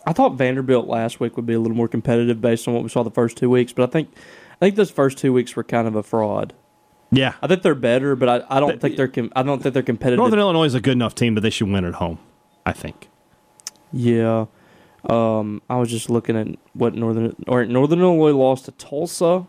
I 0.06 0.14
thought 0.14 0.36
Vanderbilt 0.36 0.88
last 0.88 1.20
week 1.20 1.36
would 1.36 1.46
be 1.46 1.54
a 1.54 1.60
little 1.60 1.76
more 1.76 1.88
competitive 1.90 2.40
based 2.40 2.68
on 2.68 2.74
what 2.74 2.84
we 2.84 2.90
saw 2.90 3.04
the 3.04 3.12
first 3.12 3.36
two 3.38 3.50
weeks, 3.50 3.74
but 3.74 3.84
I 3.90 3.92
think 3.92 4.10
I 4.54 4.66
think 4.66 4.76
those 4.76 4.90
first 4.90 5.18
two 5.18 5.34
weeks 5.34 5.56
were 5.56 5.64
kind 5.64 5.88
of 5.88 5.96
a 5.96 6.04
fraud. 6.04 6.54
Yeah. 7.12 7.34
I 7.42 7.48
think 7.48 7.62
they're 7.62 7.76
better, 7.76 8.16
but 8.16 8.30
I, 8.50 8.58
I 8.58 8.60
don't 8.60 8.80
think 8.82 8.96
they're 8.96 9.08
com- 9.08 9.32
I 9.36 9.44
don't 9.44 9.62
think 9.62 9.74
they're 9.74 9.84
competitive. 9.84 10.18
Northern 10.18 10.40
Illinois 10.40 10.66
is 10.66 10.76
a 10.76 10.82
good 10.82 10.94
enough 10.94 11.14
team, 11.14 11.36
but 11.36 11.44
they 11.44 11.50
should 11.50 11.70
win 11.70 11.84
at 11.86 11.96
home, 11.96 12.20
I 12.66 12.72
think. 12.74 13.10
yeah. 13.92 14.46
Um, 15.08 15.62
I 15.70 15.78
was 15.78 15.90
just 15.90 16.10
looking 16.10 16.36
at 16.36 16.48
what 16.74 16.94
Northern 16.94 17.36
or 17.48 17.66
Northern 17.66 18.02
Illinois 18.02 18.32
lost 18.34 18.66
to 18.66 18.72
Tulsa, 18.74 19.46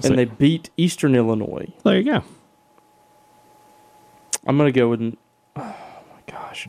See. 0.00 0.08
and 0.08 0.18
they 0.18 0.24
beat 0.24 0.70
Eastern 0.76 1.14
Illinois. 1.16 1.72
There 1.84 1.96
you 1.98 2.04
go. 2.04 2.22
I'm 4.46 4.56
gonna 4.56 4.72
go 4.72 4.88
with. 4.88 5.00
Oh 5.56 5.62
my 6.14 6.32
gosh. 6.32 6.68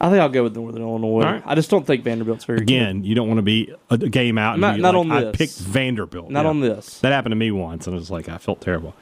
I 0.00 0.10
think 0.10 0.20
I'll 0.20 0.28
go 0.28 0.42
with 0.44 0.54
Northern 0.56 0.82
Illinois. 0.82 1.22
Right. 1.22 1.42
I 1.46 1.54
just 1.54 1.70
don't 1.70 1.86
think 1.86 2.04
Vanderbilt's 2.04 2.44
very 2.44 2.58
good. 2.58 2.64
Again, 2.64 3.04
you 3.04 3.14
don't 3.14 3.26
want 3.26 3.38
to 3.38 3.42
be 3.42 3.72
a, 3.90 3.96
game 3.96 4.38
out 4.38 4.52
and 4.54 4.60
Not- 4.60 4.78
not 4.78 4.94
like, 4.94 5.00
on 5.06 5.12
I 5.12 5.20
this. 5.24 5.36
picked 5.36 5.58
Vanderbilt. 5.58 6.30
Not 6.30 6.44
Yeah. 6.44 6.50
on 6.50 6.60
this. 6.60 7.00
That 7.00 7.12
happened 7.12 7.32
to 7.32 7.36
me 7.36 7.50
once, 7.50 7.86
and 7.86 7.94
it 7.96 7.98
was 7.98 8.10
like 8.10 8.28
I 8.28 8.38
felt 8.38 8.60
terrible. 8.60 8.94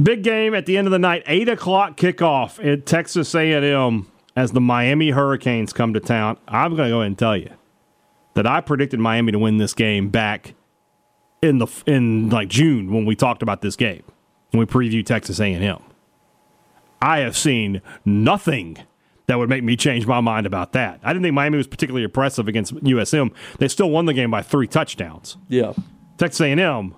Big 0.00 0.22
game 0.22 0.54
at 0.54 0.66
the 0.66 0.76
end 0.76 0.86
of 0.86 0.90
the 0.92 0.98
night, 0.98 1.22
eight 1.26 1.48
o'clock 1.48 1.96
kickoff 1.96 2.64
at 2.64 2.86
Texas 2.86 3.34
A&M 3.34 4.06
as 4.36 4.52
the 4.52 4.60
Miami 4.60 5.10
Hurricanes 5.10 5.72
come 5.72 5.92
to 5.94 6.00
town. 6.00 6.38
I'm 6.48 6.76
going 6.76 6.88
to 6.88 6.94
go 6.94 7.00
ahead 7.00 7.08
and 7.08 7.18
tell 7.18 7.36
you 7.36 7.50
that 8.34 8.46
I 8.46 8.60
predicted 8.60 9.00
Miami 9.00 9.32
to 9.32 9.38
win 9.38 9.58
this 9.58 9.74
game 9.74 10.08
back 10.08 10.54
in 11.42 11.58
the 11.58 11.66
in 11.86 12.28
like 12.30 12.48
June 12.48 12.92
when 12.92 13.06
we 13.06 13.16
talked 13.16 13.42
about 13.42 13.62
this 13.62 13.76
game 13.76 14.02
when 14.50 14.60
we 14.60 14.66
previewed 14.66 15.06
Texas 15.06 15.40
A&M. 15.40 15.82
I 17.02 17.18
have 17.20 17.36
seen 17.36 17.80
nothing 18.04 18.76
that 19.26 19.38
would 19.38 19.48
make 19.48 19.62
me 19.64 19.76
change 19.76 20.06
my 20.06 20.20
mind 20.20 20.44
about 20.44 20.72
that. 20.72 21.00
I 21.02 21.12
didn't 21.12 21.22
think 21.22 21.34
Miami 21.34 21.56
was 21.56 21.66
particularly 21.66 22.04
impressive 22.04 22.48
against 22.48 22.74
USM. 22.74 23.32
They 23.58 23.68
still 23.68 23.88
won 23.88 24.06
the 24.06 24.12
game 24.12 24.30
by 24.30 24.42
three 24.42 24.66
touchdowns. 24.66 25.36
Yeah. 25.48 25.72
Texas 26.18 26.40
A&M, 26.40 26.94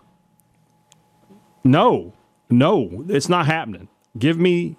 no. 1.63 2.15
No, 2.51 3.05
it's 3.09 3.29
not 3.29 3.47
happening. 3.47 3.89
Give 4.19 4.39
me, 4.39 4.77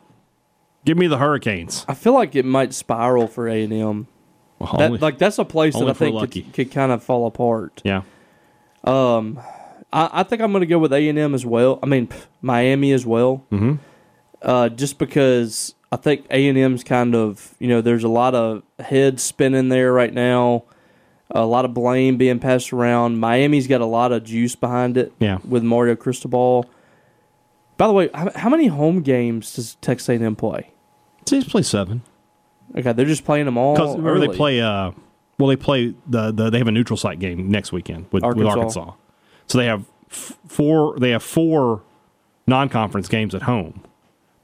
give 0.86 0.98
me 0.98 1.08
the 1.08 1.18
Hurricanes. 1.18 1.86
I 1.88 1.94
feel 1.94 2.14
like 2.14 2.36
it 2.36 2.46
might 2.46 2.74
spiral 2.74 3.28
for 3.28 3.48
A 3.48 3.64
and 3.64 3.74
M. 3.74 4.08
Well, 4.60 4.76
That 4.78 5.02
like 5.02 5.18
that's 5.18 5.38
a 5.40 5.46
place 5.46 5.74
that 5.74 5.88
I 5.90 5.94
think 5.94 6.32
could, 6.32 6.54
could 6.54 6.72
kind 6.72 6.92
of 6.92 7.04
fall 7.04 7.26
apart. 7.28 7.82
yeah, 7.84 8.02
I, 8.86 10.10
I 10.12 10.24
think 10.24 10.42
I'm 10.42 10.52
going 10.52 10.62
to 10.62 10.68
go 10.68 10.80
with 10.80 10.94
A 10.94 11.08
and 11.10 11.18
M 11.20 11.34
as 11.34 11.46
well. 11.46 11.80
I 11.84 11.86
mean 11.86 12.10
Miami 12.42 12.92
as 12.92 13.06
well. 13.06 13.46
Mm-hmm. 13.52 13.76
Uh, 14.42 14.70
just 14.70 14.98
because 15.00 15.74
I 15.92 15.96
think 15.96 16.26
A 16.30 16.48
and 16.48 16.58
M's 16.58 16.84
kind 16.84 17.16
of 17.16 17.56
you 17.60 17.68
know 17.68 17.82
there's 17.82 18.04
a 18.04 18.10
lot 18.10 18.36
of 18.36 18.64
heads 18.80 19.24
spinning 19.24 19.70
there 19.70 19.94
right 19.94 20.14
now, 20.14 20.64
a 21.32 21.46
lot 21.46 21.66
of 21.66 21.74
blame 21.74 22.18
being 22.18 22.40
passed 22.40 22.74
around. 22.74 23.20
Miami's 23.20 23.68
got 23.68 23.82
a 23.82 23.86
lot 23.86 24.12
of 24.12 24.24
juice 24.24 24.56
behind 24.56 24.98
it. 24.98 25.14
Yeah. 25.20 25.40
with 25.48 25.64
Mario 25.64 25.96
Cristobal. 25.96 26.70
By 27.76 27.88
the 27.88 27.94
way, 27.94 28.10
how, 28.14 28.30
how 28.36 28.50
many 28.50 28.68
home 28.68 29.02
games 29.02 29.56
does 29.56 29.76
Texas 29.82 30.08
A&M 30.08 30.36
play? 30.36 30.70
He's 31.30 31.46
play 31.46 31.62
seven 31.62 32.02
Okay, 32.78 32.92
they're 32.94 33.06
just 33.06 33.24
playing 33.26 33.46
them 33.46 33.58
all. 33.58 33.76
because 33.76 33.96
remember 33.98 34.20
they 34.28 34.36
play. 34.36 34.60
Uh, 34.62 34.92
well, 35.38 35.48
they 35.50 35.56
play 35.56 35.94
the, 36.08 36.32
the 36.32 36.50
they 36.50 36.58
have 36.58 36.68
a 36.68 36.72
neutral 36.72 36.98
site 36.98 37.20
game 37.20 37.50
next 37.52 37.72
weekend 37.72 38.06
with 38.12 38.24
with 38.24 38.46
Arkansas. 38.48 38.80
Arkansas. 38.80 38.92
So 39.48 39.58
they 39.60 39.66
have 39.66 39.86
f- 40.10 40.38
four. 40.48 40.98
They 41.00 41.12
have 41.12 41.22
four 41.22 41.84
non-conference 42.48 43.08
games 43.10 43.36
at 43.36 43.44
home, 43.44 43.84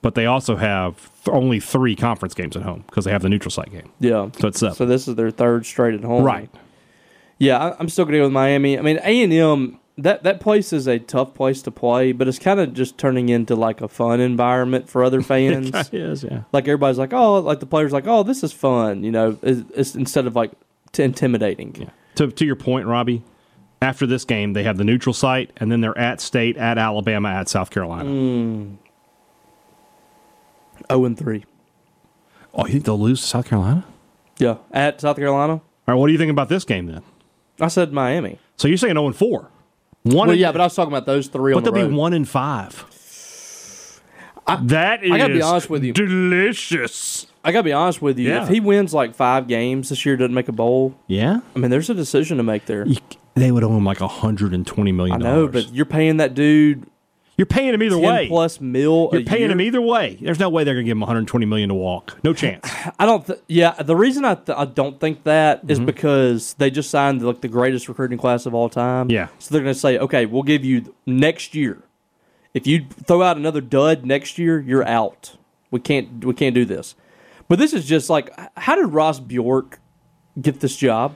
but 0.02 0.16
they 0.16 0.26
also 0.26 0.56
have 0.58 0.98
th- 1.24 1.34
only 1.34 1.60
three 1.60 1.96
conference 1.96 2.34
games 2.34 2.56
at 2.56 2.64
home 2.64 2.84
because 2.88 3.06
they 3.06 3.12
have 3.12 3.22
the 3.22 3.30
neutral 3.30 3.52
site 3.52 3.72
game. 3.72 3.90
Yeah. 4.00 4.30
So 4.40 4.48
it's 4.50 4.60
seven. 4.60 4.76
So 4.76 4.86
this 4.86 5.08
is 5.08 5.16
their 5.16 5.32
third 5.32 5.66
straight 5.66 5.96
at 5.96 6.04
home. 6.04 6.24
right. 6.24 6.50
Yeah, 7.40 7.58
I- 7.58 7.76
I'm 7.80 7.88
still 7.90 8.06
going 8.06 8.14
to 8.14 8.20
go 8.20 8.24
with 8.26 8.34
Miami. 8.34 8.78
I 8.78 8.82
mean, 8.82 9.00
A 9.04 9.24
and 9.24 9.32
M. 9.34 9.80
That 10.02 10.24
that 10.24 10.40
place 10.40 10.72
is 10.72 10.88
a 10.88 10.98
tough 10.98 11.34
place 11.34 11.62
to 11.64 11.72
play, 11.72 12.12
but 12.14 12.28
it's 12.28 12.40
kind 12.40 12.60
of 12.60 12.74
just 12.74 12.98
turning 12.98 13.30
into 13.30 13.56
like 13.56 13.82
a 13.82 13.88
fun 13.88 14.20
environment 14.20 14.90
for 14.90 15.04
other 15.04 15.22
fans. 15.32 15.70
It 15.74 15.94
is, 15.94 16.24
yeah. 16.24 16.44
like 16.52 16.66
everybody's 16.68 16.98
like, 16.98 17.14
oh, 17.14 17.40
like 17.40 17.60
the 17.60 17.66
players 17.66 17.92
like, 17.92 18.08
oh, 18.08 18.24
this 18.24 18.44
is 18.44 18.54
fun, 18.54 19.04
you 19.04 19.12
know, 19.12 19.38
it's, 19.42 19.70
it's 19.76 19.96
instead 19.96 20.26
of 20.26 20.36
like 20.36 20.52
t- 20.92 21.04
intimidating. 21.04 21.76
Yeah. 21.76 21.90
To 22.16 22.32
to 22.32 22.46
your 22.46 22.56
point, 22.56 22.88
Robbie, 22.88 23.24
after 23.82 24.08
this 24.08 24.26
game 24.26 24.54
they 24.54 24.64
have 24.64 24.78
the 24.78 24.84
neutral 24.84 25.14
site 25.14 25.52
and 25.58 25.72
then 25.72 25.82
they're 25.82 25.98
at 25.98 26.22
State, 26.22 26.56
at 26.58 26.78
Alabama, 26.78 27.30
at 27.30 27.50
South 27.50 27.70
Carolina. 27.70 28.10
Mm. 28.10 28.78
Oh 30.90 31.06
and 31.06 31.18
three. 31.18 31.46
Oh, 32.54 32.66
you 32.66 32.74
think 32.74 32.86
they'll 32.86 33.00
lose 33.00 33.22
to 33.22 33.28
South 33.28 33.48
Carolina? 33.48 33.86
Yeah, 34.38 34.58
at 34.72 35.02
South 35.02 35.18
Carolina. 35.18 35.54
All 35.54 35.64
right, 35.88 35.96
what 35.96 36.08
do 36.08 36.14
you 36.14 36.20
think 36.20 36.32
about 36.32 36.50
this 36.50 36.64
game 36.64 36.88
then? 36.88 37.04
I 37.60 37.68
said 37.68 37.92
Miami. 37.92 38.40
So 38.58 38.68
you're 38.68 38.78
saying 38.78 38.94
0 38.94 39.08
and 39.08 39.16
4. 39.16 39.50
One 40.04 40.28
Well, 40.30 40.38
yeah, 40.38 40.52
but 40.52 40.62
I 40.62 40.66
was 40.66 40.76
talking 40.76 40.92
about 40.94 41.06
those 41.06 41.28
three 41.28 41.54
but 41.54 41.58
on 41.58 41.64
the 41.64 41.72
they'll 41.72 41.84
road. 41.84 41.90
be 41.90 41.96
1 41.96 42.14
in 42.14 42.26
5. 42.26 42.86
that 44.64 45.04
is 45.04 45.12
I 45.12 45.18
gotta 45.18 45.34
be 45.34 45.42
honest 45.42 45.70
with 45.70 45.84
you. 45.84 45.94
delicious. 45.94 47.28
I 47.44 47.52
gotta 47.52 47.64
be 47.64 47.74
honest 47.74 48.02
with 48.02 48.18
you. 48.18 48.30
Yeah. 48.30 48.44
If 48.44 48.50
he 48.50 48.60
wins 48.60 48.94
like 48.94 49.16
five 49.16 49.48
games 49.48 49.90
this 49.90 50.06
year, 50.06 50.18
doesn't 50.18 50.34
make 50.34 50.48
a 50.48 50.54
bowl. 50.54 50.96
Yeah? 51.08 51.40
I 51.56 51.60
mean, 51.60 51.70
there's 51.72 51.90
a 51.90 51.94
decision 51.94 52.38
to 52.38 52.44
make 52.44 52.66
there. 52.66 52.86
You- 52.88 52.98
they 53.36 53.52
would 53.52 53.64
owe 53.64 53.76
him 53.78 53.86
like 53.86 54.02
120 54.02 54.92
million 54.92 55.16
I 55.16 55.18
know, 55.30 55.48
but 55.48 55.72
you're 55.74 55.86
paying 55.86 56.18
that 56.18 56.34
dude 56.34 56.86
you're 57.40 57.46
paying 57.46 57.74
him 57.74 57.82
either 57.82 57.98
way. 57.98 58.28
plus 58.28 58.60
mil. 58.60 59.10
you're 59.14 59.24
paying 59.24 59.44
year. 59.44 59.52
him 59.52 59.62
either 59.62 59.82
way. 59.82 60.18
There's 60.22 60.40
no 60.40 60.50
way 60.50 60.66
they're 60.66 60.74
going 60.74 60.86
to 60.86 60.90
give 60.90 60.98
him 60.98 61.00
120 61.00 61.46
million 61.46 61.70
to 61.70 61.76
walk. 61.76 62.20
No 62.24 62.34
chance. 62.44 62.70
I 63.00 63.06
don't. 63.06 63.26
Th- 63.26 63.40
yeah, 63.48 63.72
the 63.82 63.96
reason 63.96 64.26
I 64.26 64.36
th- 64.36 64.58
I 64.58 64.66
don't 64.66 65.00
think 65.00 65.24
that 65.24 65.62
is 65.68 65.78
Mm-hmm. 65.80 65.86
because 65.86 66.54
they 66.56 66.70
just 66.70 66.90
signed 66.90 67.22
like 67.24 67.40
the 67.42 67.48
greatest 67.48 67.88
recruiting 67.88 68.18
class 68.18 68.46
of 68.46 68.54
all 68.54 68.68
time. 68.70 69.10
Yeah. 69.10 69.30
So 69.40 69.54
they're 69.54 69.64
going 69.64 69.74
to 69.74 69.80
say, 69.80 69.98
okay, 69.98 70.26
we'll 70.26 70.44
give 70.44 70.66
you 70.66 70.94
next 71.06 71.56
year. 71.56 71.82
If 72.54 72.68
you 72.68 72.86
throw 73.06 73.22
out 73.24 73.38
another 73.38 73.62
dud 73.62 74.06
next 74.06 74.38
year, 74.38 74.60
you're 74.60 74.86
out. 74.86 75.38
We 75.72 75.80
can't. 75.80 76.26
We 76.26 76.34
can't 76.34 76.54
do 76.54 76.66
this. 76.66 76.96
But 77.48 77.58
this 77.58 77.74
is 77.74 77.86
just 77.86 78.10
like, 78.10 78.32
how 78.58 78.76
did 78.76 78.88
Ross 78.88 79.20
Bjork 79.20 79.80
get 80.40 80.60
this 80.60 80.76
job? 80.76 81.16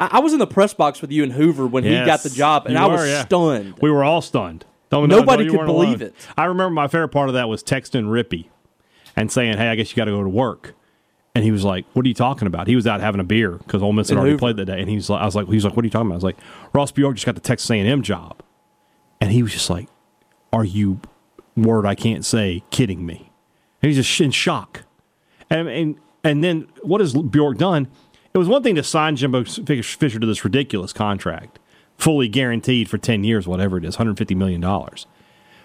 I, 0.00 0.08
I 0.12 0.18
was 0.20 0.32
in 0.32 0.38
the 0.38 0.46
press 0.46 0.72
box 0.74 1.00
with 1.00 1.12
you 1.12 1.22
and 1.22 1.32
Hoover 1.32 1.66
when 1.66 1.84
he 1.84 1.90
got 2.04 2.22
the 2.22 2.30
job, 2.30 2.66
and 2.66 2.78
I 2.78 2.86
was 2.86 3.06
yeah. 3.06 3.24
stunned. 3.24 3.74
We 3.82 3.90
were 3.90 4.02
all 4.02 4.22
stunned. 4.22 4.64
Don't- 4.92 5.08
no, 5.08 5.18
Nobody 5.18 5.46
no, 5.46 5.52
could 5.58 5.66
believe 5.66 6.00
alone. 6.00 6.02
it. 6.02 6.14
I 6.36 6.44
remember 6.44 6.70
my 6.70 6.86
favorite 6.86 7.08
part 7.08 7.28
of 7.28 7.34
that 7.34 7.48
was 7.48 7.62
texting 7.64 8.04
Rippy 8.06 8.46
and 9.16 9.30
saying, 9.32 9.56
"Hey, 9.58 9.68
I 9.68 9.74
guess 9.74 9.90
you 9.90 9.96
got 9.96 10.04
to 10.04 10.10
go 10.12 10.22
to 10.22 10.28
work." 10.28 10.74
And 11.34 11.42
he 11.44 11.50
was 11.50 11.64
like, 11.64 11.86
"What 11.94 12.04
are 12.04 12.08
you 12.08 12.14
talking 12.14 12.46
about?" 12.46 12.66
He 12.68 12.76
was 12.76 12.86
out 12.86 13.00
having 13.00 13.20
a 13.20 13.24
beer 13.24 13.52
because 13.52 13.82
Ole 13.82 13.92
Miss 13.94 14.08
had 14.10 14.14
In 14.14 14.18
already 14.18 14.32
Hoover. 14.32 14.38
played 14.38 14.56
that 14.58 14.66
day, 14.66 14.78
and 14.80 14.88
he 14.88 14.96
was 14.96 15.08
like, 15.10 15.20
"I 15.22 15.24
was 15.24 15.34
like, 15.34 15.46
he 15.48 15.54
was 15.54 15.64
like, 15.64 15.74
what 15.74 15.82
are 15.82 15.86
you 15.86 15.90
talking 15.90 16.06
about?" 16.06 16.14
I 16.14 16.16
was 16.16 16.24
like, 16.24 16.36
"Ross 16.72 16.92
Bjork 16.92 17.16
just 17.16 17.26
got 17.26 17.34
the 17.34 17.40
Texas 17.40 17.70
A&M 17.70 18.02
job," 18.02 18.42
and 19.20 19.32
he 19.32 19.42
was 19.42 19.52
just 19.52 19.68
like, 19.70 19.88
"Are 20.52 20.64
you 20.64 21.00
word 21.56 21.86
I 21.86 21.94
can't 21.94 22.24
say 22.24 22.62
kidding 22.70 23.04
me?" 23.06 23.32
And 23.82 23.88
he's 23.90 23.96
just 23.96 24.20
in 24.20 24.30
shock. 24.30 24.82
And, 25.48 25.68
and 25.68 25.96
and 26.22 26.44
then 26.44 26.68
what 26.82 27.00
has 27.00 27.14
Bjork 27.14 27.56
done? 27.58 27.88
It 28.34 28.38
was 28.38 28.48
one 28.48 28.62
thing 28.62 28.74
to 28.76 28.82
sign 28.82 29.16
Jimbo 29.16 29.44
Fisher 29.44 30.18
to 30.18 30.26
this 30.26 30.44
ridiculous 30.44 30.92
contract, 30.92 31.58
fully 32.02 32.28
guaranteed 32.28 32.88
for 32.90 32.98
ten 32.98 33.24
years, 33.24 33.46
whatever 33.46 33.76
it 33.78 33.84
is, 33.84 33.96
hundred 33.96 34.18
fifty 34.18 34.34
million 34.34 34.60
dollars. 34.60 35.06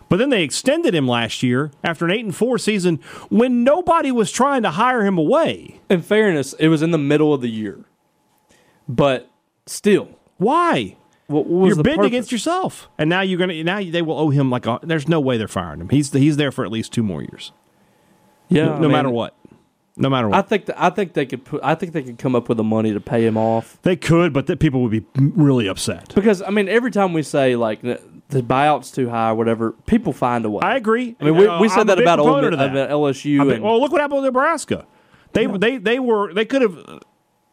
But 0.09 0.17
then 0.19 0.29
they 0.29 0.43
extended 0.43 0.95
him 0.95 1.05
last 1.07 1.43
year 1.43 1.71
after 1.83 2.05
an 2.05 2.11
eight 2.11 2.23
and 2.23 2.33
four 2.35 2.57
season 2.57 3.01
when 3.29 3.65
nobody 3.65 4.09
was 4.11 4.31
trying 4.31 4.63
to 4.63 4.71
hire 4.71 5.03
him 5.05 5.17
away. 5.17 5.81
in 5.89 6.01
fairness, 6.01 6.53
it 6.53 6.69
was 6.69 6.81
in 6.81 6.91
the 6.91 6.97
middle 6.97 7.33
of 7.33 7.41
the 7.41 7.49
year, 7.49 7.83
but 8.87 9.29
still, 9.65 10.09
Why? 10.37 10.95
what, 11.27 11.45
what 11.45 11.59
was 11.59 11.67
You're 11.69 11.75
the 11.77 11.83
bidding 11.83 11.97
purpose? 11.99 12.07
against 12.07 12.31
yourself, 12.31 12.87
and 12.97 13.09
now 13.09 13.19
you're 13.21 13.39
gonna 13.39 13.61
now 13.63 13.81
they 13.83 14.01
will 14.01 14.17
owe 14.17 14.29
him 14.29 14.49
like 14.49 14.65
a, 14.65 14.79
there's 14.81 15.09
no 15.09 15.19
way 15.19 15.37
they're 15.37 15.47
firing 15.49 15.81
him. 15.81 15.89
He's 15.89 16.11
he's 16.13 16.37
there 16.37 16.51
for 16.53 16.63
at 16.63 16.71
least 16.71 16.93
two 16.93 17.03
more 17.03 17.21
years, 17.21 17.51
Yeah, 18.47 18.65
no, 18.67 18.71
I 18.71 18.75
no 18.75 18.81
mean, 18.83 18.91
matter 18.91 19.09
what, 19.09 19.35
no 19.97 20.09
matter 20.09 20.29
what. 20.29 20.37
I 20.37 20.41
think 20.41 20.65
th- 20.67 20.77
I 20.79 20.89
think 20.89 21.13
they 21.13 21.25
could 21.25 21.43
put. 21.45 21.61
I 21.63 21.75
think 21.75 21.93
they 21.93 22.03
could 22.03 22.17
come 22.17 22.35
up 22.35 22.47
with 22.49 22.57
the 22.57 22.63
money 22.63 22.93
to 22.93 22.99
pay 22.99 23.25
him 23.25 23.37
off 23.37 23.77
they 23.81 23.95
could, 23.95 24.33
but 24.33 24.47
the 24.47 24.55
people 24.55 24.81
would 24.83 24.91
be 24.91 25.03
really 25.15 25.67
upset. 25.67 26.13
because 26.15 26.41
I 26.41 26.49
mean, 26.49 26.69
every 26.69 26.91
time 26.91 27.13
we 27.13 27.23
say 27.23 27.55
like 27.55 27.81
the 27.81 28.01
the 28.29 28.41
buyout's 28.41 28.91
too 28.91 29.09
high 29.09 29.29
or 29.29 29.35
whatever, 29.35 29.71
people 29.85 30.13
find 30.13 30.43
a 30.45 30.49
way. 30.49 30.59
I 30.61 30.75
agree. 30.75 31.15
I 31.19 31.23
mean, 31.25 31.35
we, 31.37 31.47
Uh, 31.47 31.59
we 31.61 31.69
said 31.69 31.87
that 31.87 31.99
about 31.99 32.19
Ole 32.19 32.41
Miss, 32.41 32.57
that. 32.57 32.71
about 32.71 32.89
LSU 32.89 33.53
and 33.53 33.63
well, 33.63 33.79
look 33.79 33.91
what 33.91 34.01
happened 34.01 34.17
with 34.21 34.25
Nebraska. 34.25 34.85
They 35.33 35.45
they 35.47 35.77
they 35.77 35.99
were 35.99 36.33
they 36.33 36.45
could 36.45 36.61
have 36.61 36.77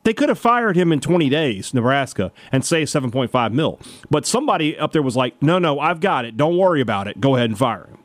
they 0.05 0.13
could 0.13 0.29
have 0.29 0.39
fired 0.39 0.77
him 0.77 0.93
in 0.93 1.01
20 1.01 1.31
days, 1.31 1.73
Nebraska, 1.73 2.31
and 2.53 2.63
saved 2.63 2.91
7.5 2.93 3.53
mil. 3.53 3.81
But 4.11 4.27
somebody 4.27 4.77
up 4.79 4.93
there 4.93 5.01
was 5.01 5.17
like, 5.17 5.41
"No, 5.43 5.59
no, 5.59 5.81
I've 5.81 6.01
got 6.01 6.25
it. 6.27 6.37
Don't 6.37 6.59
worry 6.59 6.81
about 6.83 7.09
it. 7.09 7.21
Go 7.21 7.37
ahead 7.37 7.49
and 7.51 7.59
fire 7.59 7.87
him." 7.87 7.99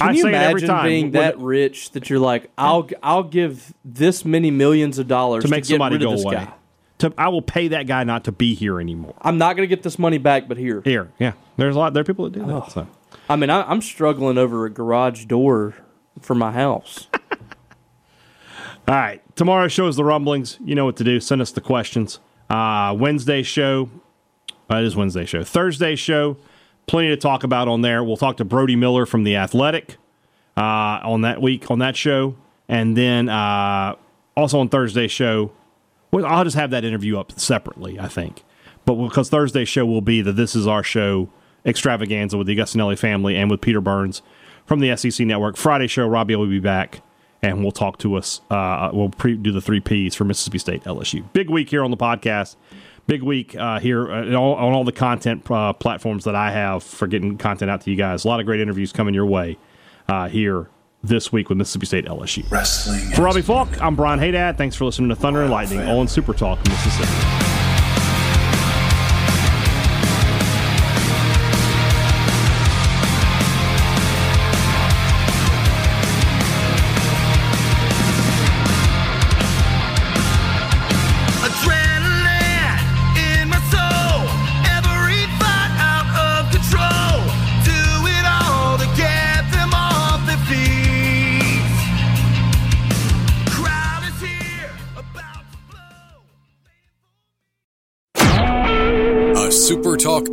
Can 0.00 0.08
I 0.08 0.12
you 0.12 0.22
say 0.22 0.28
it 0.30 0.34
every 0.34 0.62
imagine 0.62 0.68
time 0.68 0.84
being 0.86 1.10
that 1.12 1.38
rich 1.38 1.90
that 1.92 2.08
you're 2.08 2.18
like, 2.18 2.50
I'll 2.56 2.88
I'll 3.02 3.22
give 3.22 3.74
this 3.84 4.24
many 4.24 4.50
millions 4.50 4.98
of 4.98 5.06
dollars 5.08 5.44
to 5.44 5.50
make 5.50 5.64
get 5.64 5.74
somebody 5.74 5.96
rid 5.96 6.02
of 6.02 6.08
go 6.10 6.16
this 6.16 6.24
away. 6.24 6.34
guy. 6.36 6.52
To, 6.98 7.14
I 7.16 7.28
will 7.28 7.42
pay 7.42 7.68
that 7.68 7.86
guy 7.86 8.04
not 8.04 8.24
to 8.24 8.32
be 8.32 8.54
here 8.54 8.78
anymore. 8.80 9.14
I'm 9.22 9.38
not 9.38 9.56
going 9.56 9.66
to 9.68 9.74
get 9.74 9.82
this 9.82 9.98
money 9.98 10.18
back, 10.18 10.48
but 10.48 10.58
here. 10.58 10.82
Here, 10.84 11.10
yeah. 11.18 11.32
There's 11.56 11.74
a 11.74 11.78
lot. 11.78 11.94
There 11.94 12.02
are 12.02 12.04
people 12.04 12.26
that 12.26 12.38
do 12.38 12.44
that. 12.46 12.72
So. 12.72 12.86
I 13.28 13.36
mean, 13.36 13.48
I, 13.48 13.62
I'm 13.62 13.80
struggling 13.80 14.36
over 14.38 14.66
a 14.66 14.70
garage 14.70 15.24
door 15.24 15.74
for 16.20 16.34
my 16.34 16.52
house. 16.52 17.06
All 18.88 18.94
right. 18.94 19.22
Tomorrow's 19.36 19.72
show 19.72 19.86
is 19.86 19.96
the 19.96 20.04
rumblings. 20.04 20.58
You 20.64 20.74
know 20.74 20.84
what 20.84 20.96
to 20.96 21.04
do. 21.04 21.20
Send 21.20 21.40
us 21.40 21.52
the 21.52 21.60
questions. 21.60 22.18
Uh, 22.50 22.94
Wednesday 22.98 23.42
show. 23.42 23.88
Uh, 24.70 24.76
it 24.76 24.84
is 24.84 24.96
Wednesday 24.96 25.24
show. 25.24 25.42
Thursday 25.44 25.96
show. 25.96 26.36
Plenty 26.90 27.10
to 27.10 27.16
talk 27.16 27.44
about 27.44 27.68
on 27.68 27.82
there. 27.82 28.02
We'll 28.02 28.16
talk 28.16 28.38
to 28.38 28.44
Brody 28.44 28.74
Miller 28.74 29.06
from 29.06 29.22
the 29.22 29.36
Athletic 29.36 29.96
uh, 30.56 30.98
on 31.04 31.20
that 31.20 31.40
week 31.40 31.70
on 31.70 31.78
that 31.78 31.94
show, 31.94 32.34
and 32.68 32.96
then 32.96 33.28
uh, 33.28 33.94
also 34.36 34.58
on 34.58 34.68
Thursday 34.68 35.06
show. 35.06 35.52
I'll 36.12 36.42
just 36.42 36.56
have 36.56 36.72
that 36.72 36.84
interview 36.84 37.16
up 37.16 37.38
separately. 37.38 38.00
I 38.00 38.08
think, 38.08 38.42
but 38.86 38.96
because 38.96 39.28
Thursday 39.28 39.64
show 39.64 39.86
will 39.86 40.00
be 40.00 40.20
the 40.20 40.32
This 40.32 40.56
Is 40.56 40.66
Our 40.66 40.82
Show 40.82 41.30
extravaganza 41.64 42.36
with 42.36 42.48
the 42.48 42.56
Augustinelli 42.56 42.98
family 42.98 43.36
and 43.36 43.52
with 43.52 43.60
Peter 43.60 43.80
Burns 43.80 44.20
from 44.66 44.80
the 44.80 44.96
SEC 44.96 45.24
Network. 45.24 45.56
Friday 45.56 45.86
show, 45.86 46.08
Robbie 46.08 46.34
will 46.34 46.48
be 46.48 46.58
back 46.58 47.02
and 47.40 47.62
we'll 47.62 47.70
talk 47.70 47.98
to 47.98 48.16
us. 48.16 48.40
Uh, 48.50 48.90
we'll 48.92 49.10
pre- 49.10 49.36
do 49.36 49.52
the 49.52 49.60
three 49.60 49.78
Ps 49.78 50.16
for 50.16 50.24
Mississippi 50.24 50.58
State 50.58 50.82
LSU. 50.82 51.32
Big 51.32 51.50
week 51.50 51.70
here 51.70 51.84
on 51.84 51.92
the 51.92 51.96
podcast. 51.96 52.56
Big 53.10 53.24
week 53.24 53.56
uh, 53.56 53.80
here 53.80 54.08
uh, 54.08 54.20
on 54.20 54.36
all, 54.36 54.54
on 54.54 54.72
all 54.72 54.84
the 54.84 54.92
content 54.92 55.50
uh, 55.50 55.72
platforms 55.72 56.22
that 56.26 56.36
I 56.36 56.52
have 56.52 56.84
for 56.84 57.08
getting 57.08 57.38
content 57.38 57.68
out 57.68 57.80
to 57.80 57.90
you 57.90 57.96
guys. 57.96 58.24
A 58.24 58.28
lot 58.28 58.38
of 58.38 58.46
great 58.46 58.60
interviews 58.60 58.92
coming 58.92 59.14
your 59.14 59.26
way 59.26 59.58
uh, 60.06 60.28
here 60.28 60.70
this 61.02 61.32
week 61.32 61.48
with 61.48 61.58
Mississippi 61.58 61.86
State 61.86 62.04
LSU. 62.04 62.48
Wrestling. 62.52 63.00
For 63.10 63.22
Robbie 63.22 63.42
Faulk, 63.42 63.82
I'm 63.82 63.96
Brian 63.96 64.20
Haydad. 64.20 64.56
Thanks 64.56 64.76
for 64.76 64.84
listening 64.84 65.08
to 65.08 65.16
Thunder 65.16 65.42
and 65.42 65.50
Lightning 65.50 65.80
on 65.80 66.06
Super 66.06 66.32
Talk 66.32 66.60
Mississippi. 66.68 67.59